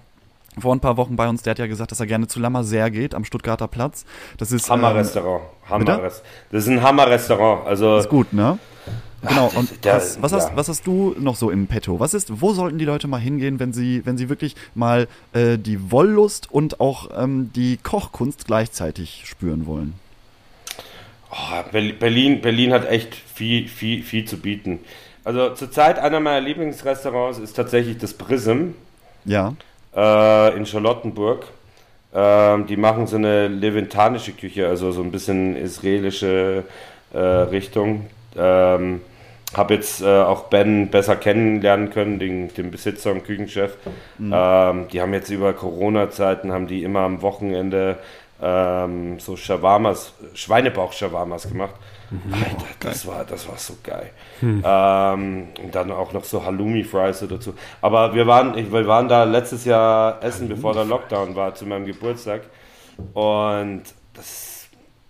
vor 0.60 0.76
ein 0.76 0.80
paar 0.80 0.98
Wochen 0.98 1.16
bei 1.16 1.28
uns, 1.30 1.44
der 1.44 1.52
hat 1.52 1.60
ja 1.60 1.68
gesagt, 1.68 1.92
dass 1.92 2.00
er 2.00 2.08
gerne 2.08 2.28
zu 2.28 2.40
Lammerseer 2.40 2.90
geht 2.90 3.14
am 3.14 3.24
Stuttgarter 3.24 3.68
Platz. 3.68 4.06
Das 4.38 4.52
ist, 4.52 4.68
ähm, 4.68 4.82
Hammerrestaurant. 4.82 5.44
bitte? 5.78 5.92
Hammerrestaurant. 5.94 6.24
Das 6.52 6.64
ist 6.64 6.70
ein 6.70 6.82
Hammerrestaurant. 6.82 7.68
Also 7.68 7.98
ist 7.98 8.10
gut, 8.10 8.34
ne? 8.34 8.58
Genau, 9.22 9.52
und 9.56 9.84
der- 9.84 9.96
was, 9.96 10.22
was, 10.22 10.32
hast, 10.34 10.50
ja. 10.50 10.56
was 10.56 10.70
hast 10.70 10.86
du 10.86 11.16
noch 11.20 11.36
so 11.36 11.50
im 11.50 11.66
Petto? 11.68 12.00
Was 12.00 12.14
ist, 12.14 12.40
wo 12.42 12.54
sollten 12.54 12.78
die 12.78 12.86
Leute 12.86 13.08
mal 13.08 13.18
hingehen, 13.20 13.60
wenn 13.60 13.74
sie, 13.74 14.06
wenn 14.06 14.18
sie 14.18 14.30
wirklich 14.30 14.56
mal 14.76 15.08
äh, 15.34 15.58
die 15.58 15.92
Wollust 15.92 16.52
und 16.52 16.80
auch 16.80 17.10
ähm, 17.18 17.52
die 17.56 17.78
Kochkunst 17.78 18.46
gleichzeitig 18.46 19.24
spüren 19.26 19.66
wollen? 19.66 19.94
Oh, 21.32 21.64
Berl- 21.72 21.94
Berlin, 21.94 22.42
Berlin 22.42 22.72
hat 22.74 22.88
echt 22.90 23.14
viel, 23.16 23.68
viel, 23.68 24.04
viel 24.04 24.26
zu 24.26 24.38
bieten. 24.38 24.80
Also 25.24 25.50
zurzeit 25.56 26.00
einer 26.00 26.20
meiner 26.20 26.40
Lieblingsrestaurants 26.40 27.40
ist 27.40 27.54
tatsächlich 27.54 27.98
das 27.98 28.14
Prism 28.14 28.70
Ja. 29.26 29.54
äh, 29.96 30.56
in 30.56 30.66
Charlottenburg. 30.66 31.48
Ähm, 32.14 32.66
die 32.68 32.78
machen 32.78 33.08
so 33.08 33.18
eine 33.18 33.48
leventanische 33.50 34.32
Küche, 34.32 34.68
also 34.68 34.92
so 34.92 35.02
ein 35.02 35.12
bisschen 35.12 35.58
israelische 35.58 36.64
äh, 37.14 37.18
Richtung. 37.20 38.06
Ähm, 38.38 39.02
habe 39.56 39.76
jetzt 39.76 40.02
äh, 40.02 40.22
auch 40.22 40.46
Ben 40.46 40.90
besser 40.90 41.16
kennenlernen 41.16 41.90
können, 41.90 42.20
den, 42.20 42.54
den 42.54 42.70
Besitzer 42.70 43.12
und 43.12 43.24
Küchenchef. 43.24 43.78
Ähm, 44.20 44.88
die 44.90 45.02
haben 45.02 45.14
jetzt 45.14 45.30
über 45.30 45.54
Corona-Zeiten, 45.54 46.52
haben 46.52 46.68
die 46.68 46.84
immer 46.84 47.02
am 47.02 47.22
Wochenende 47.22 47.98
ähm, 48.42 49.20
so 49.20 49.36
Shawarmas, 49.36 50.14
Schweinebauch-Shawarmas 50.34 51.48
gemacht. 51.48 51.76
Alter, 52.32 52.66
das 52.80 53.06
war, 53.06 53.26
das 53.26 53.48
war 53.50 53.58
so 53.58 53.74
geil. 53.84 54.12
Ähm, 54.42 55.48
und 55.62 55.76
dann 55.76 55.92
auch 55.92 56.14
noch 56.14 56.24
so 56.24 56.46
Halloumi-Fries 56.46 57.26
dazu. 57.28 57.54
Aber 57.82 58.14
wir 58.16 58.28
waren, 58.28 58.56
wir 58.56 58.88
waren 58.88 59.10
da 59.10 59.24
letztes 59.24 59.66
Jahr 59.66 60.24
essen, 60.24 60.48
bevor 60.48 60.74
der 60.74 60.86
Lockdown 60.86 61.36
war, 61.36 61.54
zu 61.56 61.66
meinem 61.66 61.86
Geburtstag. 61.86 62.44
Und 63.14 63.84
das, 64.14 64.54
äh, 64.56 64.57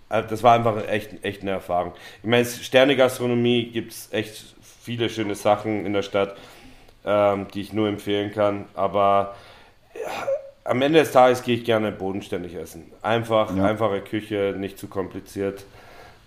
das 0.10 0.44
war 0.44 0.54
einfach 0.56 0.88
echt, 0.88 1.24
echt 1.24 1.42
eine 1.42 1.52
Erfahrung. 1.52 1.94
Ich 2.24 2.30
meine, 2.30 2.46
Sterne-Gastronomie 2.46 3.70
gibt 3.72 3.92
es 3.92 4.10
echt 4.12 4.46
viele 4.84 5.10
schöne 5.10 5.36
Sachen 5.36 5.86
in 5.86 5.94
der 5.94 6.02
Stadt, 6.04 6.36
ähm, 7.06 7.48
die 7.54 7.62
ich 7.62 7.74
nur 7.74 7.88
empfehlen 7.90 8.32
kann. 8.32 8.66
Aber 8.74 9.36
ja, 9.94 10.12
am 10.64 10.82
Ende 10.82 11.00
des 11.00 11.12
Tages 11.12 11.44
gehe 11.44 11.56
ich 11.58 11.64
gerne 11.66 11.92
bodenständig 11.92 12.56
essen. 12.56 12.92
Einfach, 13.02 13.56
Ja. 13.56 13.66
einfache 13.66 14.02
Küche, 14.02 14.56
nicht 14.58 14.78
zu 14.80 14.88
kompliziert. 14.88 15.66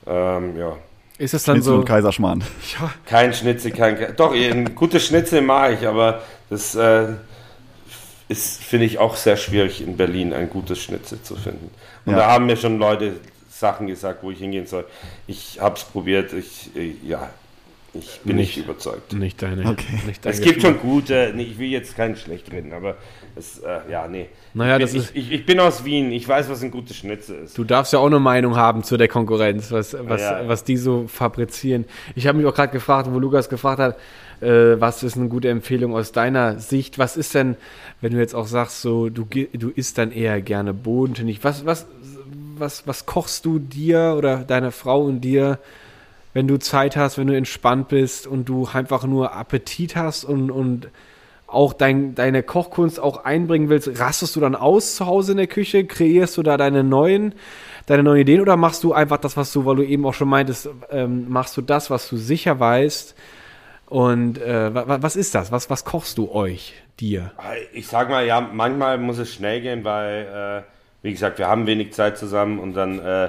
Ähm, 0.07 0.57
ja. 0.59 0.77
Ist 1.19 1.35
es 1.35 1.45
dann 1.45 1.57
Schnitzel 1.57 1.73
so, 1.73 1.79
und 1.81 1.85
Kaiserschmarrn. 1.85 2.43
Kein 3.07 3.35
Schnitzel, 3.35 3.71
kein. 3.73 3.97
Ke- 3.97 4.15
Doch, 4.15 4.33
ein 4.35 4.75
gutes 4.75 5.05
Schnitzel 5.07 5.43
mag 5.43 5.75
ich, 5.79 5.87
aber 5.87 6.23
das 6.49 6.75
äh, 6.75 7.09
ist, 8.29 8.63
finde 8.63 8.87
ich, 8.87 8.99
auch 8.99 9.17
sehr 9.17 9.37
schwierig 9.37 9.83
in 9.83 9.97
Berlin, 9.97 10.33
ein 10.33 10.49
gutes 10.49 10.83
Schnitzel 10.83 11.21
zu 11.23 11.37
finden. 11.37 11.71
Und 12.07 12.13
Ja. 12.13 12.19
da 12.21 12.27
haben 12.29 12.47
mir 12.47 12.57
schon 12.57 12.79
Leute 12.79 13.15
Sachen 13.61 13.87
gesagt, 13.87 14.23
wo 14.23 14.31
ich 14.31 14.39
hingehen 14.39 14.67
soll. 14.67 14.85
Ich 15.27 15.61
habe 15.61 15.77
es 15.77 15.85
probiert, 15.85 16.33
ich, 16.33 16.71
äh, 16.75 16.95
ja, 17.07 17.31
ich 17.93 18.21
bin 18.25 18.37
nicht, 18.37 18.57
Nicht. 18.57 18.65
überzeugt. 18.67 19.13
nicht 19.15 19.43
deine, 19.43 19.69
Okay. 19.69 20.01
nicht 20.07 20.25
dein 20.25 20.33
Es 20.33 20.41
gibt 20.41 20.63
schon 20.63 20.79
gute, 20.79 21.33
nee, 21.35 21.43
ich 21.43 21.59
will 21.59 21.69
jetzt 21.69 21.97
keinen 21.97 22.15
schlecht 22.17 22.53
reden, 22.53 22.73
aber 22.73 22.97
es, 23.35 23.59
äh, 23.59 23.81
ja, 23.91 24.07
nee. 24.07 24.27
Naja, 24.55 24.77
ich, 24.77 24.83
das 24.83 24.93
bin, 24.93 25.01
ist- 25.03 25.11
ich, 25.17 25.33
ich, 25.33 25.45
bin 25.47 25.59
aus 25.59 25.85
Wien, 25.85 26.13
ich 26.13 26.27
weiß, 26.27 26.49
was 26.49 26.63
ein 26.63 26.71
gutes 26.71 26.97
Schnitzel 26.97 27.41
ist. 27.45 27.59
Du 27.59 27.65
darfst 27.65 27.93
ja 27.93 27.99
auch 27.99 28.07
eine 28.07 28.21
Meinung 28.21 28.55
haben 28.57 28.85
zu 28.85 28.97
der 28.97 29.09
Konkurrenz, 29.09 29.73
was, 29.73 29.97
was, 30.09 30.21
Ja, 30.21 30.43
ja. 30.43 30.49
was 30.49 30.63
die 30.63 30.77
so 30.77 31.07
fabrizieren. 31.09 31.85
Ich 32.15 32.29
habe 32.29 32.39
mich 32.39 32.47
auch 32.47 32.55
gerade 32.55 32.73
gefragt, 32.73 33.09
wo 33.13 33.19
Lukas 33.19 33.49
gefragt 33.49 33.81
hat, 33.81 33.97
äh, 34.41 34.81
was 34.81 35.03
ist 35.03 35.17
eine 35.17 35.29
gute 35.29 35.49
Empfehlung 35.49 35.93
aus 35.95 36.13
deiner 36.13 36.61
Sicht? 36.61 36.97
Was 36.99 37.17
ist 37.17 37.35
denn, 37.35 37.57
wenn 38.01 38.13
du 38.13 38.19
jetzt 38.21 38.35
auch 38.37 38.47
sagst, 38.47 38.83
so 38.83 39.09
du, 39.11 39.25
du 39.27 39.69
isst 39.71 39.99
dann 39.99 40.13
eher 40.13 40.41
gerne 40.41 40.73
bodenständig? 40.73 41.41
Was, 41.43 41.67
was, 41.67 41.87
was, 42.61 42.87
was 42.87 43.07
kochst 43.07 43.45
du 43.45 43.59
dir 43.59 44.15
oder 44.17 44.39
deiner 44.39 44.73
Frau 44.73 45.03
und 45.03 45.21
dir, 45.23 45.59
wenn 46.33 46.47
du 46.47 46.59
Zeit 46.59 46.97
hast, 46.97 47.19
wenn 47.19 47.27
du 47.27 47.37
entspannt 47.37 47.89
bist 47.89 48.27
und 48.27 48.49
du 48.49 48.69
einfach 48.73 49.05
nur 49.05 49.35
Appetit 49.35 49.97
hast 49.97 50.25
und, 50.25 50.51
und 50.51 50.89
auch 51.49 51.73
dein, 51.73 52.15
deine 52.15 52.45
Kochkunst 52.45 53.01
auch 53.01 53.25
einbringen 53.25 53.69
willst, 53.69 53.99
rastest 53.99 54.37
du 54.37 54.41
dann 54.41 54.55
aus 54.55 54.95
zu 54.95 55.07
Hause 55.07 55.33
in 55.33 55.39
der 55.39 55.49
Küche? 55.49 55.85
Kreierst 55.85 56.37
du 56.37 56.45
da 56.45 56.57
deine 56.57 56.85
neuen, 56.85 57.35
deine 57.87 58.05
neuen 58.05 58.21
Ideen 58.21 58.41
oder 58.41 58.57
machst 58.57 58.85
du 58.85 58.93
einfach 58.93 59.19
das, 59.19 59.37
was 59.37 59.53
du, 59.53 59.65
weil 59.67 59.75
du 59.77 59.83
eben 59.85 60.07
auch 60.07 60.15
schon 60.15 60.29
meintest, 60.29 60.69
ähm, 60.91 61.29
machst 61.29 61.57
du 61.57 61.63
das, 61.63 61.91
was 61.91 62.09
du 62.09 62.17
sicher 62.17 62.61
weißt? 62.61 63.17
Und 63.87 64.39
äh, 64.41 64.73
wa, 64.73 64.87
wa- 64.87 64.99
was 65.01 65.17
ist 65.17 65.35
das? 65.35 65.51
Was, 65.51 65.69
was 65.69 65.85
kochst 65.85 66.19
du 66.19 66.31
euch, 66.31 66.75
dir? 67.01 67.33
Ich 67.73 67.89
sag 67.89 68.09
mal, 68.09 68.25
ja, 68.25 68.41
manchmal 68.41 68.99
muss 68.99 69.19
es 69.19 69.35
schnell 69.35 69.61
gehen, 69.63 69.83
weil, 69.83 70.63
äh, 70.65 70.80
wie 71.03 71.13
gesagt, 71.13 71.39
wir 71.39 71.49
haben 71.49 71.67
wenig 71.67 71.93
Zeit 71.93 72.19
zusammen 72.19 72.59
und 72.59 72.75
dann 72.75 72.99
äh, 72.99 73.29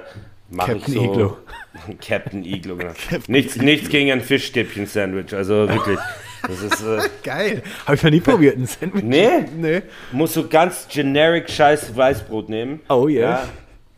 mache 0.49 0.73
ich 0.73 0.83
Captain 0.83 0.93
so. 0.93 1.03
Iglo. 1.03 1.37
Captain 2.05 2.45
Iglo, 2.45 2.75
genau. 2.75 2.93
nichts, 3.27 3.55
nichts 3.57 3.89
gegen 3.89 4.11
ein 4.11 4.21
Fischstäbchen-Sandwich, 4.21 5.33
also 5.33 5.67
wirklich. 5.69 5.99
Das 6.43 6.61
ist, 6.61 6.81
äh, 6.83 7.01
Geil. 7.23 7.61
Habe 7.85 7.95
ich 7.95 8.03
noch 8.03 8.09
nie 8.11 8.19
probiert, 8.19 8.57
ein 8.57 8.65
Sandwich. 8.65 9.03
nee, 9.03 9.29
Nee. 9.55 9.81
musst 10.11 10.35
du 10.35 10.47
ganz 10.47 10.87
generic 10.89 11.49
scheiß 11.49 11.95
Weißbrot 11.95 12.49
nehmen. 12.49 12.79
Oh, 12.89 13.07
yeah. 13.07 13.21
Ja, 13.43 13.43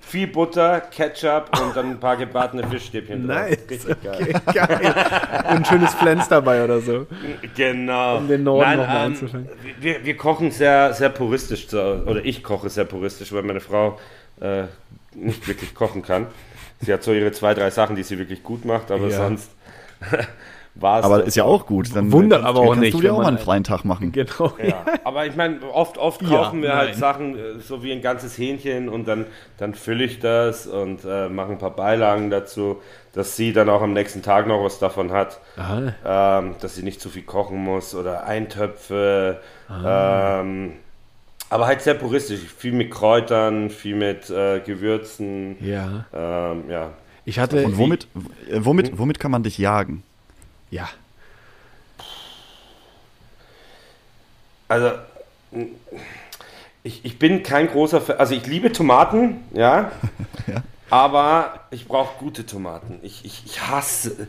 viel 0.06 0.28
Butter, 0.28 0.82
Ketchup 0.82 1.50
und 1.60 1.76
dann 1.76 1.92
ein 1.92 2.00
paar 2.00 2.18
gebratene 2.18 2.68
Fischstäbchen 2.68 3.28
drauf. 3.28 3.50
Nice. 3.50 3.58
Richtig 3.70 4.04
geil. 4.04 4.16
Okay, 4.48 4.54
geil. 4.54 4.96
Und 5.50 5.58
ein 5.58 5.66
schönes 5.66 5.94
Pflanz 5.96 6.28
dabei 6.28 6.64
oder 6.64 6.80
so. 6.82 7.08
Genau. 7.56 8.18
Um 8.18 8.28
den 8.28 8.44
Norden 8.44 8.78
noch 8.78 8.88
mal 8.88 9.06
ähm, 9.06 9.12
einzufangen. 9.14 9.50
wir, 9.80 10.06
wir 10.06 10.18
kochen 10.18 10.52
sehr, 10.52 10.94
sehr 10.94 11.10
puristisch, 11.10 11.74
oder 11.74 12.24
ich 12.24 12.44
koche 12.44 12.70
sehr 12.70 12.86
puristisch, 12.86 13.32
weil 13.34 13.44
meine 13.44 13.60
Frau 13.62 14.00
äh, 14.40 14.64
nicht 15.16 15.48
wirklich 15.48 15.74
kochen 15.74 16.02
kann. 16.04 16.28
Sie 16.82 16.92
hat 16.94 17.04
so 17.04 17.14
ihre 17.14 17.32
zwei, 17.32 17.54
drei 17.54 17.70
Sachen, 17.70 17.96
die 17.96 18.04
sie 18.04 18.20
wirklich 18.20 18.44
gut 18.44 18.66
macht, 18.66 18.92
aber 18.92 19.08
Ja. 19.08 19.18
sonst 19.18 19.50
war 20.76 21.00
es. 21.00 21.06
Aber 21.06 21.20
das 21.20 21.28
ist 21.28 21.36
ja 21.36 21.44
auch 21.44 21.66
gut. 21.66 21.96
Dann 21.96 22.12
Wundert 22.12 22.42
kannst, 22.42 22.50
aber 22.50 22.60
auch 22.62 22.68
kannst 22.74 22.82
nicht, 22.82 22.94
du 22.94 23.02
dir 23.02 23.14
auch 23.14 23.18
mal 23.18 23.24
man- 23.26 23.36
einen 23.36 23.44
freien 23.46 23.64
Tag 23.64 23.86
machen. 23.86 24.12
Genau. 24.12 24.54
Ja, 24.64 24.84
aber 25.04 25.26
ich 25.26 25.36
meine, 25.36 25.60
oft, 25.72 25.98
oft 25.98 26.22
Ja, 26.24 26.30
kaufen 26.30 26.62
wir 26.62 26.76
halt 26.76 26.92
nein. 26.92 26.98
Sachen, 27.00 27.38
äh, 27.38 27.60
so 27.60 27.84
wie 27.84 27.92
ein 27.92 28.02
ganzes 28.02 28.38
Hähnchen 28.38 28.90
und 28.90 29.08
dann, 29.08 29.26
dann 29.58 29.74
fülle 29.76 30.04
ich 30.04 30.20
das 30.20 30.66
und 30.68 31.06
äh, 31.06 31.30
mache 31.30 31.52
ein 31.52 31.58
paar 31.60 31.76
Beilagen 31.76 32.30
dazu, 32.30 32.78
dass 33.14 33.36
sie 33.36 33.54
dann 33.54 33.70
auch 33.70 33.82
am 33.84 33.94
nächsten 33.94 34.22
Tag 34.24 34.48
noch 34.48 34.64
was 34.64 34.80
davon 34.80 35.12
hat, 35.12 35.40
ähm, 36.04 36.56
dass 36.60 36.76
sie 36.76 36.82
nicht 36.84 37.00
zu 37.00 37.10
viel 37.10 37.22
kochen 37.24 37.64
muss 37.64 37.94
oder 37.94 38.26
Eintöpfe. 38.26 39.40
Ah. 39.70 40.40
Ähm, 40.42 40.74
aber 41.52 41.68
halt 41.68 41.82
sehr 41.82 41.94
puristisch, 41.94 42.40
viel 42.58 42.72
mit 42.72 42.90
Kräutern, 42.90 43.70
viel 43.70 43.96
mit 43.96 44.30
äh, 44.32 44.60
Gewürzen. 44.62 45.58
Ja. 45.64 46.06
Ähm, 46.12 46.64
ja. 46.70 46.90
Ich 47.26 47.38
hatte. 47.38 47.64
Und 47.64 47.78
womit, 47.78 48.08
äh, 48.50 48.60
womit, 48.62 48.98
womit 48.98 49.20
kann 49.20 49.30
man 49.30 49.44
dich 49.44 49.60
jagen? 49.60 50.02
Ja. 50.74 50.90
Also, 54.68 54.92
ich, 56.84 57.06
ich 57.06 57.20
bin 57.20 57.44
kein 57.44 57.68
großer 57.68 58.02
Fan. 58.02 58.18
Also, 58.18 58.34
ich 58.34 58.46
liebe 58.48 58.72
Tomaten, 58.72 59.44
ja. 59.54 59.92
Aber 60.90 61.62
ich 61.72 61.88
brauche 61.88 62.18
gute 62.20 62.46
Tomaten. 62.46 63.00
Ich, 63.04 63.24
ich, 63.26 63.44
ich 63.46 63.62
hasse. 63.68 64.28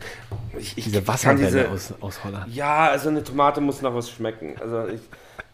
Ich, 0.57 0.77
ich 0.77 0.85
Diese 0.85 0.97
kann 0.99 1.07
Wasserwelle 1.07 1.45
diese- 1.45 1.69
aus, 1.69 1.93
aus 1.99 2.23
Holland. 2.23 2.53
Ja, 2.53 2.87
also 2.87 3.09
eine 3.09 3.23
Tomate 3.23 3.61
muss 3.61 3.81
nach 3.81 3.93
was 3.93 4.09
schmecken. 4.11 4.55
Also, 4.61 4.87
ich. 4.87 5.01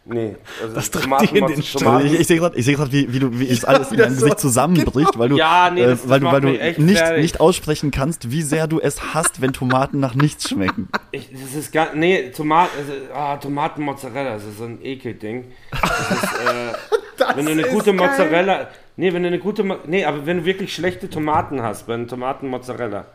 Nee. 0.04 0.36
Also 0.62 0.74
Das 0.74 0.90
treibt 0.90 1.22
dich 1.22 1.36
in 1.36 1.46
den. 1.46 1.62
Tomaten, 1.62 2.08
Ich, 2.08 2.20
ich 2.20 2.28
sehe 2.28 2.38
gerade, 2.40 2.60
seh 2.62 2.74
grad, 2.74 2.92
wie, 2.92 3.14
wie, 3.14 3.20
du, 3.20 3.40
wie 3.40 3.48
es 3.50 3.64
alles 3.64 3.92
in 3.92 3.98
deinem 3.98 4.16
so. 4.16 4.22
Gesicht 4.22 4.40
zusammenbricht, 4.40 5.18
weil 5.18 5.30
du, 5.30 5.38
Ja, 5.38 5.70
nee, 5.72 5.84
äh, 5.84 5.98
weil 6.06 6.20
du, 6.20 6.26
weil 6.26 6.42
du 6.42 6.48
nicht, 6.50 6.98
fertig. 6.98 7.22
nicht 7.22 7.40
aussprechen 7.40 7.92
kannst, 7.92 8.32
wie 8.32 8.42
sehr 8.42 8.68
du 8.68 8.80
es 8.80 9.14
hasst, 9.14 9.42
wenn 9.42 9.54
Tomaten 9.54 10.00
nach 10.00 10.16
nichts 10.16 10.50
schmecken. 10.50 10.90
Ich, 11.12 11.30
das 11.32 11.54
ist 11.54 11.72
gar. 11.72 11.94
Nee, 11.94 12.32
Tomaten. 12.32 12.72
Also, 12.80 12.94
ah, 13.14 13.38
Tomaten-Mozzarella, 13.38 14.34
das 14.34 14.46
ist 14.46 14.58
so 14.58 14.64
ein 14.64 14.80
Ekelding. 14.84 15.46
Das 15.70 16.12
ist, 16.12 16.24
äh, 16.24 17.36
wenn 17.36 17.46
du 17.46 17.52
eine 17.52 17.64
gute 17.64 17.94
geil. 17.96 18.08
Mozzarella. 18.08 18.70
Nee, 18.98 19.14
wenn 19.14 19.22
du 19.22 19.28
eine 19.28 19.40
gute. 19.40 19.64
Nee, 19.86 20.06
aber 20.06 20.26
wenn 20.26 20.38
du 20.38 20.46
wirklich 20.46 20.74
schlechte 20.74 21.10
Tomaten 21.12 21.62
hast, 21.62 21.86
bei 21.86 21.94
einem 21.94 22.08
Tomaten-Mozzarella. 22.08 23.06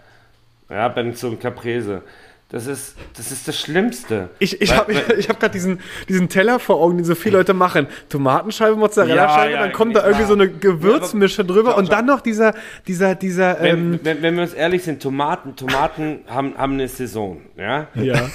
Ja, 0.71 0.89
bei 0.89 1.13
so 1.13 1.29
einem 1.29 1.39
Caprese. 1.41 2.03
Das 2.49 2.69
ist, 2.69 2.95
das 3.17 3.33
ist 3.33 3.49
das 3.49 3.59
Schlimmste. 3.59 4.29
Ich, 4.39 4.61
ich 4.61 4.73
habe 4.73 4.95
hab 4.95 5.41
gerade 5.41 5.51
diesen, 5.53 5.81
diesen 6.09 6.29
Teller 6.29 6.61
vor 6.61 6.77
Augen, 6.81 6.97
den 6.97 7.05
so 7.05 7.17
viele 7.17 7.39
Leute 7.39 7.55
machen. 7.55 7.89
Tomatenscheibe, 8.09 8.77
Mozzarella-Scheibe, 8.77 9.53
Ja, 9.53 9.59
ja, 9.59 9.63
dann 9.65 9.73
kommt 9.73 9.97
da 9.97 10.01
ja. 10.01 10.07
irgendwie 10.07 10.27
so 10.27 10.35
eine 10.35 10.49
Gewürzmische 10.49 11.45
drüber 11.45 11.73
schau, 11.73 11.79
und 11.79 11.91
dann 11.91 12.07
noch 12.07 12.21
dieser, 12.21 12.55
dieser, 12.87 13.17
dieser, 13.17 13.61
wenn, 13.61 13.95
ähm, 13.95 14.01
wenn, 14.05 14.23
wenn 14.23 14.37
wir 14.37 14.43
uns 14.43 14.55
ehrlich 14.55 14.85
sind, 14.85 15.03
Tomaten, 15.03 15.57
Tomaten 15.57 16.21
haben, 16.29 16.57
haben 16.57 16.75
eine 16.75 16.87
Saison, 16.87 17.41
ja. 17.57 17.89
ja. 17.95 18.31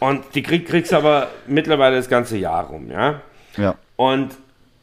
Und 0.00 0.22
die 0.34 0.42
krieg, 0.42 0.68
kriegst 0.68 0.92
du 0.92 0.96
aber 0.96 1.28
mittlerweile 1.46 1.96
das 1.96 2.10
ganze 2.10 2.36
Jahr 2.36 2.64
rum, 2.66 2.90
ja. 2.90 3.22
Ja. 3.56 3.74
Und 3.96 4.32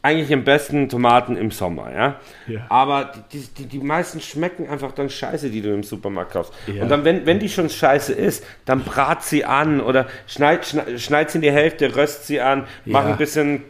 eigentlich 0.07 0.33
am 0.33 0.43
besten 0.43 0.89
Tomaten 0.89 1.35
im 1.37 1.51
Sommer, 1.51 1.91
ja. 1.93 2.15
Ja. 2.47 2.61
Aber 2.69 3.11
die, 3.33 3.45
die, 3.57 3.65
die 3.65 3.79
meisten 3.79 4.21
schmecken 4.21 4.69
einfach 4.69 4.91
dann 4.93 5.09
scheiße, 5.09 5.49
die 5.49 5.61
du 5.61 5.73
im 5.73 5.83
Supermarkt 5.83 6.31
kaufst. 6.33 6.53
Ja. 6.67 6.83
Und 6.83 6.89
dann, 6.89 7.03
wenn, 7.05 7.25
wenn 7.25 7.39
die 7.39 7.49
schon 7.49 7.69
scheiße 7.69 8.13
ist, 8.13 8.45
dann 8.65 8.83
brat 8.83 9.23
sie 9.23 9.43
an 9.45 9.81
oder 9.81 10.07
schneid, 10.27 10.65
schneid, 10.65 10.99
schneid 10.99 11.31
sie 11.31 11.37
in 11.39 11.41
die 11.41 11.51
Hälfte, 11.51 11.95
röst 11.95 12.25
sie 12.27 12.39
an, 12.41 12.65
mach 12.85 13.03
Ja. 13.03 13.11
ein 13.11 13.17
bisschen 13.17 13.63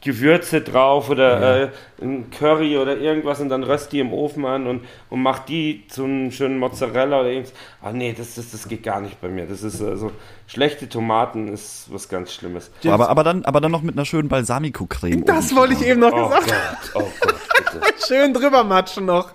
Gewürze 0.00 0.60
drauf 0.60 1.10
oder 1.10 1.62
äh, 1.62 1.68
ein 2.00 2.30
Curry 2.30 2.78
oder 2.78 2.96
irgendwas 2.98 3.40
und 3.40 3.48
dann 3.48 3.64
röst 3.64 3.90
die 3.92 3.98
im 3.98 4.12
Ofen 4.12 4.44
an 4.44 4.66
und, 4.66 4.84
und 5.10 5.20
mach 5.22 5.40
die 5.40 5.84
zu 5.88 6.04
einem 6.04 6.30
schönen 6.30 6.58
Mozzarella 6.58 7.20
oder 7.20 7.30
irgendwas. 7.30 7.52
Ah 7.82 7.92
nee, 7.92 8.14
das, 8.16 8.36
das, 8.36 8.52
das 8.52 8.68
geht 8.68 8.84
gar 8.84 9.00
nicht 9.00 9.20
bei 9.20 9.28
mir. 9.28 9.46
Das 9.46 9.62
ist 9.62 9.82
also, 9.82 10.12
schlechte 10.46 10.88
Tomaten 10.88 11.48
ist 11.48 11.86
was 11.92 12.08
ganz 12.08 12.32
Schlimmes. 12.32 12.70
Aber, 12.86 13.08
aber, 13.08 13.24
dann, 13.24 13.44
aber 13.44 13.60
dann 13.60 13.72
noch 13.72 13.82
mit 13.82 13.96
einer 13.96 14.04
schönen 14.04 14.28
Balsamico-Creme. 14.28 15.24
Das 15.24 15.54
wollte 15.56 15.74
ich 15.74 15.84
eben 15.84 16.00
noch 16.00 16.12
Oh 16.12 16.28
gesagt. 16.28 16.52
Gott, 16.92 17.02
oh 17.02 17.12
Gott, 17.20 17.34
bitte. 17.56 17.80
Schön 18.06 18.32
drüber 18.32 18.62
matschen 18.64 19.04
noch. 19.06 19.32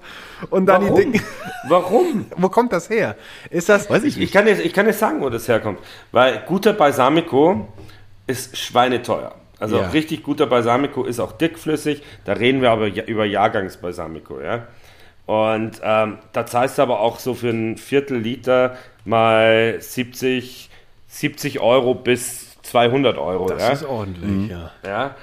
Und 0.50 0.66
dann 0.66 0.82
die 0.82 0.88
Warum? 0.88 1.00
Dinge. 1.00 1.22
Warum? 1.68 2.26
Wo 2.38 2.50
kommt 2.50 2.72
das 2.74 2.90
her? 2.90 3.16
Ist 3.50 3.70
das. 3.70 3.90
Weiß 3.90 4.04
ich 4.04 4.14
Ich 4.14 4.18
nicht. 4.18 4.34
kann, 4.34 4.48
jetzt, 4.48 4.64
ich 4.66 4.74
kann 4.74 4.86
jetzt 4.88 5.00
sagen, 5.00 5.22
wo 5.22 5.30
das 5.30 5.48
herkommt. 5.48 5.80
Weil 6.12 6.44
guter 6.48 6.74
Balsamico 6.74 7.68
ist 8.28 8.58
schweineteuer. 8.58 9.36
Also 9.64 9.78
Ja. 9.78 9.88
richtig 9.92 10.24
guter 10.24 10.46
Balsamico 10.46 11.06
ist 11.06 11.22
auch 11.22 11.32
dickflüssig. 11.32 12.04
Da 12.26 12.34
reden 12.34 12.62
wir 12.62 12.70
aber 12.72 12.88
über 13.08 13.24
Jahrgangsbalsamico, 13.24 14.42
ja. 14.42 14.68
Und 15.26 15.80
ähm, 15.82 16.18
da 16.34 16.46
zahlst 16.46 16.78
du 16.78 16.82
aber 16.82 17.00
auch 17.00 17.18
so 17.20 17.34
für 17.34 17.48
ein 17.52 17.78
Viertel 17.78 18.18
Liter 18.18 18.76
mal 19.06 19.78
70, 19.80 20.70
70 21.08 21.62
Euro 21.62 21.94
bis 21.96 22.62
200 22.64 23.18
Euro. 23.18 23.48
Das 23.48 23.62
ja? 23.64 23.70
ist 23.70 23.86
ordentlich, 23.86 24.52
ja. 24.52 24.72
Ja. 24.86 25.16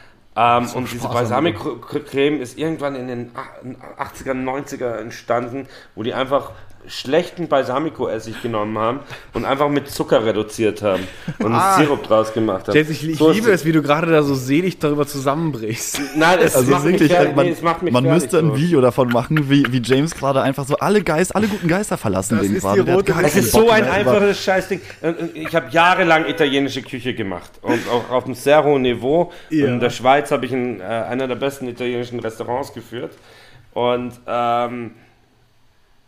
Ähm, 0.58 0.68
und 0.74 0.90
diese 0.90 1.06
Balsamico-Creme 1.08 2.40
ist 2.40 2.56
irgendwann 2.56 2.94
in 2.94 3.08
den 3.08 3.32
ach- 3.34 4.14
80er, 4.14 4.32
90er 4.32 4.96
entstanden, 4.96 5.66
wo 5.94 6.02
die 6.02 6.14
einfach 6.14 6.52
schlechten 6.86 7.46
Balsamico-Essig 7.48 8.42
genommen 8.42 8.76
haben 8.78 9.00
und 9.34 9.44
einfach 9.44 9.68
mit 9.68 9.88
Zucker 9.90 10.24
reduziert 10.24 10.82
haben 10.82 11.06
und 11.38 11.52
Ah. 11.52 11.76
einen 11.76 11.84
Sirup 11.86 12.02
draus 12.02 12.32
gemacht 12.32 12.66
haben. 12.68 12.74
Jens, 12.74 12.90
ich, 12.90 13.08
ich 13.08 13.18
So 13.18 13.28
ist 13.30 13.36
liebe 13.36 13.50
es, 13.52 13.64
wie 13.64 13.72
du 13.72 13.82
gerade 13.82 14.10
da 14.10 14.22
so 14.22 14.34
selig 14.34 14.78
darüber 14.78 15.06
zusammenbrichst. 15.06 16.00
Nein, 16.16 16.38
es 16.42 16.56
Also 16.56 16.70
macht 16.72 16.84
wirklich, 16.84 17.02
mich 17.02 17.12
fertig. 17.12 17.36
man, 17.36 17.46
nee, 17.46 17.52
es 17.52 17.62
macht 17.62 17.82
mich 17.82 17.92
man 17.92 18.04
müsste 18.04 18.38
ein 18.38 18.48
so. 18.48 18.56
Video 18.56 18.80
davon 18.80 19.08
machen, 19.08 19.50
wie, 19.50 19.64
wie 19.70 19.80
James 19.84 20.14
gerade 20.14 20.42
einfach 20.42 20.66
so 20.66 20.76
alle 20.78 21.02
Geist, 21.02 21.36
alle 21.36 21.46
guten 21.48 21.68
Geister 21.68 21.96
verlassen 21.98 22.38
Das 22.38 22.46
den 22.46 22.56
ist 22.56 22.62
gerade. 22.62 23.26
Es 23.26 23.36
ist 23.36 23.52
so 23.52 23.68
ein 23.70 23.84
einfaches 23.88 24.42
Scheißding. 24.42 24.80
Ich 25.34 25.54
habe 25.54 25.66
jahrelang 25.70 26.26
italienische 26.26 26.82
Küche 26.82 27.14
gemacht 27.14 27.50
und 27.62 27.80
auch 27.88 28.10
auf 28.10 28.24
einem 28.24 28.34
sehr 28.34 28.64
hohen 28.64 28.82
Niveau. 28.82 29.32
Ja. 29.50 29.66
In 29.66 29.80
der 29.80 29.90
Schweiz 29.90 30.30
habe 30.30 30.46
ich 30.46 30.52
in, 30.52 30.80
äh, 30.80 30.84
einer 30.84 31.28
der 31.28 31.36
besten 31.36 31.68
italienischen 31.68 32.18
Restaurants 32.20 32.72
geführt. 32.72 33.12
Und 33.74 34.12
ähm, 34.26 34.92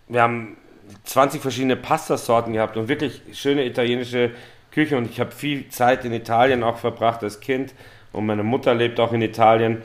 wir 0.08 0.22
haben 0.22 0.56
20 1.04 1.40
verschiedene 1.42 1.76
Pastasorten 1.76 2.52
gehabt 2.52 2.76
und 2.76 2.88
wirklich 2.88 3.20
schöne 3.32 3.64
italienische 3.64 4.30
Küche. 4.70 4.96
Und 4.96 5.10
ich 5.10 5.20
habe 5.20 5.30
viel 5.30 5.68
Zeit 5.68 6.04
in 6.04 6.12
Italien 6.12 6.62
auch 6.62 6.78
verbracht 6.78 7.22
als 7.22 7.40
Kind. 7.40 7.74
Und 8.12 8.26
meine 8.26 8.42
Mutter 8.42 8.74
lebt 8.74 9.00
auch 9.00 9.12
in 9.12 9.22
Italien. 9.22 9.82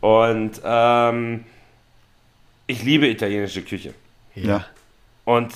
Und 0.00 0.60
ähm, 0.64 1.44
ich 2.66 2.82
liebe 2.82 3.06
italienische 3.08 3.62
Küche. 3.62 3.94
Ja. 4.34 4.64
Und 5.24 5.54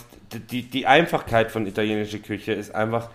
die, 0.51 0.63
die 0.63 0.87
Einfachkeit 0.87 1.51
von 1.51 1.67
italienischer 1.67 2.19
Küche 2.19 2.53
ist 2.53 2.75
einfach, 2.75 3.07
ein 3.09 3.11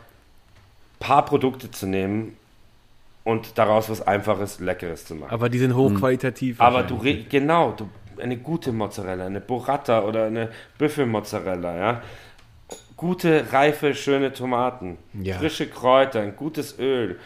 paar 1.00 1.26
Produkte 1.26 1.70
zu 1.72 1.86
nehmen 1.86 2.38
und 3.24 3.58
daraus 3.58 3.90
was 3.90 4.02
Einfaches, 4.06 4.60
Leckeres 4.60 5.06
zu 5.06 5.16
machen. 5.16 5.32
Aber 5.32 5.50
die 5.50 5.58
sind 5.60 5.76
hochqualitativ. 5.76 6.60
Aber 6.62 6.84
du, 6.84 6.96
re- 6.96 7.24
genau, 7.24 7.72
du, 7.72 7.90
eine 8.22 8.38
gute 8.38 8.72
Mozzarella, 8.72 9.26
eine 9.26 9.42
Burrata 9.42 10.02
oder 10.04 10.26
eine 10.26 10.50
Büffelmozzarella, 10.78 11.78
ja. 11.78 12.02
Gute, 12.96 13.46
reife, 13.52 13.94
schöne 13.96 14.32
Tomaten, 14.34 14.98
Ja. 15.14 15.38
frische 15.38 15.68
Kräuter, 15.68 16.22
ein 16.22 16.36
gutes 16.36 16.80
Öl, 16.80 17.20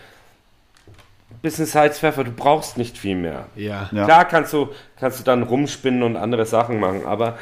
bisschen 1.42 1.66
Salz, 1.66 2.00
Pfeffer, 2.00 2.24
du 2.24 2.32
brauchst 2.32 2.78
nicht 2.78 2.98
viel 2.98 3.16
mehr. 3.16 3.46
Ja. 3.56 3.90
Ja. 3.92 4.06
Klar 4.06 4.26
kannst 4.26 4.54
du, 4.54 4.70
kannst 5.00 5.20
du 5.20 5.24
dann 5.24 5.44
rumspinnen 5.44 6.04
und 6.04 6.16
andere 6.16 6.46
Sachen 6.46 6.80
machen, 6.80 7.06
aber 7.06 7.38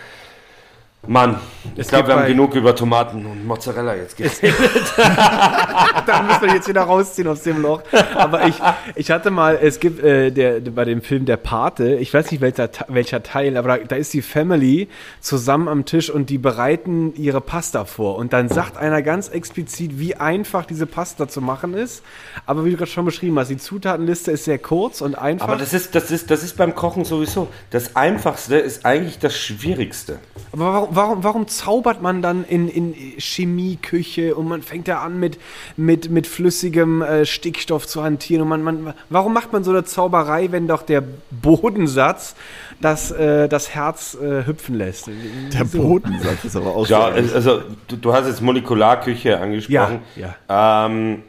Mann, 1.08 1.40
ich 1.76 1.88
glaube, 1.88 2.08
wir 2.08 2.16
haben 2.16 2.28
genug 2.28 2.56
über 2.56 2.76
Tomaten 2.76 3.26
und 3.26 3.46
Mozzarella 3.46 3.96
jetzt 3.96 4.18
geredet. 4.18 4.94
da 4.98 6.22
müssen 6.24 6.42
wir 6.42 6.54
jetzt 6.54 6.68
wieder 6.68 6.84
rausziehen 6.84 7.28
aus 7.28 7.42
dem 7.44 7.62
Loch. 7.62 7.82
Aber 8.16 8.48
ich, 8.48 8.56
ich 8.96 9.12
hatte 9.12 9.32
mal, 9.32 9.60
es 9.62 9.80
gibt 9.80 10.02
äh, 10.04 10.32
der, 10.32 10.62
bei 10.62 10.86
dem 10.86 11.02
Film 11.02 11.26
Der 11.26 11.38
Pate, 11.38 11.96
ich 11.96 12.14
weiß 12.14 12.32
nicht 12.32 12.42
welcher, 12.42 12.70
welcher 12.88 13.24
Teil, 13.24 13.58
aber 13.58 13.78
da, 13.78 13.84
da 13.84 13.96
ist 13.96 14.14
die 14.14 14.22
Family 14.22 14.88
zusammen 15.20 15.68
am 15.68 15.86
Tisch 15.86 16.10
und 16.10 16.30
die 16.30 16.38
bereiten 16.38 17.14
ihre 17.16 17.42
Pasta 17.42 17.86
vor. 17.86 18.18
Und 18.18 18.34
dann 18.34 18.50
sagt 18.50 18.78
einer 18.78 19.02
ganz 19.02 19.30
explizit, 19.30 20.00
wie 20.00 20.16
einfach 20.16 20.66
diese 20.66 20.86
Pasta 20.86 21.28
zu 21.28 21.42
machen 21.42 21.74
ist. 21.74 22.04
Aber 22.46 22.66
wie 22.66 22.72
du 22.72 22.78
gerade 22.78 22.92
schon 22.92 23.06
beschrieben 23.06 23.38
hast, 23.40 23.50
die 23.50 23.58
Zutatenliste 23.58 24.32
ist 24.32 24.46
sehr 24.46 24.60
kurz 24.60 25.02
und 25.02 25.16
einfach. 25.16 25.48
Aber 25.48 25.58
das 25.58 25.74
ist, 25.74 25.96
das, 25.96 26.12
ist, 26.12 26.32
das 26.32 26.44
ist 26.44 26.58
beim 26.58 26.74
Kochen 26.76 27.06
sowieso. 27.06 27.48
Das 27.72 27.96
Einfachste 27.96 28.58
ist 28.58 28.86
eigentlich 28.86 29.20
das 29.20 29.38
Schwierigste. 29.38 30.20
Aber 30.52 30.74
warum, 30.74 30.95
warum, 30.96 31.24
warum 31.24 31.48
zaubert 31.48 32.02
man 32.02 32.22
dann 32.22 32.44
in, 32.46 32.68
in 32.70 32.94
Chemieküche 33.18 34.36
und 34.36 34.48
man 34.48 34.62
fängt 34.62 34.88
da 34.88 35.00
an 35.02 35.20
mit, 35.20 35.38
mit, 35.78 36.10
mit 36.10 36.28
flüssigem 36.28 37.02
äh, 37.02 37.26
Stickstoff 37.26 37.88
zu 37.88 38.04
hantieren? 38.04 38.42
Und 38.52 38.64
man, 38.64 38.84
man, 38.84 38.94
warum 39.10 39.34
macht 39.34 39.54
man 39.54 39.64
so 39.64 39.72
eine 39.72 39.84
Zauberei, 39.86 40.52
wenn 40.52 40.68
doch 40.68 40.82
der 40.84 41.04
Bodensatz 41.32 42.36
das, 42.82 43.12
äh, 43.12 43.48
das 43.48 43.70
Herz 43.74 44.16
äh, 44.16 44.46
hüpfen 44.46 44.76
lässt? 44.76 45.08
Der 45.08 45.64
Bodensatz 45.66 46.44
ist 46.46 46.56
aber 46.56 46.76
auch 46.76 46.88
Ja, 46.88 47.12
so. 47.24 47.36
also 47.36 47.62
du, 47.88 47.96
du 47.98 48.14
hast 48.14 48.28
jetzt 48.28 48.42
Molekularküche 48.42 49.40
angesprochen. 49.40 50.00
Ja, 50.16 50.86
Ähm, 50.86 51.24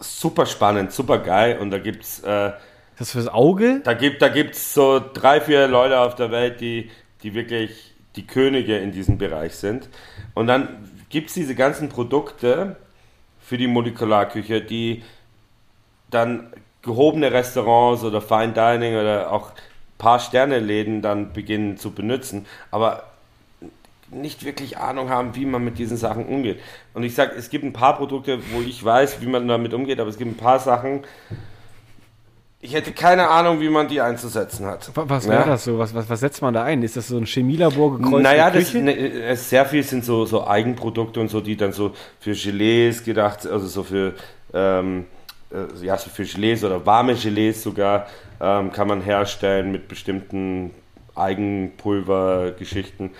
super 0.00 0.46
spannend, 0.46 0.92
super 0.92 1.18
geil. 1.18 1.58
Und 1.60 1.70
da 1.70 1.78
gibt's, 1.78 2.20
äh, 2.20 2.52
Das 2.98 3.12
fürs 3.12 3.28
Auge? 3.28 3.80
da 3.84 3.94
gibt, 3.94 4.22
da 4.22 4.28
gibt's 4.28 4.74
so 4.74 5.00
drei, 5.12 5.40
vier 5.40 5.68
Leute 5.68 5.98
auf 5.98 6.14
der 6.14 6.30
Welt, 6.30 6.60
die, 6.60 6.90
die 7.22 7.34
wirklich 7.34 7.89
die 8.16 8.26
Könige 8.26 8.76
in 8.78 8.92
diesem 8.92 9.18
Bereich 9.18 9.54
sind. 9.54 9.88
Und 10.34 10.46
dann 10.46 10.90
gibt 11.08 11.28
es 11.28 11.34
diese 11.34 11.54
ganzen 11.54 11.88
Produkte 11.88 12.76
für 13.40 13.58
die 13.58 13.66
Molekularküche, 13.66 14.60
die 14.60 15.02
dann 16.10 16.52
gehobene 16.82 17.32
Restaurants 17.32 18.04
oder 18.04 18.20
Fine 18.20 18.52
Dining 18.52 18.94
oder 18.94 19.32
auch 19.32 19.52
paar 19.98 20.18
Sterne-Läden 20.18 21.02
dann 21.02 21.32
beginnen 21.32 21.76
zu 21.76 21.92
benutzen, 21.92 22.46
aber 22.70 23.04
nicht 24.10 24.44
wirklich 24.44 24.78
Ahnung 24.78 25.08
haben, 25.08 25.36
wie 25.36 25.46
man 25.46 25.62
mit 25.62 25.78
diesen 25.78 25.96
Sachen 25.96 26.26
umgeht. 26.26 26.58
Und 26.94 27.04
ich 27.04 27.14
sage, 27.14 27.36
es 27.36 27.50
gibt 27.50 27.64
ein 27.64 27.72
paar 27.72 27.96
Produkte, 27.96 28.40
wo 28.52 28.60
ich 28.60 28.84
weiß, 28.84 29.20
wie 29.20 29.26
man 29.26 29.46
damit 29.46 29.72
umgeht, 29.72 30.00
aber 30.00 30.10
es 30.10 30.18
gibt 30.18 30.32
ein 30.32 30.36
paar 30.36 30.58
Sachen, 30.58 31.02
ich 32.62 32.74
hätte 32.74 32.92
keine 32.92 33.28
Ahnung, 33.28 33.60
wie 33.60 33.70
man 33.70 33.88
die 33.88 34.00
einzusetzen 34.00 34.66
hat. 34.66 34.90
Wa- 34.94 35.04
Was 35.08 35.26
wäre 35.26 35.40
Ja. 35.40 35.46
das 35.46 35.64
so? 35.64 35.78
Was, 35.78 35.94
was, 35.94 36.08
was 36.10 36.20
setzt 36.20 36.42
man 36.42 36.52
da 36.52 36.62
ein? 36.64 36.82
Ist 36.82 36.96
das 36.96 37.08
so 37.08 37.16
ein 37.16 37.24
Chemielabor 37.26 37.96
gekreuzt 37.98 38.22
Naja, 38.22 38.50
das, 38.50 38.74
ne, 38.74 38.94
es- 38.96 39.48
sehr 39.48 39.64
viel 39.64 39.82
sind 39.82 40.04
so, 40.04 40.26
so 40.26 40.46
Eigenprodukte 40.46 41.20
und 41.20 41.28
so, 41.30 41.40
die 41.40 41.56
dann 41.56 41.72
so 41.72 41.92
für 42.18 42.32
Gelees 42.34 43.02
gedacht, 43.02 43.46
also 43.46 43.66
so 43.66 43.82
für, 43.82 44.14
ähm, 44.52 45.06
äh, 45.50 45.84
ja, 45.84 45.96
so 45.96 46.10
für 46.10 46.24
Gelees 46.24 46.62
oder 46.62 46.84
warme 46.84 47.14
Gelees 47.14 47.62
sogar 47.62 48.06
ähm, 48.42 48.72
kann 48.72 48.88
man 48.88 49.00
herstellen 49.00 49.72
mit 49.72 49.88
bestimmten 49.88 50.70
Eigenpulvergeschichten. 51.14 53.10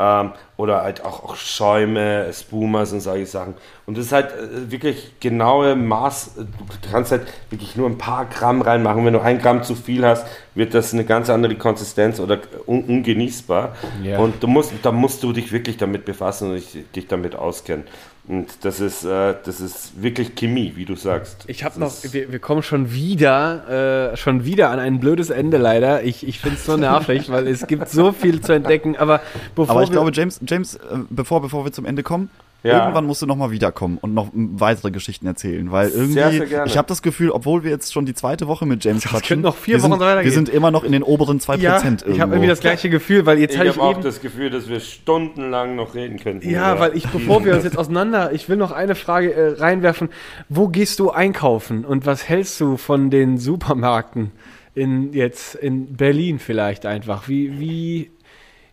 Ähm, 0.00 0.30
oder 0.56 0.82
halt 0.82 1.04
auch, 1.04 1.24
auch 1.24 1.34
Schäume, 1.34 2.32
Spumas 2.32 2.92
und 2.92 3.00
solche 3.00 3.26
Sachen. 3.26 3.54
Und 3.84 3.98
das 3.98 4.06
ist 4.06 4.12
halt 4.12 4.30
äh, 4.30 4.70
wirklich 4.70 5.18
genaue 5.18 5.74
Maß. 5.74 6.36
Du 6.36 6.90
kannst 6.90 7.10
halt 7.10 7.26
wirklich 7.50 7.74
nur 7.74 7.88
ein 7.88 7.98
paar 7.98 8.26
Gramm 8.26 8.62
reinmachen. 8.62 9.04
Wenn 9.04 9.14
du 9.14 9.20
ein 9.20 9.40
Gramm 9.40 9.64
zu 9.64 9.74
viel 9.74 10.06
hast, 10.06 10.24
wird 10.54 10.72
das 10.72 10.94
eine 10.94 11.04
ganz 11.04 11.30
andere 11.30 11.56
Konsistenz 11.56 12.20
oder 12.20 12.38
un 12.66 12.84
ungenießbar. 12.84 13.74
Ja. 14.04 14.18
Und 14.18 14.40
du 14.40 14.46
musst, 14.46 14.72
da 14.82 14.92
musst 14.92 15.24
du 15.24 15.32
dich 15.32 15.50
wirklich 15.50 15.78
damit 15.78 16.04
befassen 16.04 16.50
und 16.50 16.54
dich, 16.56 16.84
dich 16.94 17.08
damit 17.08 17.34
auskennen. 17.34 17.84
Und 18.28 18.62
das 18.62 18.78
ist, 18.78 19.04
äh, 19.04 19.34
das 19.42 19.58
ist 19.58 20.02
wirklich 20.02 20.34
Chemie, 20.34 20.74
wie 20.76 20.84
du 20.84 20.96
sagst. 20.96 21.44
Ich 21.46 21.64
habe 21.64 21.80
noch, 21.80 21.94
wir, 22.12 22.30
wir 22.30 22.38
kommen 22.38 22.62
schon 22.62 22.92
wieder, 22.92 24.10
äh, 24.12 24.16
schon 24.18 24.44
wieder 24.44 24.68
an 24.68 24.78
ein 24.78 25.00
blödes 25.00 25.30
Ende 25.30 25.56
leider. 25.56 26.02
Ich, 26.04 26.28
ich 26.28 26.38
finde 26.38 26.58
es 26.58 26.66
so 26.66 26.76
nervig, 26.76 27.30
weil 27.30 27.46
es 27.48 27.66
gibt 27.66 27.88
so 27.88 28.12
viel 28.12 28.42
zu 28.42 28.52
entdecken. 28.52 28.96
Aber 28.96 29.22
bevor 29.54 29.70
Aber 29.76 29.82
ich 29.82 29.88
wir, 29.88 29.94
glaube, 29.94 30.10
James, 30.12 30.40
James, 30.46 30.74
äh, 30.74 30.78
bevor, 31.08 31.40
bevor 31.40 31.64
wir 31.64 31.72
zum 31.72 31.86
Ende 31.86 32.02
kommen, 32.02 32.28
Ja. 32.64 32.80
irgendwann 32.82 33.06
musst 33.06 33.22
du 33.22 33.26
noch 33.26 33.36
mal 33.36 33.52
wiederkommen 33.52 33.98
und 34.00 34.14
noch 34.14 34.30
weitere 34.34 34.90
Geschichten 34.90 35.26
erzählen, 35.28 35.70
weil 35.70 35.90
irgendwie, 35.90 36.12
Sehr, 36.14 36.30
sehr 36.32 36.46
gerne. 36.46 36.66
ich 36.66 36.76
habe 36.76 36.88
das 36.88 37.02
Gefühl, 37.02 37.30
obwohl 37.30 37.62
wir 37.62 37.70
jetzt 37.70 37.92
schon 37.92 38.04
die 38.04 38.14
zweite 38.14 38.48
Woche 38.48 38.66
mit 38.66 38.82
James 38.84 39.04
quatschen, 39.08 39.28
könnte 39.28 39.42
noch 39.42 39.56
vier 39.56 39.76
wir 39.76 39.82
Wochen 39.84 39.92
sind, 39.92 40.00
weitergehen. 40.00 40.24
wir 40.24 40.32
sind 40.32 40.48
immer 40.48 40.70
noch 40.72 40.82
in 40.82 40.90
den 40.90 41.04
oberen 41.04 41.38
2% 41.38 41.58
ja, 41.58 41.76
irgendwo. 41.76 42.10
ich 42.10 42.20
habe 42.20 42.32
irgendwie 42.32 42.48
das 42.48 42.58
gleiche 42.60 42.90
Gefühl, 42.90 43.26
weil 43.26 43.38
jetzt 43.38 43.52
ich 43.52 43.58
habe 43.60 43.68
ich 43.70 43.78
auch 43.78 43.92
eben, 43.92 44.02
das 44.02 44.20
Gefühl, 44.20 44.50
dass 44.50 44.68
wir 44.68 44.80
stundenlang 44.80 45.76
noch 45.76 45.94
reden 45.94 46.18
könnten. 46.18 46.50
ja, 46.50 46.80
weil 46.80 46.96
ich, 46.96 47.06
bevor 47.08 47.44
wir 47.44 47.54
uns 47.54 47.62
jetzt 47.64 47.78
auseinander, 47.78 48.32
ich 48.32 48.48
will 48.48 48.56
noch 48.56 48.72
eine 48.72 48.96
Frage 48.96 49.32
äh, 49.32 49.52
reinwerfen. 49.60 50.08
Wo 50.48 50.66
gehst 50.68 50.98
du 50.98 51.10
einkaufen 51.10 51.84
und 51.84 52.06
was 52.06 52.28
hältst 52.28 52.60
du 52.60 52.76
von 52.76 53.10
den 53.10 53.38
Supermärkten 53.38 54.32
in 54.74 55.12
jetzt 55.12 55.54
in 55.54 55.94
Berlin 55.96 56.38
vielleicht 56.40 56.86
einfach? 56.86 57.28
Wie 57.28 57.58
wie 57.60 58.10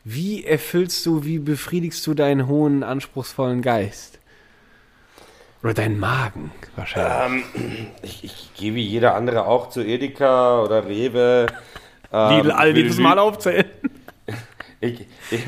wie 0.06 0.46
erfüllst 0.46 1.04
du, 1.08 1.26
wie 1.26 1.40
befriedigst 1.40 2.06
du 2.06 2.14
deinen 2.14 2.48
hohen 2.48 2.84
anspruchsvollen 2.84 3.64
Geist? 3.64 4.20
Oder 5.64 5.74
deinen 5.74 6.00
Magen 6.00 6.52
wahrscheinlich. 6.76 7.44
Ich, 8.04 8.24
ich 8.24 8.52
gehe 8.56 8.76
wie 8.76 8.84
jeder 8.84 9.16
andere 9.16 9.48
auch 9.48 9.70
zu 9.70 9.82
Edeka 9.82 10.62
oder 10.62 10.88
Rewe. 10.88 11.48
Ähm, 12.14 12.38
Lidl, 12.38 12.52
all 12.52 12.76
will 12.76 12.84
jedes 12.84 13.00
Mal 13.00 13.20
aufzählen. 13.20 13.66
Ich, 14.82 15.08
ich, 15.32 15.42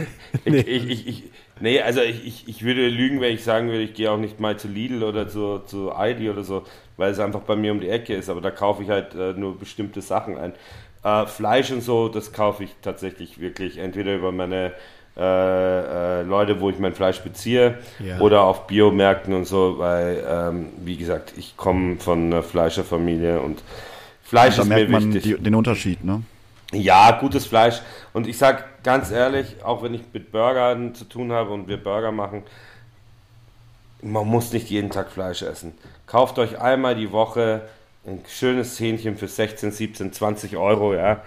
ich, 0.45 0.55
ich, 0.55 0.89
ich, 0.89 1.07
ich, 1.07 1.23
nee, 1.59 1.79
also 1.81 2.01
ich, 2.01 2.25
ich, 2.25 2.47
ich 2.47 2.63
würde 2.63 2.87
lügen, 2.87 3.21
wenn 3.21 3.35
ich 3.35 3.43
sagen 3.43 3.67
würde, 3.67 3.83
ich 3.83 3.93
gehe 3.93 4.09
auch 4.09 4.17
nicht 4.17 4.39
mal 4.39 4.57
zu 4.57 4.67
Lidl 4.67 5.03
oder 5.03 5.27
zu, 5.27 5.59
zu 5.59 5.91
Aldi 5.91 6.31
oder 6.31 6.43
so, 6.43 6.63
weil 6.95 7.11
es 7.11 7.19
einfach 7.19 7.41
bei 7.41 7.55
mir 7.55 7.71
um 7.71 7.79
die 7.79 7.89
Ecke 7.89 8.15
ist. 8.15 8.29
Aber 8.29 8.41
da 8.41 8.49
kaufe 8.49 8.81
ich 8.81 8.89
halt 8.89 9.13
äh, 9.13 9.33
nur 9.33 9.59
bestimmte 9.59 10.01
Sachen 10.01 10.37
ein. 10.37 10.53
Äh, 11.03 11.25
Fleisch 11.25 11.71
und 11.71 11.81
so, 11.81 12.09
das 12.09 12.33
kaufe 12.33 12.63
ich 12.63 12.75
tatsächlich 12.81 13.39
wirklich 13.39 13.77
entweder 13.77 14.15
über 14.15 14.31
meine 14.31 14.73
äh, 15.15 16.19
äh, 16.19 16.21
Leute, 16.23 16.59
wo 16.61 16.69
ich 16.69 16.77
mein 16.77 16.93
Fleisch 16.93 17.21
beziehe, 17.21 17.79
Ja. 17.99 18.19
oder 18.19 18.43
auf 18.43 18.67
Biomärkten 18.67 19.33
und 19.33 19.45
so, 19.45 19.79
weil, 19.79 20.23
ähm, 20.29 20.69
wie 20.83 20.95
gesagt, 20.97 21.33
ich 21.37 21.57
komme 21.57 21.97
von 21.97 22.25
einer 22.25 22.43
Fleischerfamilie 22.43 23.39
und 23.39 23.63
Fleisch 24.21 24.57
da 24.57 24.61
ist 24.63 24.67
merkt 24.67 24.89
mir 24.89 24.99
man 24.99 25.13
wichtig. 25.13 25.37
die, 25.37 25.43
den 25.43 25.55
Unterschied, 25.55 26.03
ne? 26.03 26.21
Ja, 26.73 27.11
gutes 27.19 27.45
Fleisch. 27.47 27.81
Und 28.13 28.27
ich 28.27 28.37
sag 28.37 28.83
ganz 28.83 29.09
ehrlich, 29.09 29.63
auch 29.63 29.81
wenn 29.81 29.93
ich 29.93 30.01
mit 30.13 30.31
Burgern 30.31 30.93
zu 30.93 31.05
tun 31.05 31.31
habe 31.31 31.51
und 31.51 31.67
wir 31.67 31.77
Burger 31.81 32.11
machen, 32.11 32.43
man 34.01 34.27
muss 34.27 34.51
nicht 34.53 34.69
jeden 34.69 34.91
Tag 34.91 35.09
Fleisch 35.09 35.41
essen. 35.41 35.73
Kauft 36.05 36.37
euch 36.39 36.59
einmal 36.59 36.95
die 36.95 37.11
Woche 37.11 37.61
ein 38.07 38.21
schönes 38.27 38.79
Hähnchen 38.79 39.17
für 39.17 39.27
16, 39.27 39.71
17, 39.71 40.13
20 40.13 40.57
Euro, 40.57 40.93
ja. 40.95 41.21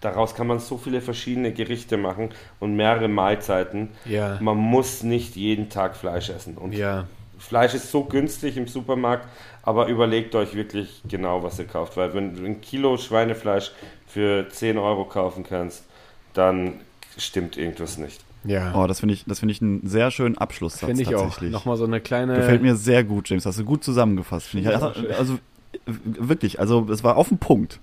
Daraus 0.00 0.34
kann 0.34 0.46
man 0.46 0.58
so 0.58 0.76
viele 0.76 1.00
verschiedene 1.00 1.52
Gerichte 1.52 1.96
machen 1.96 2.30
und 2.60 2.76
mehrere 2.76 3.08
Mahlzeiten. 3.08 3.88
Ja. 4.04 4.38
Man 4.40 4.56
muss 4.58 5.02
nicht 5.02 5.36
jeden 5.36 5.70
Tag 5.70 5.96
Fleisch 5.96 6.28
essen. 6.28 6.58
Und 6.58 6.72
Ja. 6.72 7.06
Fleisch 7.38 7.74
ist 7.74 7.90
so 7.90 8.04
günstig 8.04 8.56
im 8.56 8.66
Supermarkt, 8.66 9.28
aber 9.62 9.88
überlegt 9.88 10.34
euch 10.34 10.54
wirklich 10.54 11.02
genau, 11.06 11.42
was 11.42 11.58
ihr 11.58 11.66
kauft. 11.66 11.96
Weil 11.96 12.14
wenn 12.14 12.34
du 12.34 12.44
ein 12.44 12.60
Kilo 12.62 12.96
Schweinefleisch 12.96 13.72
für 14.06 14.48
10 14.48 14.78
Euro 14.78 15.04
kaufen 15.04 15.44
kannst, 15.44 15.84
dann 16.32 16.80
stimmt 17.18 17.56
irgendwas 17.58 17.98
nicht. 17.98 18.22
Ja. 18.44 18.74
Oh, 18.74 18.86
das 18.86 19.00
finde 19.00 19.14
ich, 19.14 19.24
das 19.26 19.40
finde 19.40 19.52
ich 19.52 19.60
einen 19.60 19.86
sehr 19.86 20.10
schönen 20.10 20.38
Abschlusssatz 20.38 20.86
Finde 20.86 21.02
ich 21.02 21.14
auch. 21.14 21.22
tatsächlich. 21.24 21.50
Nochmal 21.52 21.76
so 21.76 21.84
eine 21.84 22.00
kleine. 22.00 22.36
Gefällt 22.36 22.62
mir 22.62 22.74
sehr 22.76 23.04
gut, 23.04 23.28
James. 23.28 23.44
Hast 23.44 23.58
du 23.58 23.64
gut 23.64 23.84
zusammengefasst, 23.84 24.46
finde 24.46 24.70
ich. 24.70 24.74
Also, 24.76 25.08
also 25.18 25.38
wirklich, 25.86 26.60
also 26.60 26.86
es 26.90 27.04
war 27.04 27.16
auf 27.16 27.28
den 27.28 27.38
Punkt. 27.38 27.80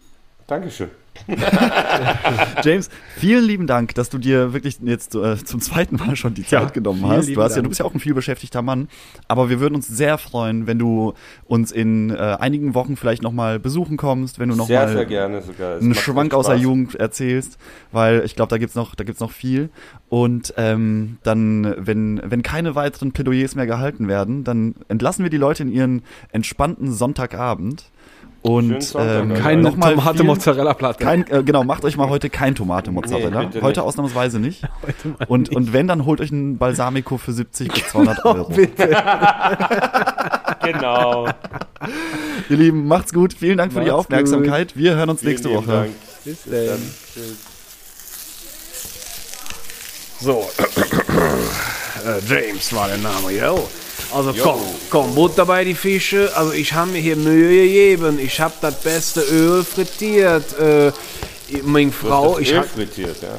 Dankeschön. 0.48 0.90
James, 2.64 2.90
vielen 3.16 3.46
lieben 3.46 3.68
Dank, 3.68 3.96
dass 3.96 4.10
du 4.10 4.18
dir 4.18 4.54
wirklich 4.54 4.80
jetzt 4.84 5.16
äh, 5.16 5.38
zum 5.44 5.62
zweiten 5.62 5.96
Mal 5.96 6.16
schon 6.16 6.34
die 6.34 6.44
Zeit 6.44 6.64
Ja, 6.64 6.70
genommen 6.70 7.06
hast. 7.08 7.30
Du, 7.30 7.42
hast 7.42 7.56
ja, 7.56 7.62
du 7.62 7.70
bist 7.70 7.80
ja 7.80 7.86
auch 7.86 7.94
ein 7.94 8.00
vielbeschäftigter 8.00 8.62
Mann, 8.62 8.88
aber 9.28 9.50
wir 9.50 9.60
würden 9.60 9.76
uns 9.76 9.88
sehr 9.88 10.18
freuen, 10.18 10.68
wenn 10.68 10.80
du 10.80 11.14
uns 11.46 11.72
in 11.72 12.10
äh, 12.10 12.16
einigen 12.40 12.74
Wochen 12.74 12.96
vielleicht 12.98 13.22
nochmal 13.22 13.60
besuchen 13.60 13.98
kommst, 13.98 14.40
wenn 14.40 14.50
du 14.50 14.56
nochmal. 14.56 14.86
Es 14.88 15.84
einen 15.84 15.96
Schwank 15.96 16.34
aus 16.34 16.48
der. 16.48 16.58
Jugend 16.58 16.96
erzählst, 16.96 17.58
weil 17.92 18.24
ich 18.26 18.36
glaube, 18.36 18.50
da 18.50 18.58
gibt's 18.58 18.76
noch, 18.76 18.96
da 18.96 19.04
gibt's 19.04 19.20
noch 19.22 19.32
viel. 19.32 19.70
Und 20.10 20.54
ähm, 20.58 21.18
dann, 21.24 21.76
wenn, 21.78 22.22
wenn 22.24 22.44
keine 22.44 22.76
weiteren 22.76 23.12
Plädoyers 23.12 23.56
mehr 23.56 23.66
gehalten 23.66 24.08
werden, 24.08 24.44
dann 24.44 24.76
entlassen 24.88 25.24
wir 25.24 25.30
die 25.30 25.38
Leute 25.38 25.64
in 25.64 25.72
ihren 25.72 26.02
entspannten 26.32 26.92
Sonntagabend. 26.92 27.86
Und 28.44 28.94
ähm, 28.98 29.34
keine 29.36 29.62
nochmal 29.62 29.96
Tomate 29.96 30.18
vielen- 30.18 30.28
Mozzarella 30.28 30.74
Platte. 30.74 31.04
kein, 31.04 31.26
äh, 31.32 31.44
genau, 31.44 31.64
macht 31.64 31.86
euch 31.86 31.96
mal 31.98 32.10
heute 32.10 32.30
kein 32.30 32.56
Tomate-Mozzarella. 32.56 33.40
Nee, 33.40 33.46
bitte 33.48 33.62
heute 33.62 33.80
nicht. 33.80 33.88
ausnahmsweise 33.88 34.40
nicht. 34.40 34.64
Heute 34.86 35.08
mal 35.08 35.26
Und, 35.30 35.42
nicht. 35.48 35.56
und 35.56 35.72
wenn, 35.74 35.88
dann 35.88 36.06
holt 36.06 36.20
euch 36.20 36.32
einen 36.32 36.58
Balsamico 36.58 37.18
für 37.18 37.32
70 37.32 37.72
bis 37.72 37.88
200 37.88 38.26
Euro. 38.26 38.50
bitte. 38.54 38.90
Genau. 40.64 41.28
Ihr 42.50 42.56
Lieben, 42.58 42.88
macht's 42.88 43.12
gut. 43.14 43.34
Vielen 43.34 43.58
Dank 43.58 43.74
für 43.74 43.80
die 43.82 43.88
Macht's 43.88 44.06
Aufmerksamkeit. 44.06 44.78
Wir 44.78 44.96
hören 44.96 45.10
uns 45.10 45.20
Vielen 45.20 45.32
nächste 45.34 45.50
Woche. 45.54 45.68
Dank. 45.72 45.90
Bis 46.24 46.44
Dann, 46.46 46.54
dann. 46.68 46.92
tschüss. 47.14 47.38
So, 50.22 50.50
äh, 52.06 52.20
James 52.30 52.74
war 52.74 52.88
der 52.88 52.98
Name, 53.00 53.32
yo. 53.32 53.68
Also 54.14 54.34
komm, 54.42 54.60
komm, 54.92 55.16
Butter 55.16 55.46
bei 55.46 55.64
die 55.64 55.74
Fische. 55.74 56.32
Also 56.36 56.54
ich 56.54 56.74
habe 56.74 56.92
mir 56.92 57.00
hier 57.00 57.16
Mühe 57.16 57.64
gegeben. 57.64 58.20
Ich 58.20 58.40
habe 58.40 58.54
das 58.62 58.80
beste 58.82 59.22
Öl 59.22 59.64
frittiert. 59.64 60.58
Äh, 60.60 60.92
meine 61.64 61.92
Frau, 61.92 62.38
ich 62.38 62.52
Öl 62.52 62.60
hab, 62.60 62.66
frittiert, 62.68 63.18
ja. 63.22 63.30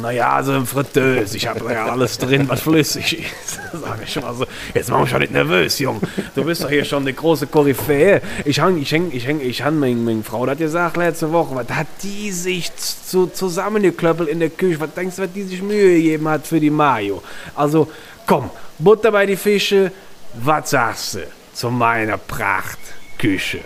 naja, 0.00 0.42
so 0.42 0.52
ein 0.52 0.66
Fritteuse. 0.66 1.36
Ich 1.36 1.46
habe 1.46 1.70
ja 1.70 1.86
alles 1.86 2.16
drin, 2.18 2.48
was 2.48 2.62
flüssig 2.62 3.18
ist. 3.20 3.60
Sag 3.72 3.98
ich 4.04 4.20
mal 4.20 4.34
so. 4.34 4.46
Jetzt 4.74 4.90
mach 4.90 5.00
mich 5.00 5.10
schon 5.10 5.20
nicht 5.20 5.32
nervös, 5.32 5.78
Jung. 5.78 6.00
Du 6.34 6.44
bist 6.44 6.64
doch 6.64 6.70
hier 6.70 6.84
schon 6.84 7.02
eine 7.02 7.12
große 7.12 7.46
Koryphäe. 7.46 8.22
Ich 8.44 8.58
hang, 8.60 8.80
ich 8.80 8.90
häng, 8.90 9.10
ich 9.12 9.26
häng, 9.26 9.40
ich 9.40 9.62
han 9.62 9.78
meine, 9.78 9.96
meine 9.96 10.22
Frau 10.22 10.46
das 10.46 10.58
gesagt 10.58 10.96
letzte 10.96 11.30
Woche. 11.30 11.54
Was 11.54 11.68
hat 11.68 11.86
die 12.02 12.32
sich 12.32 12.74
zu, 12.74 13.26
zusammengeklöppelt 13.26 14.30
in 14.30 14.40
der 14.40 14.50
Küche? 14.50 14.80
Was 14.80 14.94
denkst 14.94 15.16
du, 15.16 15.22
was 15.22 15.32
die 15.32 15.42
sich 15.42 15.62
Mühe 15.62 15.96
gegeben 15.96 16.28
hat 16.28 16.46
für 16.46 16.58
die 16.58 16.70
Mayo? 16.70 17.22
Also, 17.54 17.88
komm, 18.26 18.50
Butter 18.78 19.12
bei 19.12 19.26
die 19.26 19.36
Fische. 19.36 19.92
Was 20.34 20.70
sagst 20.70 21.14
du 21.14 21.26
zu 21.54 21.70
meiner 21.70 22.16
Prachtküche? 22.18 23.58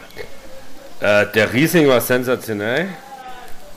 Äh, 1.01 1.27
der 1.35 1.53
Riesling 1.53 1.89
war 1.89 2.01
sensationell. 2.01 2.89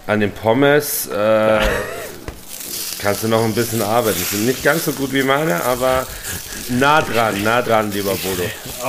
An 0.08 0.22
den 0.22 0.32
Pommes 0.32 1.06
äh, 1.08 1.60
kannst 3.00 3.24
du 3.24 3.28
noch 3.28 3.44
ein 3.44 3.54
bisschen 3.54 3.82
arbeiten. 3.84 4.18
Sind 4.18 4.48
nicht 4.48 4.64
ganz 4.64 4.86
so 4.86 4.92
gut 4.94 5.14
wie 5.14 5.22
meine, 5.22 5.64
aber 5.64 6.08
nah 6.70 7.02
dran, 7.02 7.44
nah 7.44 7.62
dran, 7.62 7.92
lieber 7.92 8.16
Bodo. 8.16 8.44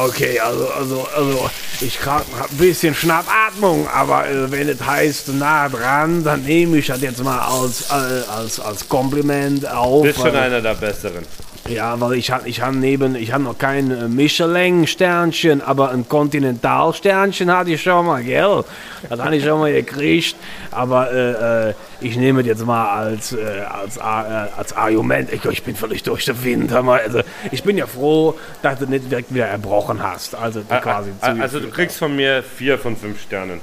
Okay, 0.07 0.41
also, 0.41 0.69
also, 0.71 1.09
also, 1.15 1.51
ich 1.83 1.99
hab 2.07 2.25
ein 2.51 2.57
bisschen 2.57 2.95
Schnappatmung, 2.95 3.87
aber 3.89 4.27
äh, 4.31 4.51
wenn 4.51 4.69
es 4.71 4.81
heißt 4.83 5.29
nah 5.35 5.69
dran, 5.69 6.25
dann 6.25 6.43
nehme 6.43 6.79
ich 6.79 6.87
das 6.87 7.03
jetzt 7.03 7.23
mal 7.23 7.39
als, 7.41 7.91
äh, 7.91 8.23
als, 8.31 8.59
als 8.61 8.89
Kompliment 8.89 9.69
auf. 9.69 10.05
Bist 10.05 10.17
schon 10.21 10.33
weil- 10.33 10.45
einer 10.45 10.63
der 10.63 10.75
Besseren. 10.75 11.27
Ja, 11.69 12.01
weil 12.01 12.15
ich 12.15 12.31
habe 12.31 12.49
ich 12.49 12.63
hab 12.63 12.75
neben, 12.75 13.15
ich 13.15 13.33
habe 13.33 13.45
noch 13.45 13.59
kein 13.59 13.91
äh, 13.91 14.09
Michelin-Sternchen, 14.09 15.61
aber 15.61 15.91
ein 15.91 16.09
Continental-Sternchen 16.09 17.53
hatte 17.53 17.71
ich 17.73 17.83
schon 17.83 18.07
mal, 18.07 18.23
gell? 18.23 18.65
Das 19.09 19.21
habe 19.21 19.37
ich 19.37 19.45
schon 19.45 19.61
mal 19.61 19.73
gekriegt. 19.73 20.37
Aber 20.71 21.13
äh, 21.13 21.69
äh, 21.69 21.75
ich 22.01 22.17
nehme 22.17 22.41
es 22.41 22.47
jetzt 22.47 22.65
mal 22.65 22.89
als, 22.89 23.33
äh, 23.33 23.63
als, 23.69 23.99
äh, 23.99 24.01
als 24.01 24.73
Argument. 24.73 25.33
Ich, 25.33 25.45
ich 25.45 25.63
bin 25.63 25.77
völlig 25.77 26.03
durch 26.03 26.25
den 26.25 26.43
Wind. 26.43 26.73
Also, 26.73 27.21
ich 27.51 27.63
bin 27.63 27.77
ja 27.77 27.87
froh, 27.87 28.39
dass 28.63 28.79
du 28.79 28.87
nicht 28.87 29.11
direkt 29.11 29.33
wieder 29.33 29.47
erbrochen 29.47 30.03
hast. 30.03 30.35
Also 30.35 30.61
du 30.61 30.81
quasi 30.81 31.11
Also 31.21 31.61
du 31.61 31.69
kriegst 31.71 31.99
von 31.99 32.17
mir 32.17 32.43
vier 32.43 32.79
von 32.79 32.97
fünf 32.97 33.21
Sternen. 33.23 33.61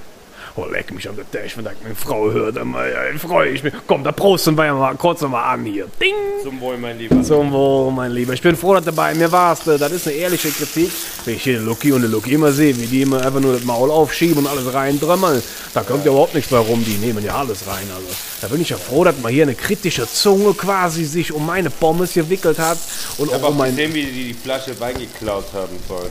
Oh, 0.59 0.65
leck 0.65 0.91
mich 0.91 1.07
an 1.07 1.15
der 1.15 1.29
Tisch, 1.29 1.55
wenn 1.55 1.65
meine 1.65 1.93
Frau 1.95 2.31
hört, 2.31 2.57
dann 2.57 2.69
mal, 2.69 2.91
freue 3.19 3.49
ich 3.51 3.63
mich. 3.63 3.73
Komm, 3.85 4.03
da 4.03 4.11
prosten 4.11 4.57
wir 4.57 4.65
ja 4.65 4.73
mal 4.73 4.95
kurz 4.95 5.21
noch 5.21 5.29
mal 5.29 5.43
an 5.53 5.63
hier. 5.65 5.85
Ding! 6.01 6.15
Zum 6.41 6.59
Wohl, 6.59 6.79
mein 6.79 6.97
Lieber. 6.97 7.21
Zum 7.21 7.51
Wohl, 7.51 7.91
mein 7.91 8.11
Lieber. 8.11 8.33
Ich 8.33 8.41
bin 8.41 8.55
froh, 8.55 8.73
dass 8.73 8.83
du 8.83 8.91
bei 8.91 9.13
mir 9.13 9.31
warst. 9.31 9.67
Das 9.67 9.91
ist 9.91 10.07
eine 10.07 10.15
ehrliche 10.15 10.49
Kritik. 10.49 10.89
Wenn 11.25 11.35
ich 11.35 11.43
hier 11.43 11.59
den 11.59 11.65
Lucky 11.67 11.91
und 11.91 12.01
den 12.01 12.09
Lucky 12.09 12.33
immer 12.33 12.51
sehe, 12.51 12.75
wie 12.75 12.87
die 12.87 13.03
immer 13.03 13.23
einfach 13.23 13.39
nur 13.39 13.53
das 13.53 13.65
Maul 13.65 13.91
aufschieben 13.91 14.39
und 14.39 14.47
alles 14.47 14.73
reindrömmeln, 14.73 15.43
da 15.75 15.83
kommt 15.83 16.03
ja 16.05 16.11
überhaupt 16.11 16.33
nichts 16.33 16.49
bei 16.49 16.57
rum. 16.57 16.83
Die 16.83 16.97
nehmen 17.05 17.23
ja 17.23 17.35
alles 17.35 17.67
rein. 17.67 17.85
Also, 17.95 18.07
da 18.41 18.47
bin 18.47 18.59
ich 18.59 18.69
ja 18.69 18.77
froh, 18.77 19.03
dass 19.03 19.19
man 19.21 19.31
hier 19.31 19.43
eine 19.43 19.53
kritische 19.53 20.07
Zunge 20.11 20.55
quasi 20.55 21.05
sich 21.05 21.31
um 21.31 21.45
meine 21.45 21.69
Pommes 21.69 22.13
gewickelt 22.13 22.57
hat. 22.57 22.79
Und 23.19 23.27
Ich 23.29 23.35
auch 23.35 23.49
um 23.49 23.57
mein. 23.57 23.75
gesehen, 23.75 23.93
wie 23.93 24.05
die 24.05 24.23
die 24.29 24.33
Flasche 24.33 24.79
Wein 24.79 24.95
geklaut 24.97 25.45
haben 25.53 25.77
sollen. 25.87 26.09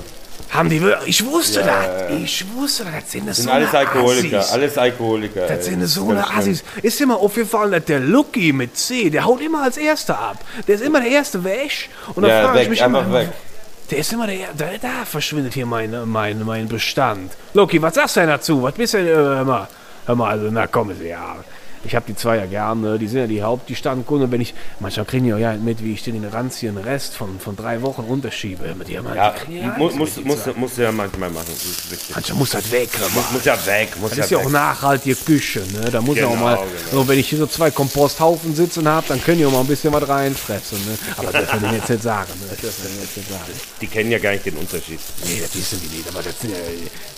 Haben 0.50 0.70
die 0.70 0.80
wirklich. 0.80 1.08
Ich 1.20 1.26
wusste 1.26 1.60
Ja, 1.60 1.66
das. 1.66 2.10
ja. 2.10 2.16
Ich 2.16 2.44
wusste 2.54 2.84
das. 2.84 2.94
Das 2.94 3.12
sind, 3.12 3.28
das 3.28 3.36
Sind 3.36 3.46
so 3.46 3.52
alles 3.52 3.74
Alkoholiker, 3.74 4.38
Assis. 4.38 4.52
alles 4.52 4.78
Alkoholiker. 4.78 5.46
Das 5.46 5.64
sind 5.64 5.80
ist 5.82 5.94
so 5.94 6.08
eine. 6.10 6.28
Assis. 6.30 6.62
Ist 6.82 7.04
mal 7.06 7.14
aufgefallen, 7.14 7.72
dass 7.72 7.84
der 7.84 8.00
Lucky 8.00 8.52
mit 8.52 8.76
C, 8.76 9.10
der 9.10 9.24
haut 9.24 9.40
immer 9.40 9.62
als 9.64 9.76
Erster 9.76 10.18
ab. 10.18 10.38
Der 10.66 10.76
ist 10.76 10.80
immer 10.82 11.00
der 11.00 11.10
Erste 11.10 11.42
weg. 11.44 11.88
Und 12.14 12.22
dann 12.22 12.30
Ja, 12.30 12.44
frage 12.48 12.62
ich 12.62 12.68
mich 12.70 12.82
einfach 12.82 13.04
immer, 13.06 13.20
weg. 13.20 13.28
Der 13.90 13.98
ist 13.98 14.12
immer 14.12 14.26
der, 14.26 14.48
da, 14.56 14.66
da 14.80 15.04
verschwindet 15.04 15.54
hier 15.54 15.66
mein, 15.66 15.94
mein, 16.08 16.44
mein 16.44 16.66
Bestand. 16.68 17.32
Loki, 17.54 17.80
was 17.82 17.94
sagst 17.94 18.16
du 18.16 18.20
denn 18.20 18.28
dazu? 18.30 18.62
Was 18.62 18.74
bist 18.74 18.94
du 18.94 18.98
denn, 18.98 19.06
äh, 19.06 19.12
hör 19.14 19.44
mal, 19.44 19.68
hör 20.06 20.14
mal, 20.16 20.30
also, 20.30 20.48
na 20.50 20.66
komm, 20.66 20.90
ja. 21.04 21.36
Ich 21.86 21.94
habe 21.94 22.04
die 22.08 22.16
zwei 22.16 22.36
ja 22.36 22.46
gerne, 22.46 22.98
die 22.98 23.06
sind 23.06 23.20
ja 23.20 23.26
die 23.26 23.42
Haupt, 23.42 23.68
die 23.68 23.76
Standkunden. 23.76 24.30
Wenn 24.32 24.40
ich, 24.40 24.54
manchmal 24.80 25.06
kriegen 25.06 25.24
die 25.26 25.32
auch 25.34 25.38
ja 25.38 25.52
mit, 25.54 25.82
wie 25.84 25.92
ich 25.92 26.02
den 26.02 26.24
ranzigen 26.24 26.76
Rest 26.78 27.14
von, 27.14 27.38
von 27.38 27.54
drei 27.54 27.80
Wochen 27.82 28.02
unterschiebe. 28.02 28.74
Mit 28.76 28.88
die 28.88 28.98
halt- 28.98 29.14
Ja, 29.14 29.34
ja 29.48 29.74
muss, 29.78 29.94
muss, 29.94 30.14
zwei. 30.14 30.52
muss 30.54 30.76
ja 30.76 30.90
manchmal 30.90 31.30
machen. 31.30 31.46
Manchmal 32.12 32.38
muss 32.38 32.50
das 32.50 32.70
weg, 32.72 32.88
mal. 32.98 33.08
Muss 33.32 33.44
ja 33.44 33.56
weg, 33.66 33.88
muss 34.00 34.10
Das 34.10 34.18
ja 34.18 34.24
ist 34.24 34.30
ja 34.32 34.38
auch 34.38 34.50
nachhaltige 34.50 35.14
Küche, 35.16 35.60
ne? 35.72 35.90
Da 35.90 36.00
muss 36.00 36.16
ja 36.16 36.26
auch 36.26 36.30
Genau, 36.32 36.42
mal, 36.44 36.56
genau. 36.56 37.02
so, 37.02 37.08
wenn 37.08 37.18
ich 37.18 37.28
hier 37.28 37.38
so 37.38 37.46
zwei 37.46 37.70
Komposthaufen 37.70 38.54
sitzen 38.54 38.88
habe, 38.88 39.06
dann 39.08 39.22
können 39.22 39.38
die 39.38 39.46
auch 39.46 39.52
mal 39.52 39.60
ein 39.60 39.66
bisschen 39.66 39.92
was 39.92 40.08
reinfressen, 40.08 40.78
ne? 40.86 40.98
Aber 41.16 41.30
das 41.32 41.48
dürfen 41.50 41.62
wir 41.62 41.72
jetzt 41.78 41.88
nicht 41.90 42.02
sagen, 42.02 42.32
ne? 42.40 42.46
Das 42.50 42.60
dürfen 42.60 42.94
wir 42.94 43.02
jetzt 43.02 43.16
nicht 43.16 43.28
sagen. 43.28 43.52
Die 43.80 43.86
kennen 43.86 44.10
ja 44.10 44.18
gar 44.18 44.32
nicht 44.32 44.44
den 44.46 44.56
Unterschied. 44.56 44.98
Nee, 45.24 45.40
das 45.40 45.54
wissen 45.54 45.80
die 45.84 45.96
nicht, 45.96 46.08
aber 46.08 46.22
das 46.22 46.40
sind 46.40 46.50
ja, 46.50 46.56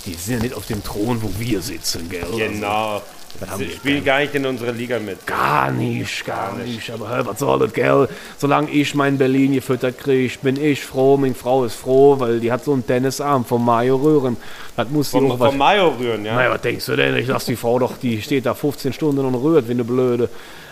die 0.04 0.14
sind 0.14 0.34
ja 0.34 0.40
nicht 0.40 0.54
auf 0.54 0.66
dem 0.66 0.82
Thron, 0.84 1.22
wo 1.22 1.30
wir 1.38 1.62
sitzen, 1.62 2.08
gell? 2.08 2.26
Genau. 2.36 3.02
haben 3.02 3.17
Sie 3.56 3.60
wir 3.60 3.70
spielen 3.70 4.04
gar 4.04 4.18
nicht 4.20 4.34
in 4.34 4.44
unserer 4.46 4.72
Liga 4.72 4.98
mit. 4.98 5.24
Gar 5.26 5.70
nicht, 5.70 6.24
gar 6.26 6.56
nicht. 6.56 6.90
Aber 6.90 7.08
hör, 7.08 7.26
was 7.26 7.38
soll 7.38 7.58
das, 7.60 7.72
gell? 7.72 8.08
Solange 8.36 8.70
ich 8.70 8.94
mein 8.94 9.16
Berlin 9.16 9.52
gefüttert 9.52 9.98
kriege, 9.98 10.32
bin 10.42 10.60
ich 10.62 10.84
froh. 10.84 11.16
Meine 11.16 11.34
Frau 11.34 11.64
ist 11.64 11.76
froh, 11.76 12.18
weil 12.18 12.40
die 12.40 12.50
hat 12.50 12.64
so 12.64 12.72
einen 12.72 12.84
Tennisarm 12.86 13.44
vom 13.44 13.64
Mayo 13.64 13.96
Rühren. 13.96 14.36
Das 14.76 14.88
muss 14.90 15.10
Vom, 15.10 15.30
auch 15.30 15.38
was. 15.38 15.50
vom 15.50 15.58
Mayo 15.58 15.88
rühren, 15.88 16.24
ja. 16.24 16.34
Naja, 16.34 16.50
was 16.50 16.60
denkst 16.62 16.86
du 16.86 16.96
denn? 16.96 17.16
Ich 17.16 17.26
lass 17.26 17.44
die 17.44 17.56
Frau 17.56 17.78
doch, 17.78 17.96
die 17.96 18.20
steht 18.22 18.46
da 18.46 18.54
15 18.54 18.92
Stunden 18.92 19.24
und 19.24 19.34
rührt 19.34 19.66
wie 19.68 19.72
eine 19.72 19.84
Blöde. 19.84 20.28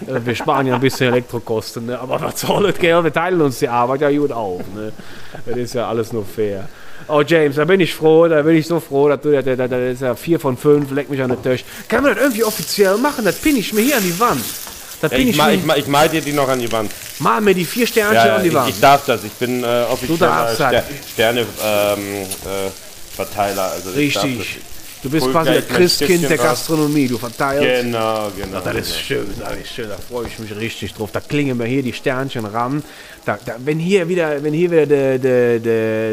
Äh, 0.06 0.20
Wir 0.24 0.34
sparen 0.34 0.66
ja 0.66 0.74
ein 0.76 0.80
bisschen 0.80 1.08
Elektrokosten, 1.12 1.86
ne? 1.86 1.98
aber 1.98 2.20
was 2.20 2.40
soll 2.40 2.64
das, 2.68 2.78
gell? 2.78 3.02
Wir 3.02 3.12
teilen 3.12 3.40
uns 3.40 3.58
die 3.58 3.68
Arbeit 3.68 4.00
ja 4.02 4.10
gut 4.10 4.32
auf. 4.32 4.62
Ne? 4.74 4.92
Das 5.44 5.56
ist 5.56 5.74
ja 5.74 5.88
alles 5.88 6.12
nur 6.12 6.24
fair. 6.24 6.68
Oh, 7.08 7.22
James, 7.22 7.56
da 7.56 7.64
bin 7.64 7.80
ich 7.80 7.94
froh, 7.94 8.26
da 8.26 8.42
bin 8.42 8.56
ich 8.56 8.66
so 8.66 8.80
froh, 8.80 9.08
dass 9.08 9.20
du, 9.20 9.30
da, 9.30 9.42
da, 9.42 9.68
da 9.68 9.78
ist 9.78 10.02
ja 10.02 10.14
4 10.14 10.40
von 10.40 10.56
5, 10.56 10.90
leck 10.92 11.08
mich 11.08 11.22
an 11.22 11.28
der 11.28 11.40
Tisch. 11.42 11.64
Kann 11.88 12.02
man 12.02 12.14
das 12.14 12.22
irgendwie 12.22 12.42
offiziell 12.44 12.96
machen? 12.96 13.24
Das 13.24 13.36
pinne 13.36 13.58
ich 13.60 13.72
mir 13.72 13.82
hier 13.82 13.96
an 13.96 14.02
die 14.02 14.18
Wand. 14.18 14.42
Das 15.00 15.12
Ja, 15.12 15.18
ich, 15.18 15.28
ich, 15.28 15.36
mal, 15.36 15.54
ich, 15.54 15.64
mal, 15.64 15.78
ich 15.78 15.86
mal 15.86 16.08
dir 16.08 16.20
die 16.20 16.32
noch 16.32 16.48
an 16.48 16.58
die 16.58 16.72
Wand. 16.72 16.90
mal 17.18 17.40
mir 17.40 17.54
die 17.54 17.64
vier 17.66 17.86
Sternchen 17.86 18.14
Ja, 18.14 18.36
an 18.36 18.42
die 18.42 18.48
ich, 18.48 18.54
Wand. 18.54 18.70
ich 18.70 18.80
darf 18.80 19.04
das. 19.06 19.24
Ich 19.24 19.32
bin 19.32 19.62
äh, 19.62 19.84
offiziell 19.90 20.16
darfst 20.18 20.54
Ster 20.56 20.70
das. 20.72 20.84
Sterne 21.12 21.40
ähm, 21.40 21.46
äh, 22.22 22.70
Verteiler. 23.14 23.72
Also 23.72 23.90
ich 23.90 24.16
Richtig. 24.16 24.60
Du 25.06 25.12
bist 25.12 25.30
quasi 25.30 25.52
das 25.52 25.68
Christkind 25.68 26.28
der. 26.28 26.36
Gastronomie. 26.36 27.06
Du 27.06 27.16
verteilst. 27.16 27.84
Genau, 27.84 28.28
genau. 28.36 28.60
Das 28.60 28.76
ist 28.76 28.98
schön, 28.98 29.26
das 29.38 29.56
ist 29.56 29.68
schön, 29.68 29.88
da 29.88 29.96
freue 29.96 30.26
ich 30.26 30.36
mich 30.40 30.54
richtig 30.56 30.94
drauf. 30.94 31.10
Da 31.12 31.20
klingen 31.20 31.56
mir 31.56 31.66
hier 31.66 31.82
die 31.82 31.92
Sternchen 31.92 32.44
ran. 32.44 32.82
Da, 33.24 33.38
da, 33.44 33.54
wenn 33.58 33.78
hier 33.78 34.08
wieder, 34.08 34.42
wenn 34.42 34.52
hier 34.52 34.68
wieder 34.70 34.86
der 34.86 35.18
de, 35.18 35.60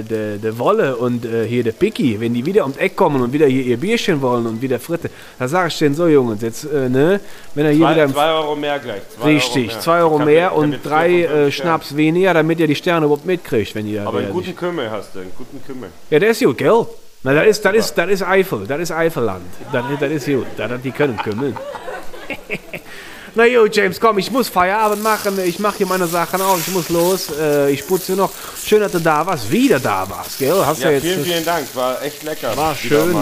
de, 0.03 0.37
de, 0.37 0.57
Wolle 0.59 0.95
und 0.95 1.25
äh, 1.25 1.47
hier 1.47 1.63
der 1.63 1.71
Picky, 1.71 2.19
wenn 2.19 2.35
die 2.35 2.45
wieder 2.45 2.63
ums 2.63 2.77
Eck 2.77 2.95
kommen 2.95 3.21
und 3.21 3.33
wieder 3.33 3.47
hier 3.47 3.63
ihr 3.63 3.77
Bierchen 3.77 4.21
wollen 4.21 4.45
und 4.45 4.61
wieder 4.61 4.79
Fritte, 4.79 5.09
da 5.39 5.47
sage 5.47 5.69
ich 5.69 5.77
denen 5.79 5.95
so, 5.95 6.07
Jungs, 6.07 6.41
jetzt, 6.41 6.63
äh, 6.65 6.89
ne, 6.89 7.19
wenn 7.55 7.65
er 7.65 7.71
hier 7.71 7.85
Zwei, 7.85 7.95
wieder 7.95 8.13
zwei 8.13 8.31
Euro 8.31 8.55
mehr 8.55 8.79
gleich. 8.79 9.01
Zwei 9.15 9.25
richtig, 9.25 9.55
Euro 9.55 9.71
mehr. 9.73 9.81
zwei 9.81 9.99
Euro 9.99 10.19
mehr 10.19 10.55
und 10.55 10.71
jetzt 10.71 10.85
drei 10.85 11.09
vier 11.09 11.29
von 11.29 11.37
fünf 11.37 11.47
äh, 11.47 11.51
Schnaps 11.51 11.97
weniger, 11.97 12.33
damit 12.35 12.59
ihr 12.59 12.67
die 12.67 12.75
Sterne 12.75 13.05
überhaupt 13.05 13.25
mitkriegt, 13.25 13.73
wenn 13.73 13.87
ihr. 13.87 14.07
Aber 14.07 14.19
einen 14.19 14.31
guten 14.31 14.55
Kümmel 14.55 14.89
hast 14.91 15.15
du, 15.15 15.19
einen 15.19 15.31
guten 15.35 15.63
Kümmel. 15.65 15.89
ja, 16.11 16.19
der 16.19 16.29
ist 16.29 16.43
gut, 16.43 16.57
gell? 16.57 16.85
Na, 17.23 17.33
das 17.33 17.47
ist, 17.47 17.63
das 17.65 17.75
ist, 17.75 17.97
das 17.97 18.09
ist 18.09 18.21
Eifel, 18.21 18.67
das 18.67 18.79
ist 18.81 18.91
Eifelland. 18.91 19.45
Das, 19.71 19.83
das 19.99 20.11
ist 20.11 20.25
gut, 20.25 20.47
das, 20.57 20.69
die 20.81 20.91
können 20.91 21.17
kümmeln. 21.17 21.55
Na 23.35 23.45
jo, 23.47 23.65
James, 23.65 23.99
komm, 23.99 24.19
ich 24.19 24.29
muss 24.29 24.47
Feierabend 24.47 25.01
machen. 25.01 25.39
Ich 25.43 25.57
mache 25.57 25.77
hier 25.77 25.87
meine 25.87 26.05
Sachen 26.05 26.39
auf, 26.39 26.59
ich 26.67 26.71
muss 26.71 26.89
los. 26.89 27.29
Äh, 27.35 27.71
ich 27.71 27.87
putze 27.87 28.11
noch. 28.13 28.31
Schön, 28.63 28.79
dass 28.81 28.91
du 28.91 28.99
da 28.99 29.25
warst, 29.25 29.49
wieder 29.49 29.79
da 29.79 30.07
warst, 30.07 30.37
gell? 30.37 30.53
Hast 30.63 30.83
Ja, 30.83 30.89
ja, 30.89 30.95
jetzt. 30.97 31.03
vielen, 31.03 31.23
vielen 31.25 31.45
Dank. 31.45 31.65
War 31.73 31.99
echt 32.03 32.21
lecker. 32.21 32.55
war 32.55 32.75
schön. 32.75 33.15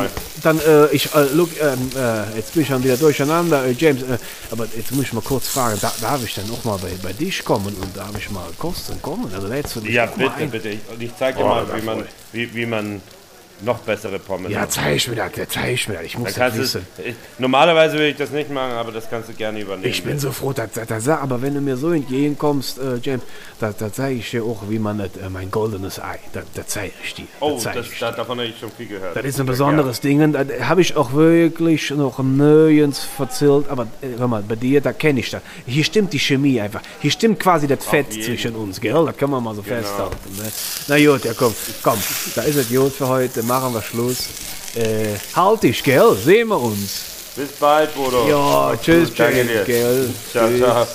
Dann, 0.43 0.59
äh, 0.59 0.87
ich, 0.87 1.15
äh, 1.15 1.21
look, 1.33 1.51
ähm, 1.61 1.89
äh, 1.95 2.35
jetzt 2.35 2.53
bin 2.53 2.63
ich 2.63 2.67
schon 2.67 2.83
wieder 2.83 2.97
durcheinander. 2.97 3.63
Äh, 3.65 3.71
James, 3.71 4.01
äh, 4.01 4.17
aber 4.51 4.67
jetzt 4.75 4.91
muss 4.91 5.05
ich 5.05 5.13
mal 5.13 5.21
kurz 5.21 5.47
fragen, 5.47 5.77
da, 5.81 5.93
darf 6.01 6.21
ich 6.25 6.33
dann 6.35 6.51
auch 6.51 6.63
mal 6.65 6.77
bei, 6.77 6.91
bei 7.01 7.13
dich 7.13 7.45
kommen 7.45 7.73
und 7.81 7.95
darf 7.95 8.11
ich 8.17 8.29
mal 8.31 8.43
kosten 8.57 9.01
kommen? 9.01 9.31
Also, 9.33 9.47
lädst 9.47 9.77
du 9.77 9.79
mich 9.81 9.93
Ja, 9.93 10.07
bitte, 10.07 10.47
bitte. 10.51 10.69
Ich, 10.69 10.79
und 10.91 11.01
ich 11.01 11.15
zeig 11.17 11.37
dir 11.37 11.45
Oh, 11.45 11.47
mal, 11.47 11.65
wie 11.73 11.85
man, 11.85 12.03
wie, 12.33 12.53
wie 12.53 12.65
man 12.65 13.01
noch 13.63 13.79
bessere 13.79 14.19
Pommes 14.19 14.51
Ja, 14.51 14.67
zeig 14.67 15.07
mir 15.07 15.15
das, 15.15 15.31
zeig 15.49 15.87
mir 15.87 15.95
das. 15.95 16.03
Ich 16.03 16.17
muss 16.17 16.33
das 16.33 16.57
wissen. 16.57 16.85
ich, 17.03 17.15
normalerweise 17.37 17.93
würde 17.93 18.09
ich 18.09 18.17
das 18.17 18.31
nicht 18.31 18.49
machen, 18.49 18.73
aber 18.73 18.91
das 18.91 19.09
kannst 19.09 19.29
du 19.29 19.33
gerne 19.33 19.59
übernehmen. 19.59 19.87
Ich 19.87 20.03
bin 20.03 20.19
so 20.19 20.31
froh, 20.31 20.53
dass, 20.53 20.71
dass, 20.73 21.07
aber 21.07 21.41
wenn 21.41 21.53
du 21.55 21.61
mir 21.61 21.77
so 21.77 21.91
entgegenkommst, 21.91 22.79
äh, 22.79 22.97
James, 23.01 23.23
da, 23.59 23.73
zeige 23.91 24.19
ich 24.19 24.29
dir 24.29 24.43
auch, 24.43 24.63
wie 24.69 24.79
man 24.79 24.97
das, 24.97 25.09
äh, 25.17 25.29
mein 25.29 25.51
goldenes 25.51 25.99
Ei, 25.99 26.19
da, 26.33 26.41
zeige 26.65 26.93
ich 27.03 27.13
dir. 27.15 27.27
oh, 27.39 27.59
das, 27.63 27.87
ich 27.87 27.99
da, 27.99 28.11
davon 28.11 28.39
habe 28.39 28.49
ich 28.49 28.59
schon 28.59 28.71
viel 28.71 28.87
gehört. 28.87 29.15
Das 29.15 29.25
ist 29.25 29.39
ein 29.39 29.45
besonderes 29.45 30.01
Ding. 30.01 30.21
und 30.21 30.33
Das 30.33 30.47
habe 30.63 30.81
ich 30.81 30.95
auch 30.95 31.13
wirklich 31.13 31.89
noch 31.91 32.19
nirgends 32.19 32.99
verzählt. 33.03 33.65
Aber 33.69 33.83
äh, 34.01 34.17
hör 34.17 34.27
mal, 34.27 34.41
bei 34.41 34.55
dir, 34.55 34.81
da 34.81 34.93
kenne 34.93 35.19
ich 35.19 35.29
das. 35.29 35.41
Hier 35.65 35.83
stimmt 35.83 36.13
die 36.13 36.19
Chemie 36.19 36.59
einfach. 36.59 36.81
Hier 37.01 37.11
stimmt 37.11 37.39
quasi 37.39 37.67
das 37.67 37.85
Fett 37.85 38.11
zwischen 38.11 38.55
uns, 38.55 38.81
gell? 38.81 39.05
Das 39.05 39.17
kann 39.17 39.29
man 39.29 39.43
mal 39.43 39.55
so 39.55 39.61
festhalten. 39.61 40.15
Ne? 40.37 40.51
Na 40.87 40.97
gut, 40.97 41.25
ja 41.25 41.33
komm, 41.37 41.53
komm. 41.83 41.99
Da 42.35 42.41
ist 42.43 42.55
es 42.55 42.69
gut 42.69 42.93
für 42.93 43.07
heute. 43.07 43.43
Machen 43.51 43.73
wir 43.73 43.81
Schluss. 43.81 44.29
Äh, 44.75 45.17
halt 45.35 45.63
dich, 45.63 45.83
gell? 45.83 46.15
Sehen 46.15 46.47
wir 46.47 46.57
uns. 46.57 47.01
Bis 47.35 47.49
bald, 47.59 47.93
Bruder. 47.93 48.25
Ja, 48.25 48.77
tschüss, 48.77 49.13
dir. 49.45 49.63
gell? 49.65 50.09
Ciao, 50.31 50.47
Tschüss. 50.47 50.59
ciao. 50.61 50.87